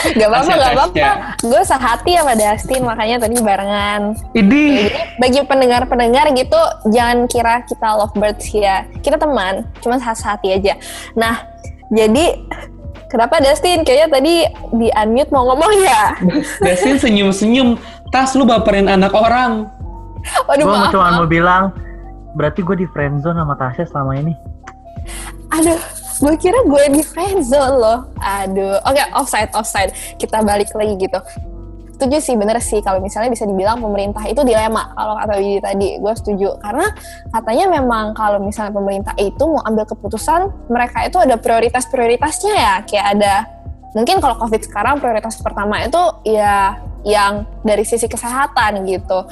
nih? 0.08 0.16
gak 0.16 0.28
apa-apa, 0.32 0.52
gak 0.56 0.72
apa-apa. 0.72 1.10
Gue 1.44 1.62
sehati 1.68 2.12
sama 2.16 2.32
Dustin, 2.32 2.80
makanya 2.80 3.16
tadi 3.20 3.36
barengan. 3.44 4.16
Ini. 4.32 4.88
bagi 5.20 5.44
pendengar-pendengar 5.44 6.32
gitu, 6.32 6.60
jangan 6.88 7.28
kira 7.28 7.60
kita 7.68 7.88
lovebirds 7.92 8.48
ya. 8.56 8.88
Kita 9.04 9.20
teman, 9.20 9.68
cuma 9.84 10.00
sehati 10.00 10.56
aja. 10.56 10.80
Nah, 11.12 11.44
jadi 11.92 12.40
kenapa 13.12 13.36
Dustin? 13.44 13.84
Kayaknya 13.84 14.08
tadi 14.16 14.34
di 14.72 14.88
unmute 14.88 15.28
mau 15.28 15.44
ngomong 15.52 15.72
ya? 15.84 16.16
Dustin 16.64 16.96
senyum-senyum 16.96 17.76
tas 18.08 18.32
lu 18.32 18.48
baperin 18.48 18.88
anak 18.88 19.12
orang. 19.12 19.68
Waduh, 20.48 20.64
gue 20.64 20.96
cuma 20.96 21.20
mau 21.20 21.28
bilang, 21.28 21.76
berarti 22.32 22.64
gue 22.64 22.80
di 22.80 22.86
friendzone 22.88 23.36
sama 23.36 23.60
Tasya 23.60 23.84
selama 23.92 24.16
ini. 24.16 24.32
Aduh, 25.52 25.80
gue 26.18 26.34
kira 26.38 26.58
gue 26.66 26.84
di 26.98 27.02
friendzone 27.02 27.76
loh. 27.78 27.98
Aduh, 28.18 28.78
oke 28.82 28.94
okay, 28.94 29.06
offside, 29.14 29.50
offside. 29.54 29.90
Kita 30.18 30.42
balik 30.42 30.70
lagi 30.74 30.98
gitu. 30.98 31.18
Setuju 31.98 32.16
sih, 32.22 32.38
bener 32.38 32.62
sih 32.62 32.78
kalau 32.78 33.02
misalnya 33.02 33.34
bisa 33.34 33.42
dibilang 33.42 33.82
pemerintah 33.82 34.22
itu 34.30 34.38
dilema. 34.46 34.94
Kalau 34.94 35.18
kata 35.18 35.34
Widi 35.34 35.58
tadi, 35.58 35.88
gue 35.98 36.14
setuju. 36.14 36.54
Karena 36.62 36.86
katanya 37.34 37.66
memang 37.74 38.14
kalau 38.14 38.38
misalnya 38.38 38.70
pemerintah 38.70 39.14
itu 39.18 39.42
mau 39.42 39.62
ambil 39.66 39.82
keputusan, 39.82 40.70
mereka 40.70 41.02
itu 41.10 41.18
ada 41.18 41.34
prioritas-prioritasnya 41.34 42.54
ya. 42.54 42.74
Kayak 42.86 43.06
ada 43.18 43.34
mungkin 43.98 44.22
kalau 44.22 44.38
COVID 44.38 44.62
sekarang 44.62 45.02
prioritas 45.02 45.42
pertama 45.42 45.82
itu 45.82 45.98
ya 46.22 46.78
yang 47.06 47.46
dari 47.62 47.86
sisi 47.86 48.06
kesehatan 48.10 48.86
gitu. 48.86 49.26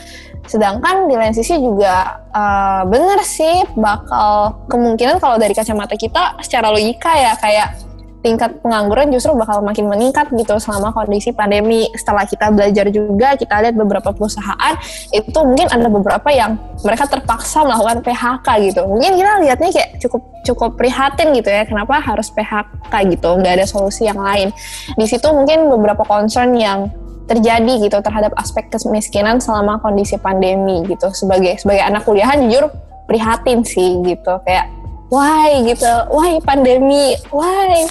Sedangkan 0.47 1.11
di 1.11 1.15
lain 1.19 1.35
sisi 1.35 1.59
juga 1.59 2.23
uh, 2.31 2.87
bener 2.87 3.21
sih 3.27 3.67
bakal 3.75 4.63
kemungkinan 4.71 5.19
kalau 5.19 5.37
dari 5.39 5.55
kacamata 5.55 5.99
kita 5.99 6.39
secara 6.39 6.71
logika 6.71 7.11
ya 7.19 7.35
kayak 7.35 7.87
tingkat 8.27 8.59
pengangguran 8.59 9.15
justru 9.15 9.31
bakal 9.39 9.63
makin 9.63 9.87
meningkat 9.87 10.27
gitu 10.35 10.59
selama 10.59 10.91
kondisi 10.91 11.31
pandemi. 11.31 11.87
Setelah 11.95 12.27
kita 12.27 12.51
belajar 12.51 12.91
juga, 12.91 13.39
kita 13.39 13.63
lihat 13.63 13.79
beberapa 13.79 14.11
perusahaan 14.11 14.75
itu 15.15 15.39
mungkin 15.47 15.71
ada 15.71 15.87
beberapa 15.87 16.27
yang 16.35 16.59
mereka 16.83 17.07
terpaksa 17.07 17.63
melakukan 17.63 18.03
PHK 18.03 18.49
gitu. 18.67 18.83
Mungkin 18.91 19.15
kita 19.15 19.33
lihatnya 19.47 19.71
kayak 19.71 19.91
cukup 20.03 20.23
cukup 20.43 20.71
prihatin 20.75 21.31
gitu 21.39 21.51
ya, 21.55 21.63
kenapa 21.63 22.03
harus 22.03 22.27
PHK 22.35 22.95
gitu, 23.15 23.31
nggak 23.39 23.63
ada 23.63 23.67
solusi 23.67 24.11
yang 24.11 24.19
lain. 24.19 24.51
Di 24.99 25.07
situ 25.07 25.31
mungkin 25.31 25.71
beberapa 25.71 26.03
concern 26.03 26.59
yang 26.59 26.91
terjadi 27.27 27.73
gitu 27.83 27.99
terhadap 28.01 28.33
aspek 28.39 28.71
kemiskinan 28.71 29.43
selama 29.43 29.83
kondisi 29.83 30.17
pandemi 30.19 30.87
gitu. 30.87 31.11
Sebagai 31.13 31.59
sebagai 31.59 31.83
anak 31.83 32.07
kuliahan 32.07 32.47
jujur 32.47 32.71
prihatin 33.11 33.67
sih 33.67 34.03
gitu. 34.07 34.39
Kayak 34.47 34.71
why? 35.11 35.67
gitu. 35.67 35.93
Why 36.11 36.39
pandemi? 36.43 37.19
Why? 37.31 37.87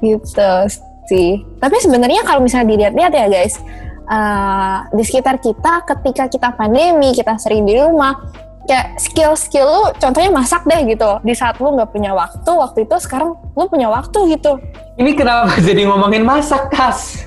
gitu 0.00 0.50
sih. 1.08 1.40
Tapi 1.58 1.76
sebenarnya 1.80 2.22
kalau 2.26 2.44
misalnya 2.44 2.74
dilihat-lihat 2.74 3.12
ya 3.14 3.26
guys 3.30 3.54
uh, 4.10 4.86
di 4.90 5.02
sekitar 5.02 5.38
kita 5.38 5.86
ketika 5.86 6.24
kita 6.30 6.48
pandemi 6.54 7.14
kita 7.14 7.38
sering 7.38 7.66
di 7.66 7.78
rumah 7.78 8.14
kayak 8.66 8.98
skill-skill 8.98 9.66
lu 9.66 9.82
contohnya 9.96 10.30
masak 10.34 10.62
deh 10.66 10.82
gitu. 10.84 11.10
Di 11.22 11.32
saat 11.32 11.56
lu 11.62 11.72
nggak 11.72 11.90
punya 11.94 12.12
waktu 12.12 12.50
waktu 12.50 12.84
itu 12.84 12.96
sekarang 13.00 13.38
lu 13.54 13.64
punya 13.70 13.88
waktu 13.88 14.36
gitu. 14.36 14.58
Ini 14.98 15.10
kenapa 15.14 15.56
jadi 15.62 15.86
ngomongin 15.88 16.26
masak 16.26 16.68
kas? 16.74 17.22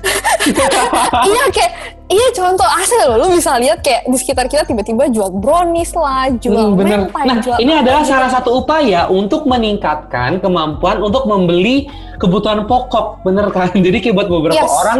Iya 1.20 1.52
kayak 1.52 1.72
iya 2.08 2.28
contoh 2.32 2.64
asli 2.64 2.96
loh. 3.04 3.20
Lu 3.20 3.36
bisa 3.36 3.60
lihat 3.60 3.84
kayak 3.84 4.08
di 4.08 4.16
sekitar 4.16 4.48
kita 4.48 4.64
tiba-tiba 4.64 5.12
jual 5.12 5.28
brownies 5.36 5.92
lah 5.92 6.32
jual 6.32 6.72
hmm, 6.72 6.80
bener. 6.80 6.98
mentai 7.04 7.28
nah 7.28 7.36
jual 7.44 7.56
ini 7.60 7.76
adalah 7.76 8.00
salah 8.08 8.32
satu 8.32 8.64
upaya 8.64 9.04
untuk 9.12 9.44
meningkatkan 9.44 10.40
kemampuan 10.40 11.04
untuk 11.04 11.28
membeli 11.28 11.92
kebutuhan 12.16 12.64
pokok. 12.64 13.20
Bener 13.20 13.52
kan? 13.52 13.68
Jadi 13.86 14.00
kayak 14.00 14.16
buat 14.16 14.28
beberapa 14.32 14.64
yes. 14.64 14.72
orang 14.80 14.98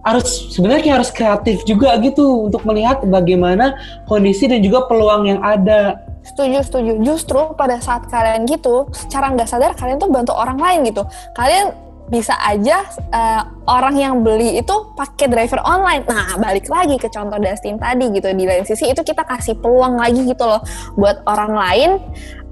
harus 0.00 0.52
sebenarnya 0.56 1.00
harus 1.00 1.12
kreatif 1.12 1.60
juga 1.68 1.92
gitu 2.00 2.48
untuk 2.48 2.64
melihat 2.64 3.04
bagaimana 3.04 3.76
kondisi 4.08 4.48
dan 4.48 4.64
juga 4.64 4.88
peluang 4.88 5.28
yang 5.28 5.40
ada. 5.44 6.00
Setuju, 6.24 6.58
setuju. 6.64 6.92
Justru 7.04 7.40
pada 7.56 7.80
saat 7.80 8.08
kalian 8.08 8.44
gitu, 8.48 8.88
secara 8.92 9.32
nggak 9.32 9.48
sadar 9.48 9.72
kalian 9.76 10.00
tuh 10.00 10.12
bantu 10.12 10.32
orang 10.36 10.56
lain 10.60 10.88
gitu. 10.88 11.04
Kalian 11.36 11.72
bisa 12.10 12.34
aja 12.42 12.82
uh, 13.14 13.42
orang 13.70 13.94
yang 13.94 14.14
beli 14.26 14.58
itu 14.58 14.74
pakai 14.98 15.30
driver 15.30 15.62
online. 15.62 16.02
Nah, 16.10 16.34
balik 16.42 16.66
lagi 16.66 16.98
ke 16.98 17.06
contoh 17.06 17.38
Dustin 17.38 17.78
tadi 17.78 18.10
gitu. 18.10 18.26
Di 18.34 18.44
lain 18.44 18.66
sisi 18.66 18.90
itu 18.90 19.00
kita 19.06 19.22
kasih 19.22 19.54
peluang 19.62 19.94
lagi 19.96 20.26
gitu 20.26 20.42
loh 20.42 20.60
buat 20.98 21.22
orang 21.24 21.52
lain 21.54 21.90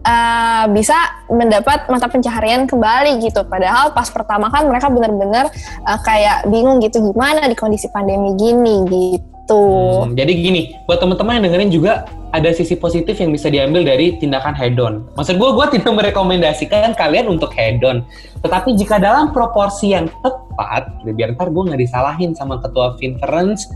uh, 0.09 0.65
bisa 0.73 0.97
mendapat 1.29 1.85
mata 1.93 2.09
pencaharian 2.09 2.65
kembali 2.65 3.21
gitu. 3.21 3.45
Padahal 3.45 3.93
pas 3.93 4.09
pertama 4.09 4.49
kan 4.49 4.65
mereka 4.65 4.89
benar-benar 4.89 5.53
uh, 5.85 6.01
kayak 6.01 6.49
bingung 6.49 6.81
gitu 6.81 7.13
gimana 7.13 7.45
di 7.45 7.55
kondisi 7.55 7.93
pandemi 7.93 8.33
gini 8.41 8.89
gitu. 8.89 9.61
Hmm, 10.05 10.13
jadi 10.17 10.33
gini, 10.33 10.77
buat 10.85 11.01
teman-teman 11.01 11.41
yang 11.41 11.45
dengerin 11.49 11.73
juga 11.73 11.93
ada 12.37 12.53
sisi 12.53 12.77
positif 12.77 13.17
yang 13.17 13.33
bisa 13.33 13.49
diambil 13.49 13.81
dari 13.81 14.21
tindakan 14.21 14.53
hedon. 14.53 15.09
Maksud 15.17 15.41
gue, 15.41 15.51
gue 15.57 15.67
tidak 15.81 15.93
merekomendasikan 15.97 16.93
kalian 16.97 17.29
untuk 17.29 17.53
hedon. 17.57 18.05
Tetapi 18.45 18.77
jika 18.77 19.01
dalam 19.01 19.33
proporsi 19.33 19.97
yang 19.97 20.09
tepat, 20.21 21.01
biar 21.05 21.33
ntar 21.37 21.49
gue 21.49 21.63
nggak 21.73 21.81
disalahin 21.81 22.37
sama 22.37 22.61
ketua 22.61 23.01
Finference, 23.01 23.73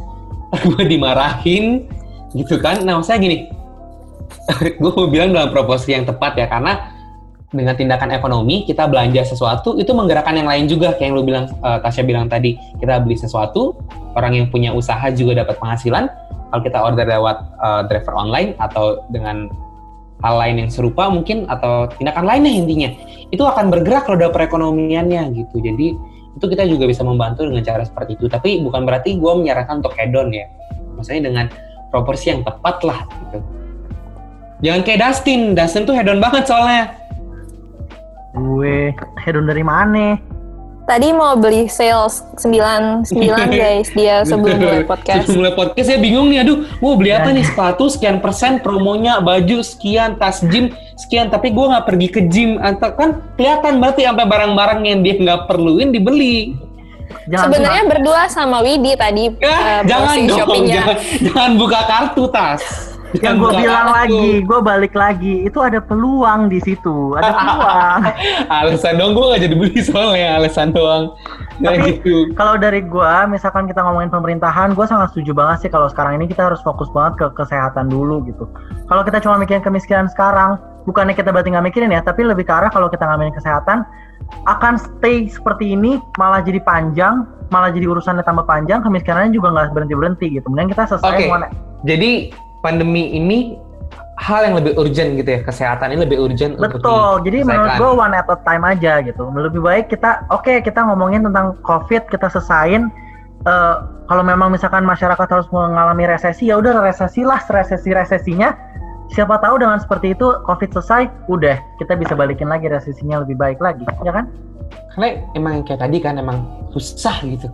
gue 0.68 0.83
dimarahin, 0.85 1.89
gitu 2.37 2.61
kan. 2.61 2.85
Nah, 2.85 3.01
maksudnya 3.01 3.20
gini, 3.24 3.37
gue 4.80 4.93
mau 4.93 5.09
bilang 5.09 5.30
dalam 5.30 5.51
proporsi 5.51 5.95
yang 5.95 6.05
tepat 6.05 6.35
ya 6.39 6.47
karena 6.51 6.93
dengan 7.53 7.76
tindakan 7.76 8.16
ekonomi 8.16 8.64
kita 8.64 8.89
belanja 8.89 9.28
sesuatu 9.28 9.76
itu 9.76 9.93
menggerakkan 9.93 10.33
yang 10.33 10.49
lain 10.49 10.64
juga 10.66 10.97
kayak 10.97 11.12
yang 11.12 11.14
lu 11.14 11.22
bilang 11.22 11.45
uh, 11.61 11.78
Tasya 11.85 12.03
bilang 12.03 12.26
tadi. 12.26 12.57
Kita 12.80 12.99
beli 13.05 13.14
sesuatu 13.20 13.76
orang 14.16 14.41
yang 14.41 14.47
punya 14.49 14.72
usaha 14.72 15.05
juga 15.12 15.45
dapat 15.45 15.61
penghasilan. 15.61 16.09
Kalau 16.53 16.62
kita 16.64 16.78
order 16.80 17.07
lewat 17.09 17.37
uh, 17.61 17.83
driver 17.89 18.16
online 18.16 18.57
atau 18.57 19.05
dengan 19.12 19.53
hal 20.24 20.35
lain 20.41 20.64
yang 20.64 20.70
serupa 20.72 21.12
mungkin 21.12 21.45
atau 21.49 21.89
tindakan 21.99 22.24
lainnya 22.24 22.53
intinya 22.53 22.91
itu 23.33 23.43
akan 23.43 23.68
bergerak 23.68 24.09
roda 24.09 24.33
perekonomiannya 24.33 25.37
gitu. 25.37 25.61
Jadi 25.61 25.87
itu 26.33 26.45
kita 26.49 26.64
juga 26.64 26.89
bisa 26.89 27.05
membantu 27.05 27.45
dengan 27.45 27.61
cara 27.64 27.85
seperti 27.85 28.16
itu. 28.16 28.33
Tapi 28.33 28.64
bukan 28.64 28.89
berarti 28.89 29.20
gue 29.20 29.33
menyarankan 29.33 29.85
untuk 29.85 29.93
hedon 29.97 30.33
ya. 30.33 30.49
Maksudnya 30.97 31.28
dengan 31.28 31.47
proporsi 31.93 32.33
yang 32.33 32.41
tepat 32.41 32.80
lah 32.89 33.05
gitu 33.28 33.62
jangan 34.63 34.81
kayak 34.87 34.99
Dustin. 35.03 35.41
Dustin 35.53 35.83
tuh 35.85 35.95
hedon 35.95 36.23
banget 36.23 36.49
soalnya. 36.49 36.95
Gue 38.33 38.97
hedon 39.21 39.45
dari 39.45 39.61
mana? 39.61 40.17
Tadi 40.83 41.15
mau 41.15 41.39
beli 41.39 41.71
sales 41.71 42.27
99 42.43 43.07
guys 43.63 43.89
dia 43.95 44.27
sebelum 44.27 44.59
mulai 44.59 44.83
podcast. 44.83 45.31
Sebelum 45.31 45.39
mulai 45.47 45.55
podcast 45.55 45.87
saya 45.87 46.01
bingung 46.03 46.27
nih, 46.33 46.43
aduh 46.43 46.67
mau 46.83 46.99
beli 46.99 47.15
apa 47.15 47.31
nih? 47.31 47.47
Sepatu 47.47 47.87
sekian 47.87 48.19
persen 48.19 48.59
promonya 48.59 49.23
baju 49.23 49.63
sekian 49.63 50.19
tas 50.19 50.43
gym 50.51 50.75
sekian. 50.99 51.31
Tapi 51.31 51.55
gue 51.55 51.67
nggak 51.71 51.87
pergi 51.87 52.09
ke 52.11 52.21
gym. 52.27 52.59
Atau 52.59 52.99
kan 52.99 53.23
kelihatan 53.39 53.79
berarti 53.79 54.11
sampai 54.11 54.27
barang-barang 54.27 54.81
yang 54.83 54.99
dia 55.07 55.15
nggak 55.23 55.41
perluin 55.47 55.95
dibeli. 55.95 56.59
Sebenarnya 57.31 57.85
berdua 57.87 58.27
sama 58.27 58.65
Widi 58.65 58.97
tadi 58.99 59.31
ya, 59.39 59.53
uh, 59.53 59.81
jangan 59.85 60.17
dong, 60.27 60.65
jangan, 60.65 60.97
jangan 61.21 61.51
buka 61.61 61.81
kartu 61.85 62.25
tas 62.33 62.91
yang 63.21 63.37
gue 63.37 63.51
bilang 63.53 63.93
lagi, 63.93 64.41
gue 64.41 64.59
balik 64.65 64.97
lagi, 64.97 65.45
itu 65.45 65.59
ada 65.61 65.85
peluang 65.85 66.49
di 66.49 66.57
situ, 66.65 67.13
ada 67.21 67.37
peluang. 67.45 68.01
alasan 68.49 68.97
dong 68.97 69.13
gue 69.13 69.25
gak 69.37 69.43
jadi 69.45 69.55
beli 69.59 69.81
soalnya, 69.85 70.41
alasan 70.41 70.73
doang. 70.73 71.13
Tapi 71.61 72.01
gitu. 72.01 72.33
kalau 72.33 72.57
dari 72.57 72.81
gue, 72.81 73.15
misalkan 73.29 73.69
kita 73.69 73.85
ngomongin 73.85 74.09
pemerintahan, 74.09 74.73
gue 74.73 74.87
sangat 74.89 75.13
setuju 75.13 75.37
banget 75.37 75.69
sih 75.69 75.71
kalau 75.71 75.93
sekarang 75.93 76.17
ini 76.17 76.25
kita 76.25 76.49
harus 76.49 76.65
fokus 76.65 76.89
banget 76.97 77.21
ke 77.21 77.27
kesehatan 77.37 77.93
dulu 77.93 78.25
gitu. 78.25 78.49
Kalau 78.89 79.05
kita 79.05 79.21
cuma 79.21 79.37
mikirin 79.37 79.61
kemiskinan 79.61 80.09
sekarang, 80.09 80.57
bukannya 80.89 81.13
kita 81.13 81.29
berarti 81.29 81.53
nggak 81.53 81.67
mikirin 81.69 81.93
ya, 81.93 82.01
tapi 82.01 82.25
lebih 82.25 82.49
ke 82.49 82.53
arah 82.53 82.73
kalau 82.73 82.89
kita 82.89 83.05
ngamain 83.05 83.37
kesehatan, 83.37 83.85
akan 84.49 84.81
stay 84.81 85.29
seperti 85.29 85.77
ini, 85.77 86.01
malah 86.17 86.41
jadi 86.41 86.65
panjang, 86.65 87.29
malah 87.53 87.69
jadi 87.69 87.93
urusannya 87.93 88.25
tambah 88.25 88.49
panjang, 88.49 88.81
kemiskinannya 88.81 89.37
juga 89.37 89.53
nggak 89.53 89.77
berhenti 89.77 89.95
berhenti 89.95 90.27
gitu. 90.41 90.49
Mending 90.49 90.73
kita 90.73 90.89
selesai. 90.89 91.29
Okay. 91.29 91.29
Jadi 91.83 92.33
pandemi 92.63 93.13
ini 93.13 93.59
hal 94.23 94.47
yang 94.47 94.55
lebih 94.55 94.79
urgent 94.79 95.19
gitu 95.19 95.31
ya 95.35 95.41
kesehatan 95.43 95.91
ini 95.91 96.07
lebih 96.07 96.19
urgent 96.23 96.55
betul. 96.55 97.19
jadi 97.27 97.43
menurut 97.43 97.75
gue 97.75 97.91
one 97.91 98.15
at 98.15 98.31
a 98.31 98.39
time 98.47 98.63
aja 98.63 99.03
gitu. 99.03 99.27
Lebih 99.35 99.61
baik 99.61 99.91
kita 99.91 100.23
oke 100.31 100.47
okay, 100.47 100.57
kita 100.63 100.79
ngomongin 100.87 101.27
tentang 101.27 101.59
covid 101.67 102.07
kita 102.07 102.31
sesain 102.31 102.93
uh, 103.49 103.83
kalau 104.07 104.23
memang 104.23 104.55
misalkan 104.55 104.87
masyarakat 104.87 105.27
harus 105.27 105.49
mengalami 105.51 106.07
resesi 106.07 106.55
ya 106.55 106.63
udah 106.63 106.87
resesi 106.87 107.27
lah 107.27 107.43
resesi 107.51 107.91
resesinya. 107.91 108.55
Siapa 109.13 109.45
tahu 109.45 109.61
dengan 109.61 109.77
seperti 109.77 110.17
itu 110.17 110.25
covid 110.49 110.73
selesai 110.73 111.11
udah 111.29 111.59
kita 111.77 111.99
bisa 112.01 112.17
balikin 112.17 112.49
lagi 112.49 112.71
resesinya 112.71 113.21
lebih 113.27 113.37
baik 113.37 113.59
lagi. 113.61 113.85
Ya 114.07 114.15
kan? 114.15 114.31
Karena 114.95 115.21
emang 115.37 115.67
kayak 115.69 115.85
tadi 115.85 115.99
kan 116.01 116.17
emang 116.17 116.49
susah 116.73 117.21
gitu 117.27 117.51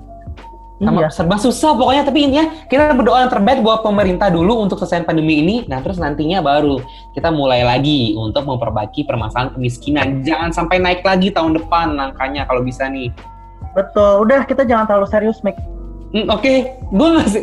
sama 0.79 1.03
iya. 1.03 1.11
serba 1.11 1.37
susah 1.43 1.75
pokoknya 1.75 2.03
tapi 2.07 2.19
intinya 2.23 2.47
kita 2.71 2.95
berdoa 2.95 3.27
yang 3.27 3.33
terbaik 3.35 3.67
buat 3.67 3.83
pemerintah 3.83 4.31
dulu 4.31 4.63
untuk 4.63 4.79
selesai 4.79 5.03
pandemi 5.03 5.43
ini. 5.43 5.57
Nah 5.67 5.83
terus 5.83 5.99
nantinya 5.99 6.39
baru 6.39 6.79
kita 7.19 7.35
mulai 7.35 7.67
lagi 7.67 8.15
untuk 8.15 8.47
memperbaiki 8.47 9.03
permasalahan 9.03 9.59
kemiskinan. 9.59 10.23
Jangan 10.23 10.55
sampai 10.55 10.79
naik 10.79 11.03
lagi 11.03 11.35
tahun 11.35 11.59
depan 11.59 11.99
angkanya 11.99 12.47
kalau 12.47 12.63
bisa 12.63 12.87
nih. 12.87 13.11
Betul. 13.75 14.23
Udah 14.23 14.47
kita 14.47 14.63
jangan 14.63 14.87
terlalu 14.87 15.07
serius 15.11 15.43
Mik 15.43 15.78
Oke, 16.09 16.25
okay. 16.25 16.59
gue 16.89 17.09
masih. 17.21 17.43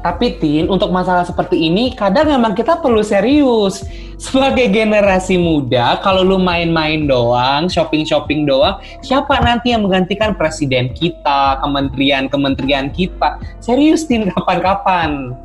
Tapi 0.00 0.40
Tin, 0.40 0.64
untuk 0.72 0.88
masalah 0.88 1.28
seperti 1.28 1.68
ini, 1.68 1.92
kadang 1.92 2.24
memang 2.24 2.56
kita 2.56 2.80
perlu 2.80 3.04
serius. 3.04 3.84
Sebagai 4.16 4.72
generasi 4.72 5.36
muda, 5.36 6.00
kalau 6.00 6.24
lu 6.24 6.40
main-main 6.40 7.04
doang, 7.04 7.68
shopping-shopping 7.68 8.48
doang, 8.48 8.80
siapa 9.04 9.36
nanti 9.44 9.76
yang 9.76 9.84
menggantikan 9.84 10.32
presiden 10.32 10.96
kita, 10.96 11.60
kementerian-kementerian 11.60 12.88
kita? 12.96 13.36
Serius 13.60 14.08
Tin, 14.08 14.24
kapan-kapan? 14.32 15.36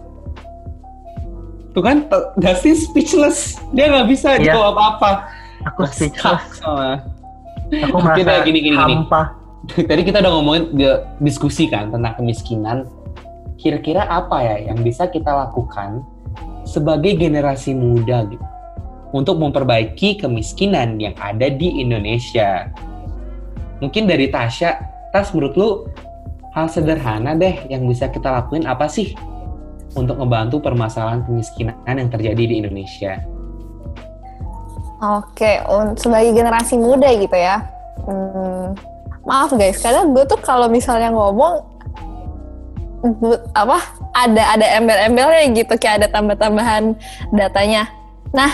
Tuh 1.76 1.84
kan, 1.84 2.08
Dusty 2.40 2.80
speechless. 2.80 3.60
Dia 3.76 3.92
nggak 3.92 4.08
bisa 4.08 4.40
yeah. 4.40 4.56
jawab 4.56 4.80
apa. 4.80 5.28
Aku 5.68 5.84
speechless. 5.84 6.64
Aku 7.68 7.98
merasa 8.00 8.40
gini, 8.48 8.64
gini, 8.64 8.80
hampa. 8.80 9.36
Gini 9.36 9.37
tadi 9.90 10.02
kita 10.06 10.22
udah 10.22 10.32
ngomongin 10.38 10.64
diskusi 11.22 11.68
kan 11.68 11.90
tentang 11.92 12.14
kemiskinan. 12.18 12.88
Kira-kira 13.58 14.06
apa 14.06 14.38
ya 14.46 14.70
yang 14.70 14.86
bisa 14.86 15.10
kita 15.10 15.34
lakukan 15.34 16.06
sebagai 16.62 17.18
generasi 17.18 17.74
muda 17.74 18.28
gitu 18.30 18.46
untuk 19.16 19.42
memperbaiki 19.42 20.22
kemiskinan 20.22 21.02
yang 21.02 21.18
ada 21.18 21.50
di 21.50 21.82
Indonesia? 21.82 22.70
Mungkin 23.82 24.06
dari 24.06 24.30
Tasya, 24.30 24.78
Tas 25.14 25.34
menurut 25.34 25.54
lu 25.58 25.70
hal 26.54 26.70
sederhana 26.70 27.34
deh 27.34 27.66
yang 27.70 27.86
bisa 27.86 28.10
kita 28.10 28.30
lakuin 28.30 28.66
apa 28.66 28.86
sih 28.86 29.18
untuk 29.98 30.20
membantu 30.22 30.62
permasalahan 30.62 31.26
kemiskinan 31.26 31.74
yang 31.86 32.10
terjadi 32.14 32.44
di 32.44 32.56
Indonesia? 32.62 33.22
Oke, 34.98 35.62
sebagai 35.98 36.34
generasi 36.34 36.74
muda 36.78 37.06
gitu 37.14 37.38
ya, 37.38 37.62
hmm, 38.10 38.74
maaf 39.28 39.52
guys. 39.54 39.78
Kadang 39.84 40.16
gue 40.16 40.24
tuh 40.24 40.40
kalau 40.40 40.72
misalnya 40.72 41.12
ngomong 41.12 41.60
apa 43.54 43.78
ada 44.16 44.58
ada 44.58 44.66
embel-embelnya 44.80 45.52
gitu. 45.54 45.76
Kayak 45.76 46.02
ada 46.02 46.08
tambah-tambahan 46.16 46.96
datanya. 47.36 47.92
Nah 48.32 48.50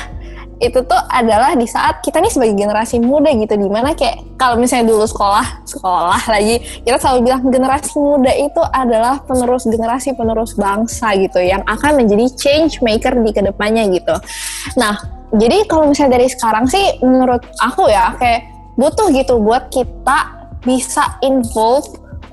itu 0.62 0.80
tuh 0.86 1.02
adalah 1.12 1.60
di 1.60 1.68
saat 1.68 2.00
kita 2.00 2.24
nih 2.24 2.32
sebagai 2.34 2.56
generasi 2.58 2.98
muda 2.98 3.30
gitu. 3.38 3.54
Di 3.54 3.70
mana 3.70 3.94
kayak 3.94 4.36
kalau 4.36 4.58
misalnya 4.58 4.90
dulu 4.90 5.06
sekolah 5.06 5.64
sekolah 5.64 6.22
lagi 6.28 6.60
kita 6.84 6.98
selalu 6.98 7.20
bilang 7.30 7.42
generasi 7.48 7.94
muda 7.96 8.34
itu 8.34 8.62
adalah 8.74 9.22
penerus 9.24 9.64
generasi 9.70 10.18
penerus 10.18 10.58
bangsa 10.58 11.14
gitu. 11.22 11.38
Yang 11.38 11.64
akan 11.70 11.92
menjadi 12.02 12.26
change 12.34 12.82
maker 12.82 13.14
di 13.22 13.32
ke 13.32 13.46
depannya 13.46 13.86
gitu. 13.94 14.16
Nah 14.76 14.98
jadi 15.34 15.66
kalau 15.70 15.90
misalnya 15.90 16.18
dari 16.22 16.28
sekarang 16.30 16.66
sih 16.66 17.02
menurut 17.02 17.42
aku 17.62 17.90
ya 17.90 18.14
kayak 18.18 18.54
butuh 18.74 19.10
gitu 19.14 19.38
buat 19.38 19.70
kita 19.70 20.43
bisa 20.64 21.20
involve 21.24 21.88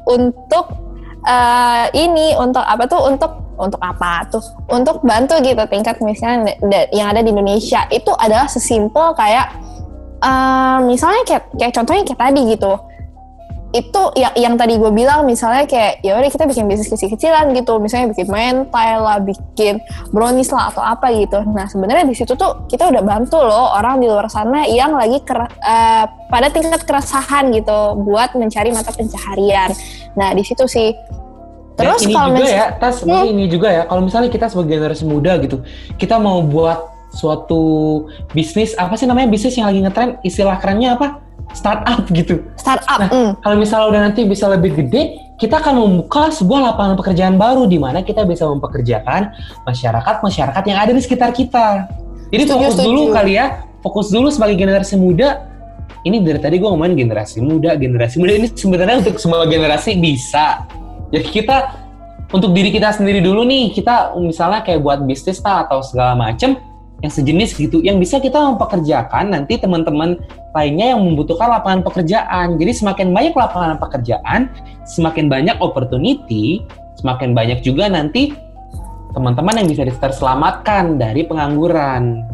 untuk 0.07 0.75
uh, 1.27 1.87
ini 1.93 2.35
untuk 2.39 2.65
apa 2.65 2.87
tuh? 2.87 3.03
Untuk 3.07 3.33
untuk 3.61 3.81
apa 3.83 4.25
tuh? 4.33 4.43
Untuk 4.73 5.05
bantu 5.05 5.39
gitu 5.45 5.61
tingkat 5.69 6.01
misalnya 6.01 6.57
yang 6.91 7.13
ada 7.13 7.21
di 7.21 7.31
Indonesia. 7.31 7.85
Itu 7.93 8.17
adalah 8.17 8.49
sesimpel 8.49 9.13
kayak 9.15 9.53
uh, 10.25 10.79
misalnya 10.85 11.23
kayak 11.29 11.45
kayak 11.55 11.75
contohnya 11.77 12.03
kayak 12.07 12.21
tadi 12.21 12.41
gitu 12.57 12.73
itu 13.71 14.03
yang 14.19 14.35
yang 14.35 14.55
tadi 14.59 14.75
gue 14.75 14.91
bilang 14.91 15.23
misalnya 15.23 15.63
kayak 15.63 16.03
ya 16.03 16.19
udah 16.19 16.27
kita 16.27 16.45
bikin 16.51 16.67
bisnis 16.67 16.91
kecil-kecilan 16.91 17.55
gitu. 17.55 17.79
Misalnya 17.79 18.11
bikin 18.11 18.27
mental 18.27 18.99
lah 18.99 19.19
bikin 19.23 19.79
brownies 20.11 20.51
lah 20.51 20.75
atau 20.75 20.83
apa 20.83 21.15
gitu. 21.15 21.39
Nah 21.47 21.71
sebenarnya 21.71 22.03
di 22.03 22.15
situ 22.19 22.35
tuh 22.35 22.67
kita 22.67 22.91
udah 22.91 23.03
bantu 23.03 23.39
loh 23.39 23.79
orang 23.79 24.03
di 24.03 24.11
luar 24.11 24.27
sana 24.27 24.67
yang 24.67 24.99
lagi 24.99 25.23
ker, 25.23 25.47
uh, 25.47 26.05
pada 26.27 26.51
tingkat 26.51 26.83
keresahan 26.83 27.55
gitu 27.55 27.95
buat 28.03 28.35
mencari 28.35 28.75
mata 28.75 28.91
pencaharian. 28.91 29.71
Nah 30.19 30.35
di 30.35 30.43
situ 30.43 30.67
sih. 30.67 30.91
Terus 31.79 32.05
kalau 32.13 32.37
juga 32.37 32.51
ya 32.51 32.67
tas 32.77 33.07
hmm. 33.07 33.25
ini 33.31 33.45
juga 33.49 33.73
ya 33.73 33.83
kalau 33.89 34.05
misalnya 34.05 34.29
kita 34.29 34.53
sebagai 34.53 34.77
generasi 34.77 35.09
muda 35.09 35.41
gitu 35.41 35.65
kita 35.97 36.21
mau 36.21 36.45
buat 36.45 36.77
suatu 37.09 37.63
bisnis 38.37 38.77
apa 38.77 39.01
sih 39.01 39.09
namanya 39.09 39.33
bisnis 39.33 39.57
yang 39.57 39.67
lagi 39.73 39.81
ngetren 39.81 40.11
istilah 40.21 40.61
kerennya 40.61 41.01
apa 41.01 41.25
startup 41.53 42.07
gitu. 42.11 42.45
Startup. 42.57 42.99
Nah, 42.99 43.11
mm. 43.11 43.31
kalau 43.43 43.57
misalnya 43.59 43.87
udah 43.91 44.01
nanti 44.11 44.21
bisa 44.27 44.47
lebih 44.51 44.75
gede, 44.79 45.19
kita 45.41 45.59
akan 45.59 45.75
membuka 45.81 46.29
sebuah 46.29 46.73
lapangan 46.73 46.95
pekerjaan 47.01 47.35
baru 47.41 47.65
di 47.65 47.81
mana 47.81 48.05
kita 48.05 48.29
bisa 48.29 48.45
mempekerjakan 48.45 49.33
masyarakat-masyarakat 49.65 50.63
yang 50.69 50.79
ada 50.79 50.93
di 50.93 51.01
sekitar 51.01 51.33
kita. 51.33 51.89
Jadi 52.31 52.43
setuju, 52.47 52.55
fokus 52.61 52.75
setuju. 52.77 52.87
dulu 52.87 53.03
kali 53.11 53.33
ya, 53.35 53.47
fokus 53.81 54.07
dulu 54.13 54.29
sebagai 54.29 54.57
generasi 54.61 54.95
muda. 55.01 55.49
Ini 56.01 56.25
dari 56.25 56.41
tadi 56.41 56.57
gue 56.57 56.69
ngomongin 56.69 56.97
generasi 56.97 57.45
muda, 57.45 57.77
generasi 57.77 58.17
muda 58.21 58.33
ini 58.33 58.49
sebenarnya 58.49 59.05
untuk 59.05 59.21
semua 59.21 59.45
generasi 59.45 60.01
bisa. 60.01 60.65
Jadi 61.13 61.27
kita 61.29 61.57
untuk 62.31 62.55
diri 62.55 62.71
kita 62.71 62.95
sendiri 62.95 63.19
dulu 63.19 63.43
nih, 63.43 63.75
kita 63.75 64.15
misalnya 64.17 64.63
kayak 64.63 64.81
buat 64.81 65.03
bisnis 65.03 65.43
atau 65.43 65.83
segala 65.83 66.15
macem, 66.15 66.57
yang 67.01 67.13
sejenis 67.13 67.57
gitu 67.57 67.81
yang 67.81 67.97
bisa 67.97 68.21
kita 68.21 68.37
mempekerjakan 68.37 69.33
nanti 69.33 69.57
teman-teman 69.57 70.21
lainnya 70.53 70.93
yang 70.97 71.01
membutuhkan 71.01 71.49
lapangan 71.49 71.81
pekerjaan. 71.81 72.61
Jadi 72.61 72.73
semakin 72.77 73.09
banyak 73.17 73.35
lapangan 73.35 73.81
pekerjaan, 73.81 74.53
semakin 74.85 75.33
banyak 75.33 75.57
opportunity, 75.65 76.61
semakin 77.01 77.33
banyak 77.33 77.65
juga 77.65 77.89
nanti 77.89 78.37
teman-teman 79.17 79.65
yang 79.65 79.69
bisa 79.69 79.83
terselamatkan 79.89 81.01
dari 81.01 81.25
pengangguran. 81.25 82.29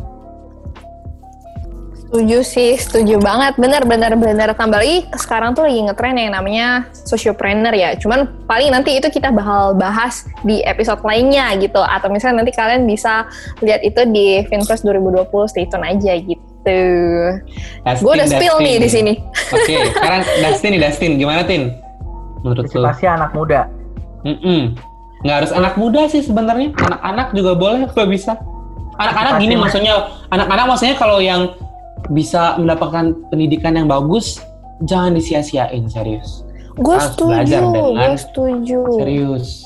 Setuju 2.06 2.38
sih, 2.46 2.78
setuju 2.78 3.18
banget. 3.18 3.58
Bener, 3.58 3.82
bener, 3.82 4.14
bener. 4.14 4.54
Tambah 4.54 4.78
lagi 4.78 5.10
sekarang 5.18 5.58
tuh 5.58 5.66
lagi 5.66 5.90
ngetren 5.90 6.14
yang 6.14 6.38
namanya 6.38 6.86
sociopreneur 6.94 7.74
ya. 7.74 7.98
Cuman 7.98 8.30
paling 8.46 8.70
nanti 8.70 8.94
itu 8.94 9.10
kita 9.10 9.34
bakal 9.34 9.74
bahas 9.74 10.22
di 10.46 10.62
episode 10.62 11.02
lainnya 11.02 11.50
gitu. 11.58 11.82
Atau 11.82 12.06
misalnya 12.14 12.46
nanti 12.46 12.54
kalian 12.54 12.86
bisa 12.86 13.26
lihat 13.58 13.82
itu 13.82 14.06
di 14.06 14.46
FinFest 14.46 14.86
2020, 14.86 15.50
stay 15.50 15.66
tune 15.66 15.82
aja 15.82 16.14
gitu. 16.14 16.80
Gue 17.82 18.12
udah 18.14 18.28
spill 18.30 18.56
nih 18.62 18.78
di 18.78 18.88
sini. 18.88 19.12
Oke, 19.50 19.74
okay, 19.74 19.78
sekarang 19.90 20.22
Dustin 20.46 20.70
nih, 20.78 20.80
Dustin. 20.86 21.12
Gimana, 21.18 21.42
Tin? 21.42 21.74
Menurut 22.46 22.70
lu? 22.70 22.86
Pasti 22.86 23.10
anak 23.10 23.34
muda. 23.34 23.66
Mm 24.22 24.38
-mm. 24.38 24.60
Nggak 25.26 25.36
harus 25.42 25.52
anak 25.54 25.74
muda 25.74 26.06
sih 26.06 26.22
sebenarnya. 26.22 26.70
Anak-anak 26.70 27.34
juga 27.34 27.58
boleh 27.58 27.90
kalau 27.90 28.06
bisa. 28.06 28.38
Anak-anak 28.96 29.42
gini 29.42 29.58
maksudnya, 29.58 30.08
anak-anak 30.32 30.64
maksudnya 30.70 30.96
kalau 30.96 31.20
yang 31.20 31.52
bisa 32.10 32.58
mendapatkan 32.58 33.14
pendidikan 33.30 33.74
yang 33.78 33.88
bagus, 33.90 34.42
jangan 34.84 35.16
disia-siain 35.16 35.88
serius. 35.88 36.44
Gue 36.76 36.98
setuju, 37.00 37.72
gue 37.72 38.16
setuju. 38.20 38.80
Serius. 39.00 39.64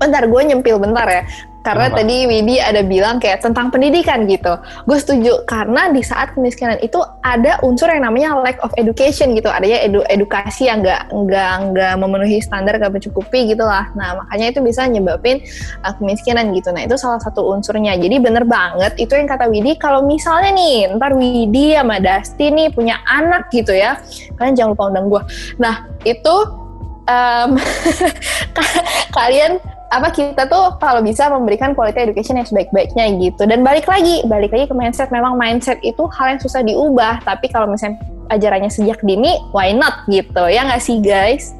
Bentar, 0.00 0.24
gue 0.24 0.42
nyempil 0.48 0.80
bentar 0.80 1.04
ya. 1.04 1.22
Karena 1.60 1.92
Kenapa? 1.92 2.00
tadi 2.00 2.16
Widi 2.24 2.56
ada 2.56 2.80
bilang 2.80 3.20
kayak 3.20 3.44
tentang 3.44 3.68
pendidikan 3.68 4.24
gitu. 4.24 4.56
Gue 4.88 4.96
setuju 4.96 5.44
karena 5.44 5.92
di 5.92 6.00
saat 6.00 6.32
kemiskinan 6.32 6.80
itu 6.80 6.96
ada 7.20 7.60
unsur 7.60 7.92
yang 7.92 8.08
namanya 8.08 8.32
lack 8.40 8.56
of 8.64 8.72
education 8.80 9.36
gitu. 9.36 9.52
Adanya 9.52 9.84
edu 9.84 10.00
edukasi 10.08 10.72
yang 10.72 10.80
nggak 10.80 11.12
nggak 11.12 11.52
nggak 11.72 11.94
memenuhi 12.00 12.40
standar 12.40 12.80
nggak 12.80 12.96
mencukupi 12.96 13.52
gitu 13.52 13.60
lah. 13.60 13.92
Nah 13.92 14.24
makanya 14.24 14.56
itu 14.56 14.60
bisa 14.64 14.88
nyebabin 14.88 15.44
uh, 15.84 15.92
kemiskinan 16.00 16.56
gitu. 16.56 16.72
Nah 16.72 16.88
itu 16.88 16.96
salah 16.96 17.20
satu 17.20 17.44
unsurnya. 17.52 17.92
Jadi 18.00 18.16
bener 18.16 18.48
banget 18.48 18.96
itu 18.96 19.12
yang 19.12 19.28
kata 19.28 19.44
Widi. 19.52 19.76
Kalau 19.76 20.00
misalnya 20.08 20.56
nih 20.56 20.96
ntar 20.96 21.12
Widi 21.12 21.76
sama 21.76 22.00
Dasti 22.00 22.48
nih 22.48 22.72
punya 22.72 23.04
anak 23.04 23.52
gitu 23.52 23.76
ya, 23.76 24.00
kalian 24.40 24.56
jangan 24.56 24.72
lupa 24.72 24.84
undang 24.88 25.06
gue. 25.12 25.22
Nah 25.60 25.84
itu 26.08 26.36
um, 27.04 27.60
kalian 29.16 29.60
apa 29.90 30.14
kita 30.14 30.46
tuh 30.46 30.78
kalau 30.78 31.02
bisa 31.02 31.26
memberikan 31.26 31.74
quality 31.74 32.06
education 32.06 32.38
yang 32.38 32.46
sebaik-baiknya 32.46 33.10
gitu. 33.18 33.42
Dan 33.42 33.66
balik 33.66 33.90
lagi 33.90 34.22
balik 34.30 34.54
lagi 34.54 34.70
ke 34.70 34.74
mindset. 34.74 35.10
Memang 35.10 35.34
mindset 35.34 35.82
itu 35.82 36.06
hal 36.14 36.38
yang 36.38 36.40
susah 36.40 36.62
diubah 36.62 37.26
tapi 37.26 37.50
kalau 37.50 37.66
misalnya 37.66 37.98
ajarannya 38.30 38.70
sejak 38.70 39.02
dini 39.02 39.42
why 39.50 39.74
not 39.74 40.06
gitu? 40.06 40.46
Ya 40.46 40.62
nggak 40.62 40.82
sih 40.82 41.02
guys? 41.02 41.58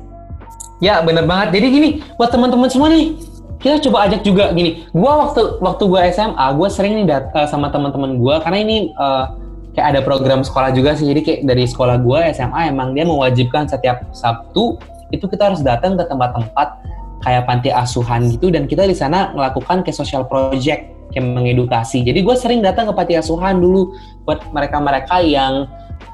Ya 0.78 1.03
bener 1.03 1.26
banget. 1.26 1.59
Jadi 1.59 1.66
gini 1.74 1.89
buat 2.14 2.31
teman-teman 2.31 2.70
semua 2.70 2.89
nih 2.95 3.18
kita 3.59 3.83
coba 3.91 4.07
ajak 4.07 4.22
juga 4.22 4.55
gini. 4.55 4.87
Gua 4.95 5.26
waktu 5.26 5.59
waktu 5.59 5.83
gua 5.91 6.01
SMA 6.14 6.47
gua 6.55 6.68
sering 6.70 7.03
nih 7.03 7.07
dat 7.11 7.35
uh, 7.35 7.51
sama 7.51 7.74
teman-teman 7.74 8.14
gua 8.14 8.39
karena 8.39 8.62
ini 8.62 8.95
uh, 8.95 9.35
kayak 9.74 9.99
ada 9.99 10.01
program 10.07 10.47
sekolah 10.47 10.70
juga 10.70 10.95
sih. 10.95 11.11
Jadi 11.11 11.20
kayak 11.26 11.41
dari 11.51 11.66
sekolah 11.66 11.99
gua 11.99 12.31
SMA 12.31 12.70
emang 12.70 12.95
dia 12.95 13.03
mewajibkan 13.03 13.66
setiap 13.66 14.07
Sabtu 14.14 14.78
itu 15.11 15.26
kita 15.26 15.51
harus 15.51 15.61
datang 15.66 15.99
ke 15.99 16.07
tempat-tempat 16.07 16.89
kayak 17.20 17.44
panti 17.44 17.68
asuhan 17.68 18.32
gitu 18.32 18.48
dan 18.48 18.64
kita 18.64 18.88
di 18.88 18.96
sana 18.96 19.32
melakukan 19.36 19.84
kayak 19.84 19.96
social 19.96 20.24
project 20.24 20.88
kayak 21.12 21.26
mengedukasi. 21.26 22.06
Jadi 22.06 22.22
gue 22.22 22.36
sering 22.38 22.64
datang 22.64 22.88
ke 22.88 22.94
panti 22.96 23.14
asuhan 23.18 23.60
dulu 23.60 23.92
buat 24.24 24.40
mereka-mereka 24.54 25.20
yang 25.20 25.66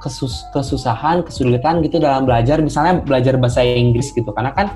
kesus 0.02 0.44
kesusahan, 0.50 1.22
kesulitan 1.22 1.80
gitu 1.84 2.02
dalam 2.02 2.26
belajar, 2.26 2.59
misalnya 2.61 3.00
belajar 3.04 3.38
bahasa 3.38 3.62
Inggris 3.62 4.11
gitu. 4.12 4.28
Karena 4.34 4.52
kan 4.52 4.72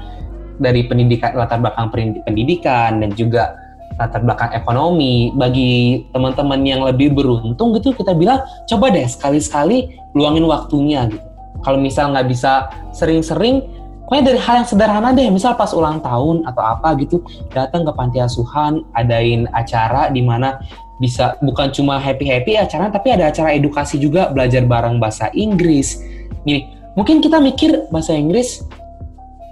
dari 0.60 0.84
pendidikan 0.86 1.34
latar 1.34 1.58
belakang 1.58 1.88
pendidikan 2.28 3.00
dan 3.00 3.10
juga 3.16 3.56
latar 3.96 4.24
belakang 4.24 4.52
ekonomi 4.56 5.32
bagi 5.34 6.04
teman-teman 6.12 6.60
yang 6.64 6.80
lebih 6.84 7.12
beruntung 7.12 7.76
gitu 7.76 7.92
kita 7.92 8.16
bilang 8.16 8.40
coba 8.68 8.92
deh 8.92 9.04
sekali-sekali 9.04 9.92
luangin 10.16 10.44
waktunya 10.46 11.08
gitu. 11.08 11.26
Kalau 11.60 11.76
misal 11.76 12.16
nggak 12.16 12.28
bisa 12.28 12.72
sering-sering 12.96 13.79
Pokoknya 14.10 14.34
dari 14.34 14.40
hal 14.42 14.54
yang 14.58 14.66
sederhana 14.66 15.14
deh, 15.14 15.30
misal 15.30 15.54
pas 15.54 15.70
ulang 15.70 16.02
tahun 16.02 16.42
atau 16.42 16.62
apa 16.66 16.98
gitu, 16.98 17.22
datang 17.54 17.86
ke 17.86 17.94
panti 17.94 18.18
asuhan, 18.18 18.82
adain 18.98 19.46
acara 19.54 20.10
di 20.10 20.18
mana 20.18 20.58
bisa 20.98 21.38
bukan 21.38 21.70
cuma 21.70 22.02
happy-happy 22.02 22.58
acara, 22.58 22.90
tapi 22.90 23.14
ada 23.14 23.30
acara 23.30 23.54
edukasi 23.54 24.02
juga, 24.02 24.26
belajar 24.34 24.66
bareng 24.66 24.98
bahasa 24.98 25.30
Inggris. 25.30 26.02
Gini, 26.42 26.66
mungkin 26.98 27.22
kita 27.22 27.38
mikir 27.38 27.86
bahasa 27.94 28.10
Inggris 28.18 28.66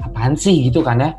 apaan 0.02 0.34
sih 0.34 0.66
gitu 0.66 0.82
kan 0.82 1.06
ya? 1.06 1.14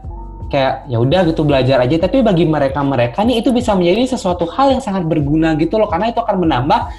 Kayak 0.52 0.92
ya 0.92 1.00
udah 1.00 1.22
gitu 1.32 1.48
belajar 1.48 1.80
aja, 1.80 1.96
tapi 1.96 2.20
bagi 2.20 2.44
mereka-mereka 2.44 3.24
nih 3.24 3.40
itu 3.40 3.56
bisa 3.56 3.72
menjadi 3.72 4.20
sesuatu 4.20 4.52
hal 4.52 4.76
yang 4.76 4.84
sangat 4.84 5.08
berguna 5.08 5.56
gitu 5.56 5.80
loh, 5.80 5.88
karena 5.88 6.12
itu 6.12 6.20
akan 6.20 6.44
menambah 6.44 6.92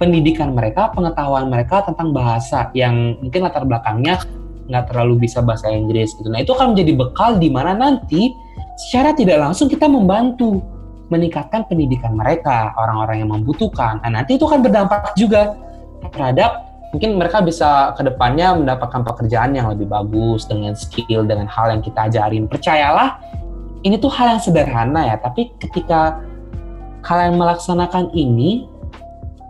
pendidikan 0.00 0.56
mereka, 0.56 0.88
pengetahuan 0.96 1.52
mereka 1.52 1.84
tentang 1.84 2.16
bahasa 2.16 2.72
yang 2.72 3.20
mungkin 3.20 3.44
latar 3.44 3.68
belakangnya 3.68 4.24
nggak 4.70 4.92
terlalu 4.92 5.26
bisa 5.26 5.42
bahasa 5.42 5.70
Inggris 5.70 6.14
gitu. 6.18 6.28
Nah 6.30 6.42
itu 6.42 6.54
akan 6.54 6.76
menjadi 6.76 6.92
bekal 6.94 7.30
di 7.38 7.48
mana 7.50 7.74
nanti 7.74 8.30
secara 8.88 9.14
tidak 9.14 9.42
langsung 9.42 9.66
kita 9.66 9.86
membantu 9.90 10.62
meningkatkan 11.12 11.68
pendidikan 11.68 12.16
mereka, 12.16 12.72
orang-orang 12.78 13.26
yang 13.26 13.30
membutuhkan. 13.30 14.00
Nah 14.00 14.22
nanti 14.22 14.40
itu 14.40 14.48
akan 14.48 14.64
berdampak 14.64 15.12
juga 15.12 15.52
terhadap 16.16 16.72
mungkin 16.92 17.16
mereka 17.16 17.40
bisa 17.40 17.96
ke 17.96 18.04
depannya 18.04 18.52
mendapatkan 18.56 19.00
pekerjaan 19.04 19.56
yang 19.56 19.68
lebih 19.72 19.88
bagus 19.88 20.44
dengan 20.44 20.76
skill, 20.76 21.24
dengan 21.24 21.48
hal 21.48 21.72
yang 21.72 21.82
kita 21.84 22.08
ajarin. 22.08 22.44
Percayalah, 22.48 23.20
ini 23.84 23.96
tuh 23.96 24.12
hal 24.12 24.36
yang 24.36 24.40
sederhana 24.40 25.08
ya, 25.08 25.16
tapi 25.20 25.52
ketika 25.60 26.20
kalian 27.02 27.40
melaksanakan 27.40 28.12
ini 28.12 28.68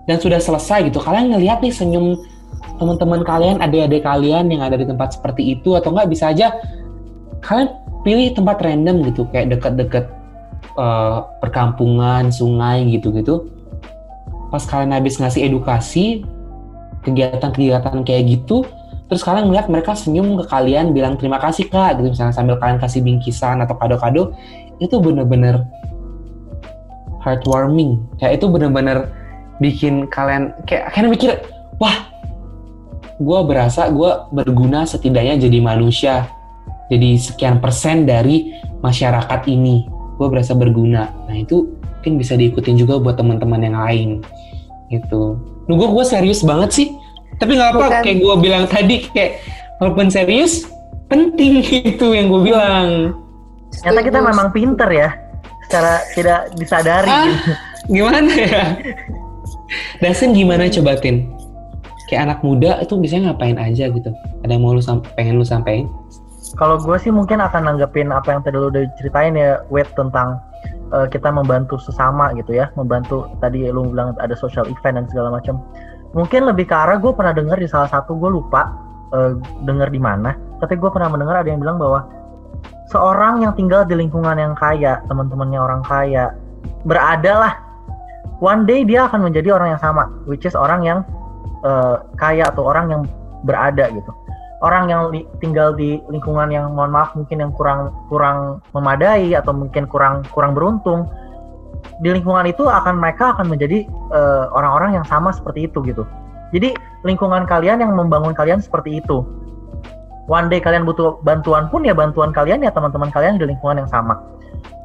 dan 0.06 0.18
sudah 0.18 0.38
selesai 0.38 0.90
gitu, 0.90 1.02
kalian 1.02 1.34
ngelihat 1.34 1.62
nih 1.62 1.74
senyum 1.74 2.18
teman-teman 2.82 3.22
kalian, 3.22 3.62
adik-adik 3.62 4.02
kalian 4.02 4.50
yang 4.50 4.66
ada 4.66 4.74
di 4.74 4.82
tempat 4.82 5.14
seperti 5.14 5.54
itu 5.54 5.78
atau 5.78 5.94
enggak 5.94 6.10
bisa 6.10 6.34
aja 6.34 6.50
kalian 7.42 7.70
pilih 8.02 8.34
tempat 8.34 8.58
random 8.58 9.06
gitu 9.06 9.30
kayak 9.30 9.54
dekat-dekat 9.54 10.10
uh, 10.74 11.22
perkampungan, 11.38 12.34
sungai 12.34 12.82
gitu-gitu. 12.90 13.46
Pas 14.50 14.66
kalian 14.66 14.92
habis 14.98 15.22
ngasih 15.22 15.46
edukasi 15.46 16.26
kegiatan-kegiatan 17.06 18.02
kayak 18.02 18.22
gitu, 18.30 18.66
terus 19.12 19.28
kalian 19.28 19.52
melihat 19.52 19.68
mereka 19.68 19.92
senyum 19.92 20.40
ke 20.40 20.44
kalian 20.48 20.96
bilang 20.96 21.20
terima 21.20 21.36
kasih 21.36 21.68
kak 21.68 22.00
gitu 22.00 22.16
misalnya 22.16 22.32
sambil 22.32 22.56
kalian 22.56 22.80
kasih 22.80 23.04
bingkisan 23.04 23.60
atau 23.60 23.76
kado-kado 23.76 24.32
itu 24.80 24.96
bener-bener 24.96 25.68
heartwarming 27.20 28.00
kayak 28.16 28.40
itu 28.40 28.48
bener-bener 28.48 29.12
bikin 29.60 30.08
kalian 30.08 30.56
kayak 30.64 30.88
kalian 30.96 31.12
mikir 31.12 31.30
wah 31.76 32.08
gue 33.22 33.40
berasa 33.46 33.88
gue 33.88 34.10
berguna 34.34 34.84
setidaknya 34.84 35.38
jadi 35.38 35.58
manusia. 35.62 36.28
Jadi 36.90 37.16
sekian 37.16 37.62
persen 37.62 38.04
dari 38.04 38.52
masyarakat 38.84 39.40
ini. 39.48 39.88
Gue 40.20 40.28
berasa 40.28 40.52
berguna. 40.52 41.08
Nah 41.30 41.36
itu 41.38 41.72
mungkin 41.80 42.18
bisa 42.18 42.34
diikutin 42.36 42.76
juga 42.76 42.98
buat 42.98 43.16
teman-teman 43.16 43.62
yang 43.62 43.76
lain. 43.78 44.10
Gitu. 44.90 45.38
Nunggu 45.70 45.94
gue 45.94 46.04
serius 46.04 46.44
banget 46.44 46.70
sih. 46.74 46.88
Tapi 47.40 47.56
nggak 47.56 47.70
apa 47.78 48.04
kayak 48.04 48.18
gue 48.20 48.34
bilang 48.42 48.64
tadi 48.68 49.08
kayak 49.08 49.40
walaupun 49.80 50.12
serius 50.12 50.68
penting 51.08 51.64
itu 51.94 52.06
yang 52.12 52.28
gue 52.28 52.42
bilang. 52.52 53.16
Ternyata 53.72 54.00
kita 54.04 54.18
memang 54.20 54.48
pinter 54.52 54.90
ya 54.92 55.10
secara 55.64 56.04
tidak 56.12 56.40
disadari. 56.60 57.08
Ah, 57.08 57.32
gimana 57.88 58.32
ya? 58.36 58.64
Dasen 60.04 60.36
gimana 60.36 60.68
coba 60.68 61.00
Tin? 61.00 61.32
Kayak 62.12 62.28
anak 62.28 62.38
muda 62.44 62.76
itu 62.84 63.00
biasanya 63.00 63.32
ngapain 63.32 63.56
aja 63.56 63.88
gitu? 63.88 64.12
Ada 64.44 64.52
yang 64.52 64.62
mau 64.68 64.76
lu 64.76 64.84
pengen 65.16 65.40
lu 65.40 65.46
sampaikan? 65.48 65.88
Kalau 66.60 66.76
gue 66.76 66.96
sih 67.00 67.08
mungkin 67.08 67.40
akan 67.40 67.64
nanggepin 67.64 68.12
apa 68.12 68.36
yang 68.36 68.44
tadi 68.44 68.60
lu 68.60 68.68
udah 68.68 68.84
ceritain 69.00 69.32
ya 69.32 69.64
wet 69.72 69.88
tentang 69.96 70.36
uh, 70.92 71.08
kita 71.08 71.32
membantu 71.32 71.80
sesama 71.80 72.36
gitu 72.36 72.52
ya 72.52 72.68
membantu 72.76 73.32
tadi 73.40 73.64
lu 73.72 73.88
bilang 73.88 74.12
ada 74.20 74.36
social 74.36 74.68
event 74.68 75.00
dan 75.00 75.08
segala 75.08 75.40
macam. 75.40 75.64
Mungkin 76.12 76.44
lebih 76.44 76.68
ke 76.68 76.76
arah 76.76 77.00
gue 77.00 77.08
pernah 77.16 77.32
dengar 77.32 77.56
di 77.56 77.64
salah 77.64 77.88
satu 77.88 78.12
gue 78.20 78.28
lupa 78.28 78.68
uh, 79.16 79.32
dengar 79.64 79.88
di 79.88 79.96
mana 79.96 80.36
tapi 80.62 80.78
gue 80.78 80.90
pernah 80.94 81.10
mendengar 81.10 81.42
ada 81.42 81.48
yang 81.50 81.58
bilang 81.58 81.76
bahwa 81.76 82.06
seorang 82.94 83.42
yang 83.42 83.52
tinggal 83.58 83.82
di 83.82 83.98
lingkungan 83.98 84.38
yang 84.38 84.54
kaya 84.54 85.02
teman-temannya 85.10 85.58
orang 85.58 85.82
kaya 85.82 86.30
berada 86.86 87.32
lah 87.34 87.54
one 88.38 88.62
day 88.62 88.86
dia 88.86 89.10
akan 89.10 89.26
menjadi 89.26 89.58
orang 89.58 89.74
yang 89.74 89.82
sama 89.82 90.06
which 90.30 90.46
is 90.46 90.54
orang 90.54 90.86
yang 90.86 91.02
uh, 91.62 92.06
kaya 92.18 92.46
atau 92.50 92.68
orang 92.68 92.86
yang 92.90 93.02
berada 93.42 93.90
gitu. 93.90 94.12
Orang 94.62 94.86
yang 94.86 95.10
tinggal 95.42 95.74
di 95.74 95.98
lingkungan 96.06 96.46
yang 96.54 96.70
mohon 96.78 96.94
maaf 96.94 97.18
mungkin 97.18 97.42
yang 97.42 97.50
kurang 97.50 97.90
kurang 98.06 98.62
memadai 98.70 99.34
atau 99.34 99.50
mungkin 99.50 99.90
kurang 99.90 100.22
kurang 100.30 100.54
beruntung 100.54 101.10
di 101.98 102.14
lingkungan 102.14 102.46
itu 102.46 102.70
akan 102.70 103.02
mereka 103.02 103.34
akan 103.34 103.50
menjadi 103.50 103.82
eh, 103.90 104.44
orang-orang 104.54 104.94
uh, 104.94 104.96
yang 105.02 105.06
sama 105.10 105.34
seperti 105.34 105.66
itu 105.66 105.82
gitu. 105.82 106.06
Jadi 106.54 106.78
lingkungan 107.02 107.42
kalian 107.42 107.82
yang 107.82 107.98
membangun 107.98 108.36
kalian 108.36 108.62
seperti 108.62 109.02
itu. 109.02 109.26
One 110.30 110.46
day 110.46 110.62
kalian 110.62 110.86
butuh 110.86 111.18
bantuan 111.26 111.66
pun 111.66 111.82
ya 111.82 111.90
bantuan 111.90 112.30
kalian 112.30 112.62
ya 112.62 112.70
teman-teman 112.70 113.10
kalian 113.10 113.42
di 113.42 113.50
lingkungan 113.50 113.82
yang 113.82 113.90
sama. 113.90 114.22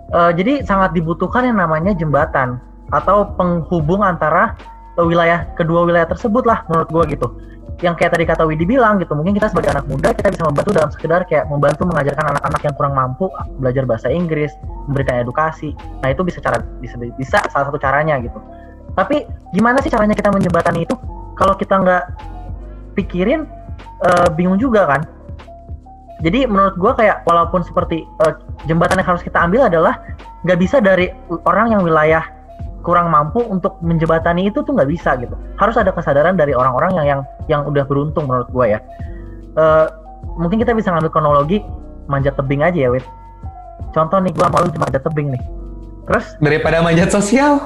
Uh, 0.09 0.34
jadi 0.34 0.65
sangat 0.65 0.97
dibutuhkan 0.97 1.45
yang 1.45 1.59
namanya 1.61 1.93
jembatan 1.93 2.57
atau 2.95 3.28
penghubung 3.36 3.99
antara 4.01 4.55
wilayah 5.06 5.45
kedua 5.54 5.86
wilayah 5.86 6.08
tersebut 6.10 6.48
lah 6.48 6.66
menurut 6.72 6.89
gue 6.89 7.04
gitu. 7.18 7.28
Yang 7.86 8.02
kayak 8.02 8.12
tadi 8.18 8.26
kata 8.26 8.43
Widi 8.50 8.66
bilang 8.66 8.98
gitu 8.98 9.14
mungkin 9.14 9.38
kita 9.38 9.54
sebagai 9.54 9.70
anak 9.70 9.86
muda 9.86 10.10
kita 10.10 10.34
bisa 10.34 10.50
membantu 10.50 10.72
dalam 10.74 10.89
sekedar 10.89 11.22
kayak 11.30 11.45
membantu 11.45 11.86
mengajarkan 11.86 12.26
anak-anak 12.34 12.62
yang 12.66 12.74
kurang 12.74 12.93
mampu 12.98 13.30
belajar 13.62 13.84
bahasa 13.86 14.10
Inggris 14.10 14.50
memberikan 14.89 15.22
edukasi. 15.22 15.78
Nah 16.02 16.10
itu 16.10 16.26
bisa 16.26 16.41
cara 16.41 16.66
bisa 16.82 16.98
bisa 16.98 17.38
salah 17.54 17.70
satu 17.70 17.78
caranya 17.78 18.18
gitu. 18.18 18.41
Tapi 18.98 19.30
gimana 19.54 19.78
sih 19.86 19.93
caranya 19.93 20.18
kita 20.18 20.34
menjembatani 20.34 20.89
itu? 20.89 20.98
Kalau 21.38 21.54
kita 21.54 21.78
nggak 21.78 22.04
pikirin 22.98 23.45
uh, 24.02 24.34
bingung 24.34 24.58
juga 24.58 24.89
kan? 24.89 25.02
Jadi 26.26 26.50
menurut 26.50 26.74
gue 26.82 26.91
kayak 26.98 27.30
walaupun 27.30 27.62
seperti 27.62 28.02
uh, 28.26 28.41
jembatan 28.66 28.98
yang 28.98 29.06
harus 29.14 29.22
kita 29.22 29.38
ambil 29.38 29.70
adalah 29.70 30.02
nggak 30.41 30.58
bisa 30.58 30.82
dari 30.82 31.14
orang 31.45 31.78
yang 31.78 31.86
wilayah 31.86 32.26
kurang 32.86 33.09
mampu 33.09 33.41
untuk 33.43 33.78
menjebatani 33.82 34.47
itu 34.49 34.61
tuh 34.63 34.73
nggak 34.73 34.89
bisa 34.89 35.17
gitu. 35.19 35.34
Harus 35.57 35.75
ada 35.78 35.91
kesadaran 35.91 36.38
dari 36.38 36.53
orang-orang 36.53 36.95
yang 36.97 37.05
yang 37.05 37.21
yang 37.49 37.61
udah 37.65 37.84
beruntung 37.84 38.30
menurut 38.30 38.49
gue 38.49 38.78
ya. 38.78 38.80
Uh, 39.57 39.89
mungkin 40.38 40.61
kita 40.61 40.78
bisa 40.78 40.93
ngambil 40.93 41.09
kronologi 41.09 41.65
manjat 42.07 42.38
tebing 42.38 42.63
aja 42.63 42.88
ya, 42.88 42.89
Wit. 42.93 43.05
Contoh 43.91 44.21
nih, 44.21 44.32
gue 44.32 44.45
mau 44.45 44.61
manjat 44.61 45.01
tebing 45.03 45.34
nih. 45.34 45.43
Terus? 46.07 46.25
Daripada 46.39 46.80
manjat 46.80 47.09
sosial. 47.11 47.59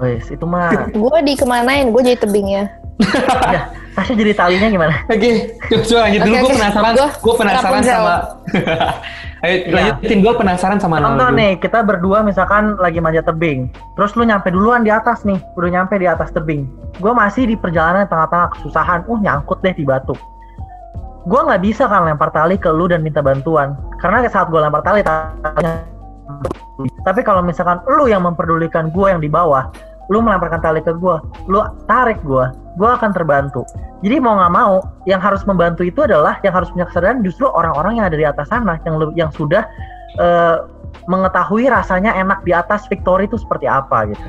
Wes, 0.00 0.26
itu 0.32 0.42
mah. 0.42 0.90
gue 0.90 1.18
di 1.22 1.38
kemanain, 1.38 1.92
gue 1.92 2.02
jadi 2.02 2.18
tebingnya. 2.18 2.64
ya, 3.54 3.70
Tasya 3.92 4.14
jadi 4.16 4.32
talinya 4.32 4.68
gimana? 4.72 4.94
Oke, 5.04 5.52
okay. 5.68 5.84
coba 5.84 6.08
lanjut 6.08 6.20
dulu. 6.24 6.32
Okay, 6.32 6.40
gue 6.40 6.52
penasaran, 6.56 6.92
gue 6.96 7.34
penasaran 7.40 7.82
sama. 7.84 8.14
Ayo 9.42 9.56
ya. 9.68 9.74
lanjutin, 9.74 10.18
gue 10.22 10.32
penasaran 10.38 10.78
sama 10.78 10.96
Contoh 11.02 11.30
nih, 11.34 11.58
kita 11.58 11.82
berdua 11.82 12.22
misalkan 12.22 12.78
lagi 12.78 13.02
manjat 13.02 13.28
tebing. 13.28 13.68
Terus 13.98 14.14
lu 14.16 14.24
nyampe 14.24 14.48
duluan 14.54 14.86
di 14.86 14.88
atas 14.88 15.26
nih, 15.28 15.36
udah 15.58 15.70
nyampe 15.82 15.98
di 16.00 16.06
atas 16.08 16.32
tebing. 16.32 16.64
Gue 17.02 17.12
masih 17.12 17.50
di 17.50 17.56
perjalanan 17.58 18.08
tengah-tengah 18.08 18.54
kesusahan, 18.56 19.04
uh 19.04 19.18
nyangkut 19.20 19.60
deh 19.60 19.74
di 19.76 19.84
batu. 19.84 20.16
Gue 21.28 21.40
nggak 21.42 21.60
bisa 21.60 21.84
kan 21.90 22.08
lempar 22.08 22.32
tali 22.32 22.56
ke 22.56 22.70
lu 22.72 22.88
dan 22.88 23.04
minta 23.04 23.20
bantuan. 23.20 23.76
Karena 24.00 24.24
saat 24.30 24.48
gue 24.48 24.58
lempar 24.58 24.80
tali, 24.80 25.04
talinya 25.04 25.92
tapi 27.02 27.20
kalau 27.22 27.42
misalkan 27.42 27.82
lu 27.98 28.06
yang 28.08 28.24
memperdulikan 28.24 28.90
gue 28.90 29.06
yang 29.10 29.20
di 29.20 29.30
bawah, 29.30 29.70
lu 30.10 30.18
melemparkan 30.24 30.58
tali 30.58 30.82
ke 30.82 30.94
gue, 30.96 31.16
lu 31.46 31.62
tarik 31.86 32.18
gue, 32.26 32.44
gue 32.78 32.88
akan 32.88 33.10
terbantu. 33.14 33.62
Jadi 34.02 34.18
mau 34.18 34.34
nggak 34.34 34.52
mau, 34.52 34.82
yang 35.06 35.22
harus 35.22 35.46
membantu 35.46 35.86
itu 35.86 36.02
adalah 36.02 36.42
yang 36.42 36.54
harus 36.56 36.72
punya 36.74 36.90
kesadaran 36.90 37.22
justru 37.22 37.46
orang-orang 37.46 38.02
yang 38.02 38.06
ada 38.10 38.18
di 38.18 38.26
atas 38.26 38.50
sana, 38.50 38.80
yang 38.82 38.98
yang 39.14 39.30
sudah 39.30 39.62
uh, 40.18 40.66
mengetahui 41.06 41.70
rasanya 41.70 42.14
enak 42.18 42.42
di 42.42 42.50
atas 42.50 42.86
victory 42.90 43.30
itu 43.30 43.38
seperti 43.38 43.70
apa 43.70 44.10
gitu. 44.10 44.22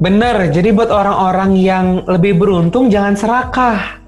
Bener, 0.00 0.48
jadi 0.48 0.72
buat 0.72 0.88
orang-orang 0.88 1.60
yang 1.60 1.86
lebih 2.08 2.40
beruntung 2.40 2.88
jangan 2.88 3.14
serakah. 3.14 4.00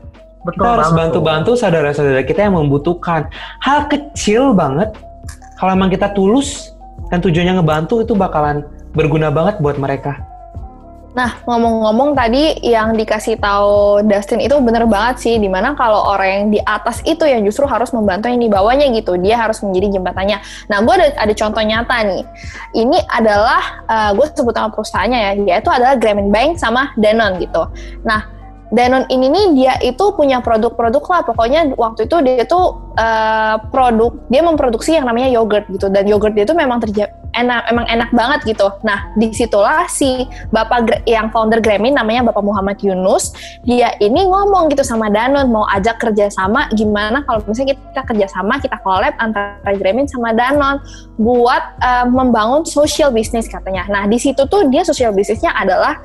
Betul 0.43 0.67
kita 0.67 0.75
harus 0.75 0.91
bantu-bantu 0.91 1.55
saudara-saudara 1.55 2.27
kita 2.27 2.51
yang 2.51 2.59
membutuhkan. 2.59 3.31
Hal 3.63 3.87
kecil 3.87 4.57
banget, 4.57 4.91
kalau 5.61 5.79
memang 5.79 5.93
kita 5.93 6.11
tulus 6.17 6.75
dan 7.15 7.23
tujuannya 7.23 7.63
ngebantu 7.63 8.03
itu 8.03 8.17
bakalan 8.19 8.67
berguna 8.97 9.31
banget 9.31 9.61
buat 9.63 9.79
mereka. 9.79 10.19
Nah, 11.13 11.45
ngomong-ngomong 11.45 12.17
tadi 12.17 12.57
yang 12.65 12.97
dikasih 12.97 13.37
tahu 13.37 14.01
Dustin 14.09 14.41
itu 14.41 14.57
bener 14.65 14.89
banget 14.89 15.21
sih, 15.21 15.35
di 15.37 15.45
mana 15.45 15.77
kalau 15.77 16.09
orang 16.09 16.29
yang 16.29 16.45
di 16.57 16.61
atas 16.65 17.05
itu 17.05 17.29
yang 17.29 17.45
justru 17.45 17.69
harus 17.69 17.93
membantu 17.93 18.33
yang 18.33 18.41
di 18.41 18.49
bawahnya 18.49 18.89
gitu, 18.97 19.21
dia 19.21 19.37
harus 19.37 19.61
menjadi 19.61 20.01
jembatannya. 20.01 20.41
Nah, 20.73 20.79
gue 20.81 20.95
ada, 20.97 21.09
ada 21.21 21.33
contoh 21.37 21.61
nyata 21.61 21.97
nih. 22.09 22.23
Ini 22.73 22.99
adalah, 23.13 23.85
uh, 23.93 24.11
gue 24.17 24.27
sebut 24.33 24.57
nama 24.57 24.73
perusahaannya 24.73 25.19
ya, 25.21 25.33
yaitu 25.53 25.69
adalah 25.69 26.01
Grameen 26.01 26.33
Bank 26.33 26.57
sama 26.57 26.97
Danone 26.97 27.45
gitu. 27.45 27.69
Nah, 28.09 28.25
Danone 28.73 29.05
ini 29.13 29.29
nih 29.29 29.47
dia 29.53 29.75
itu 29.85 30.17
punya 30.17 30.41
produk-produk 30.41 31.05
lah 31.13 31.21
pokoknya 31.29 31.77
waktu 31.77 32.09
itu 32.09 32.17
dia 32.25 32.49
tuh 32.49 32.81
uh, 32.97 33.61
produk 33.69 34.17
dia 34.33 34.41
memproduksi 34.41 34.97
yang 34.97 35.05
namanya 35.05 35.29
yogurt 35.29 35.69
gitu 35.69 35.93
dan 35.93 36.09
yogurt 36.09 36.33
dia 36.33 36.49
tuh 36.49 36.57
memang 36.57 36.81
terjadi 36.81 37.13
enak 37.33 37.69
emang 37.69 37.87
enak 37.89 38.11
banget 38.13 38.55
gitu. 38.55 38.69
Nah, 38.85 39.13
di 39.17 39.33
situlah 39.33 39.89
si 39.89 40.29
bapak 40.53 41.05
yang 41.09 41.33
founder 41.33 41.59
Grameen 41.59 41.97
namanya 41.97 42.33
Bapak 42.33 42.45
Muhammad 42.45 42.79
Yunus, 42.85 43.33
dia 43.65 43.97
ini 43.99 44.29
ngomong 44.29 44.73
gitu 44.73 44.85
sama 44.85 45.09
Danone 45.09 45.49
mau 45.49 45.65
ajak 45.73 46.01
kerjasama 46.01 46.69
gimana 46.77 47.25
kalau 47.25 47.41
misalnya 47.49 47.77
kita 47.77 48.03
kerjasama 48.05 48.61
kita 48.61 48.77
collab 48.85 49.17
antara 49.19 49.73
Grameen 49.77 50.09
sama 50.09 50.37
Danone 50.37 50.81
buat 51.17 51.63
uh, 51.81 52.07
membangun 52.09 52.69
social 52.69 53.09
business 53.11 53.49
katanya. 53.49 53.89
Nah, 53.89 54.05
di 54.09 54.21
situ 54.21 54.45
tuh 54.49 54.69
dia 54.69 54.85
social 54.85 55.13
businessnya 55.17 55.53
adalah 55.57 55.99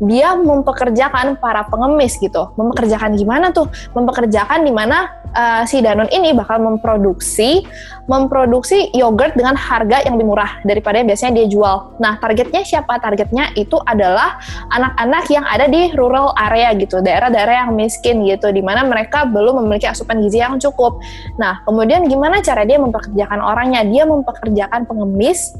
dia 0.00 0.34
mempekerjakan 0.38 1.36
para 1.36 1.66
pengemis 1.68 2.16
gitu. 2.16 2.50
Mempekerjakan 2.56 3.18
gimana 3.18 3.52
tuh? 3.52 3.68
Mempekerjakan 3.92 4.64
di 4.64 4.72
mana 4.72 5.10
uh, 5.34 5.62
si 5.68 5.80
Danone 5.84 6.10
ini 6.12 6.32
bakal 6.36 6.62
memproduksi 6.62 7.64
memproduksi 8.10 8.90
yogurt 8.98 9.38
dengan 9.38 9.54
harga 9.54 10.02
yang 10.02 10.18
lebih 10.18 10.34
murah 10.34 10.58
daripada 10.66 10.98
yang 10.98 11.08
biasanya 11.08 11.32
dia 11.42 11.46
jual. 11.46 11.94
Nah, 12.02 12.18
targetnya 12.18 12.66
siapa? 12.66 12.98
Targetnya 12.98 13.54
itu 13.54 13.78
adalah 13.86 14.42
anak-anak 14.74 15.24
yang 15.30 15.46
ada 15.46 15.70
di 15.70 15.94
rural 15.94 16.34
area 16.34 16.74
gitu, 16.74 16.98
daerah-daerah 16.98 17.66
yang 17.66 17.78
miskin 17.78 18.26
gitu, 18.26 18.50
di 18.50 18.58
mana 18.58 18.82
mereka 18.82 19.22
belum 19.22 19.62
memiliki 19.62 19.86
asupan 19.86 20.18
gizi 20.18 20.42
yang 20.42 20.58
cukup. 20.58 20.98
Nah, 21.38 21.62
kemudian 21.62 22.02
gimana 22.10 22.42
cara 22.42 22.66
dia 22.66 22.82
mempekerjakan 22.82 23.38
orangnya? 23.38 23.86
Dia 23.86 24.02
mempekerjakan 24.02 24.90
pengemis 24.90 25.54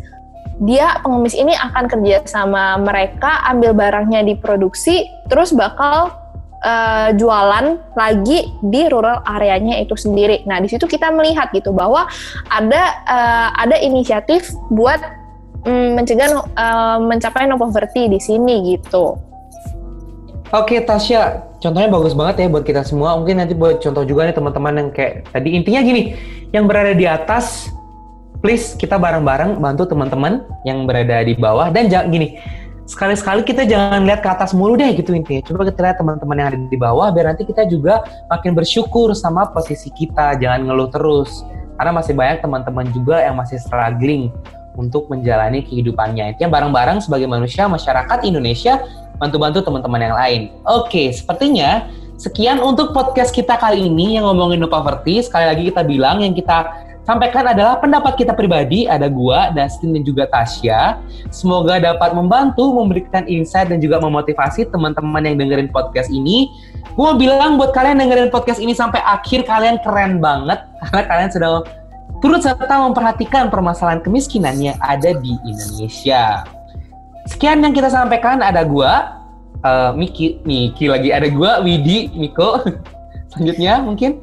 dia 0.63 1.03
pengemis 1.03 1.35
ini 1.35 1.53
akan 1.59 1.91
kerja 1.91 2.23
sama 2.31 2.79
mereka 2.79 3.43
ambil 3.51 3.75
barangnya 3.75 4.23
diproduksi 4.23 5.11
terus 5.27 5.51
bakal 5.51 6.15
uh, 6.63 7.11
jualan 7.19 7.83
lagi 7.99 8.55
di 8.63 8.87
rural 8.87 9.21
areanya 9.27 9.83
itu 9.83 9.99
sendiri. 9.99 10.47
Nah, 10.47 10.63
di 10.63 10.71
situ 10.71 10.87
kita 10.87 11.11
melihat 11.11 11.51
gitu 11.51 11.75
bahwa 11.75 12.07
ada 12.49 12.83
uh, 13.07 13.49
ada 13.59 13.77
inisiatif 13.83 14.55
buat 14.71 15.03
um, 15.67 15.99
mencegah 15.99 16.31
uh, 16.55 16.99
mencapai 17.03 17.51
no 17.51 17.59
poverty 17.59 18.07
di 18.09 18.23
sini 18.23 18.79
gitu. 18.79 19.19
Oke, 20.53 20.85
Tasya, 20.85 21.49
contohnya 21.65 21.89
bagus 21.89 22.13
banget 22.13 22.45
ya 22.45 22.47
buat 22.53 22.63
kita 22.63 22.85
semua. 22.85 23.17
Mungkin 23.17 23.41
nanti 23.41 23.57
buat 23.57 23.81
contoh 23.81 24.05
juga 24.05 24.29
nih 24.29 24.37
teman-teman 24.37 24.73
yang 24.79 24.89
kayak 24.93 25.33
tadi 25.33 25.49
intinya 25.57 25.81
gini, 25.81 26.13
yang 26.53 26.69
berada 26.69 26.93
di 26.93 27.09
atas 27.09 27.73
please 28.43 28.75
kita 28.75 28.99
bareng-bareng 28.99 29.63
bantu 29.63 29.87
teman-teman 29.87 30.43
yang 30.67 30.85
berada 30.85 31.23
di 31.23 31.39
bawah 31.39 31.71
dan 31.71 31.87
jangan 31.87 32.11
gini 32.11 32.29
sekali-sekali 32.83 33.47
kita 33.47 33.63
jangan 33.65 34.03
lihat 34.05 34.21
ke 34.21 34.29
atas 34.29 34.53
mulu 34.53 34.75
deh 34.75 34.93
gitu 34.93 35.15
intinya. 35.15 35.41
Coba 35.47 35.71
kita 35.71 35.81
lihat 35.81 35.97
teman-teman 36.03 36.37
yang 36.37 36.49
ada 36.53 36.59
di 36.59 36.79
bawah 36.79 37.09
biar 37.15 37.33
nanti 37.33 37.47
kita 37.47 37.65
juga 37.71 38.03
makin 38.29 38.53
bersyukur 38.53 39.15
sama 39.15 39.49
posisi 39.49 39.89
kita, 39.95 40.37
jangan 40.37 40.67
ngeluh 40.67 40.91
terus. 40.91 41.47
Karena 41.79 41.93
masih 41.95 42.13
banyak 42.13 42.45
teman-teman 42.45 42.87
juga 42.93 43.23
yang 43.23 43.39
masih 43.39 43.57
struggling 43.63 44.29
untuk 44.77 45.09
menjalani 45.09 45.65
kehidupannya. 45.65 46.37
Yang 46.37 46.51
bareng-bareng 46.53 46.99
sebagai 47.01 47.29
manusia 47.31 47.65
masyarakat 47.71 48.19
Indonesia 48.29 48.83
bantu-bantu 49.17 49.63
teman-teman 49.63 50.01
yang 50.03 50.17
lain. 50.19 50.41
Oke, 50.67 51.15
sepertinya 51.15 51.89
sekian 52.21 52.61
untuk 52.61 52.93
podcast 52.93 53.33
kita 53.33 53.57
kali 53.57 53.89
ini 53.89 54.21
yang 54.21 54.29
ngomongin 54.29 54.61
no 54.61 54.69
poverty. 54.69 55.23
Sekali 55.23 55.49
lagi 55.49 55.63
kita 55.73 55.83
bilang 55.87 56.21
yang 56.21 56.37
kita 56.37 56.92
sampaikan 57.03 57.51
adalah 57.51 57.79
pendapat 57.83 58.15
kita 58.19 58.33
pribadi, 58.35 58.87
ada 58.87 59.11
gua, 59.11 59.51
Dustin 59.51 59.95
dan 59.95 60.03
juga 60.07 60.25
Tasya. 60.31 61.03
Semoga 61.35 61.83
dapat 61.83 62.15
membantu, 62.15 62.71
memberikan 62.75 63.27
insight 63.27 63.71
dan 63.71 63.83
juga 63.83 63.99
memotivasi 63.99 64.71
teman-teman 64.71 65.23
yang 65.27 65.37
dengerin 65.39 65.71
podcast 65.71 66.09
ini. 66.11 66.51
Gua 66.95 67.19
bilang 67.19 67.59
buat 67.59 67.75
kalian 67.75 67.99
dengerin 67.99 68.31
podcast 68.31 68.63
ini 68.63 68.77
sampai 68.77 69.03
akhir 69.03 69.49
kalian 69.49 69.81
keren 69.83 70.23
banget 70.23 70.63
karena 70.89 71.03
kalian 71.09 71.31
sudah 71.33 71.51
turut 72.23 72.39
serta 72.39 72.79
memperhatikan 72.87 73.51
permasalahan 73.51 73.99
kemiskinan 73.99 74.55
yang 74.63 74.79
ada 74.79 75.11
di 75.19 75.35
Indonesia. 75.43 76.47
Sekian 77.27 77.63
yang 77.63 77.75
kita 77.75 77.91
sampaikan 77.91 78.43
ada 78.43 78.63
gua, 78.63 79.19
uh, 79.67 79.91
Miki, 79.95 80.39
Miki 80.47 80.87
lagi 80.87 81.11
ada 81.11 81.27
gua, 81.27 81.59
Widi, 81.63 82.15
Miko. 82.15 82.63
Selanjutnya 83.35 83.83
mungkin 83.83 84.23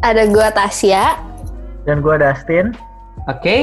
ada 0.00 0.24
gua 0.32 0.48
Tasya, 0.48 1.29
dan 1.86 2.04
gue 2.04 2.14
Dustin. 2.18 2.76
Oke, 3.28 3.40
okay. 3.40 3.60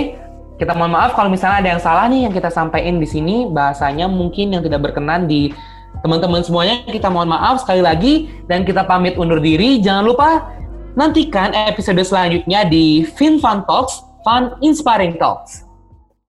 kita 0.61 0.73
mohon 0.77 0.93
maaf 0.93 1.17
kalau 1.17 1.27
misalnya 1.27 1.61
ada 1.61 1.69
yang 1.75 1.81
salah 1.81 2.05
nih 2.07 2.29
yang 2.29 2.33
kita 2.33 2.49
sampaikan 2.49 3.01
di 3.01 3.07
sini 3.09 3.49
bahasanya 3.49 4.05
mungkin 4.07 4.53
yang 4.53 4.61
tidak 4.63 4.89
berkenan 4.89 5.27
di 5.27 5.51
teman-teman 6.01 6.41
semuanya. 6.45 6.85
Kita 6.87 7.11
mohon 7.11 7.29
maaf 7.29 7.61
sekali 7.65 7.81
lagi 7.83 8.31
dan 8.47 8.63
kita 8.63 8.87
pamit 8.87 9.19
undur 9.19 9.41
diri. 9.41 9.81
Jangan 9.83 10.03
lupa 10.07 10.29
nantikan 10.95 11.53
episode 11.53 11.99
selanjutnya 12.01 12.65
di 12.65 13.05
FinFun 13.05 13.67
Talks, 13.67 14.01
Fun 14.25 14.55
Inspiring 14.63 15.17
Talks. 15.19 15.66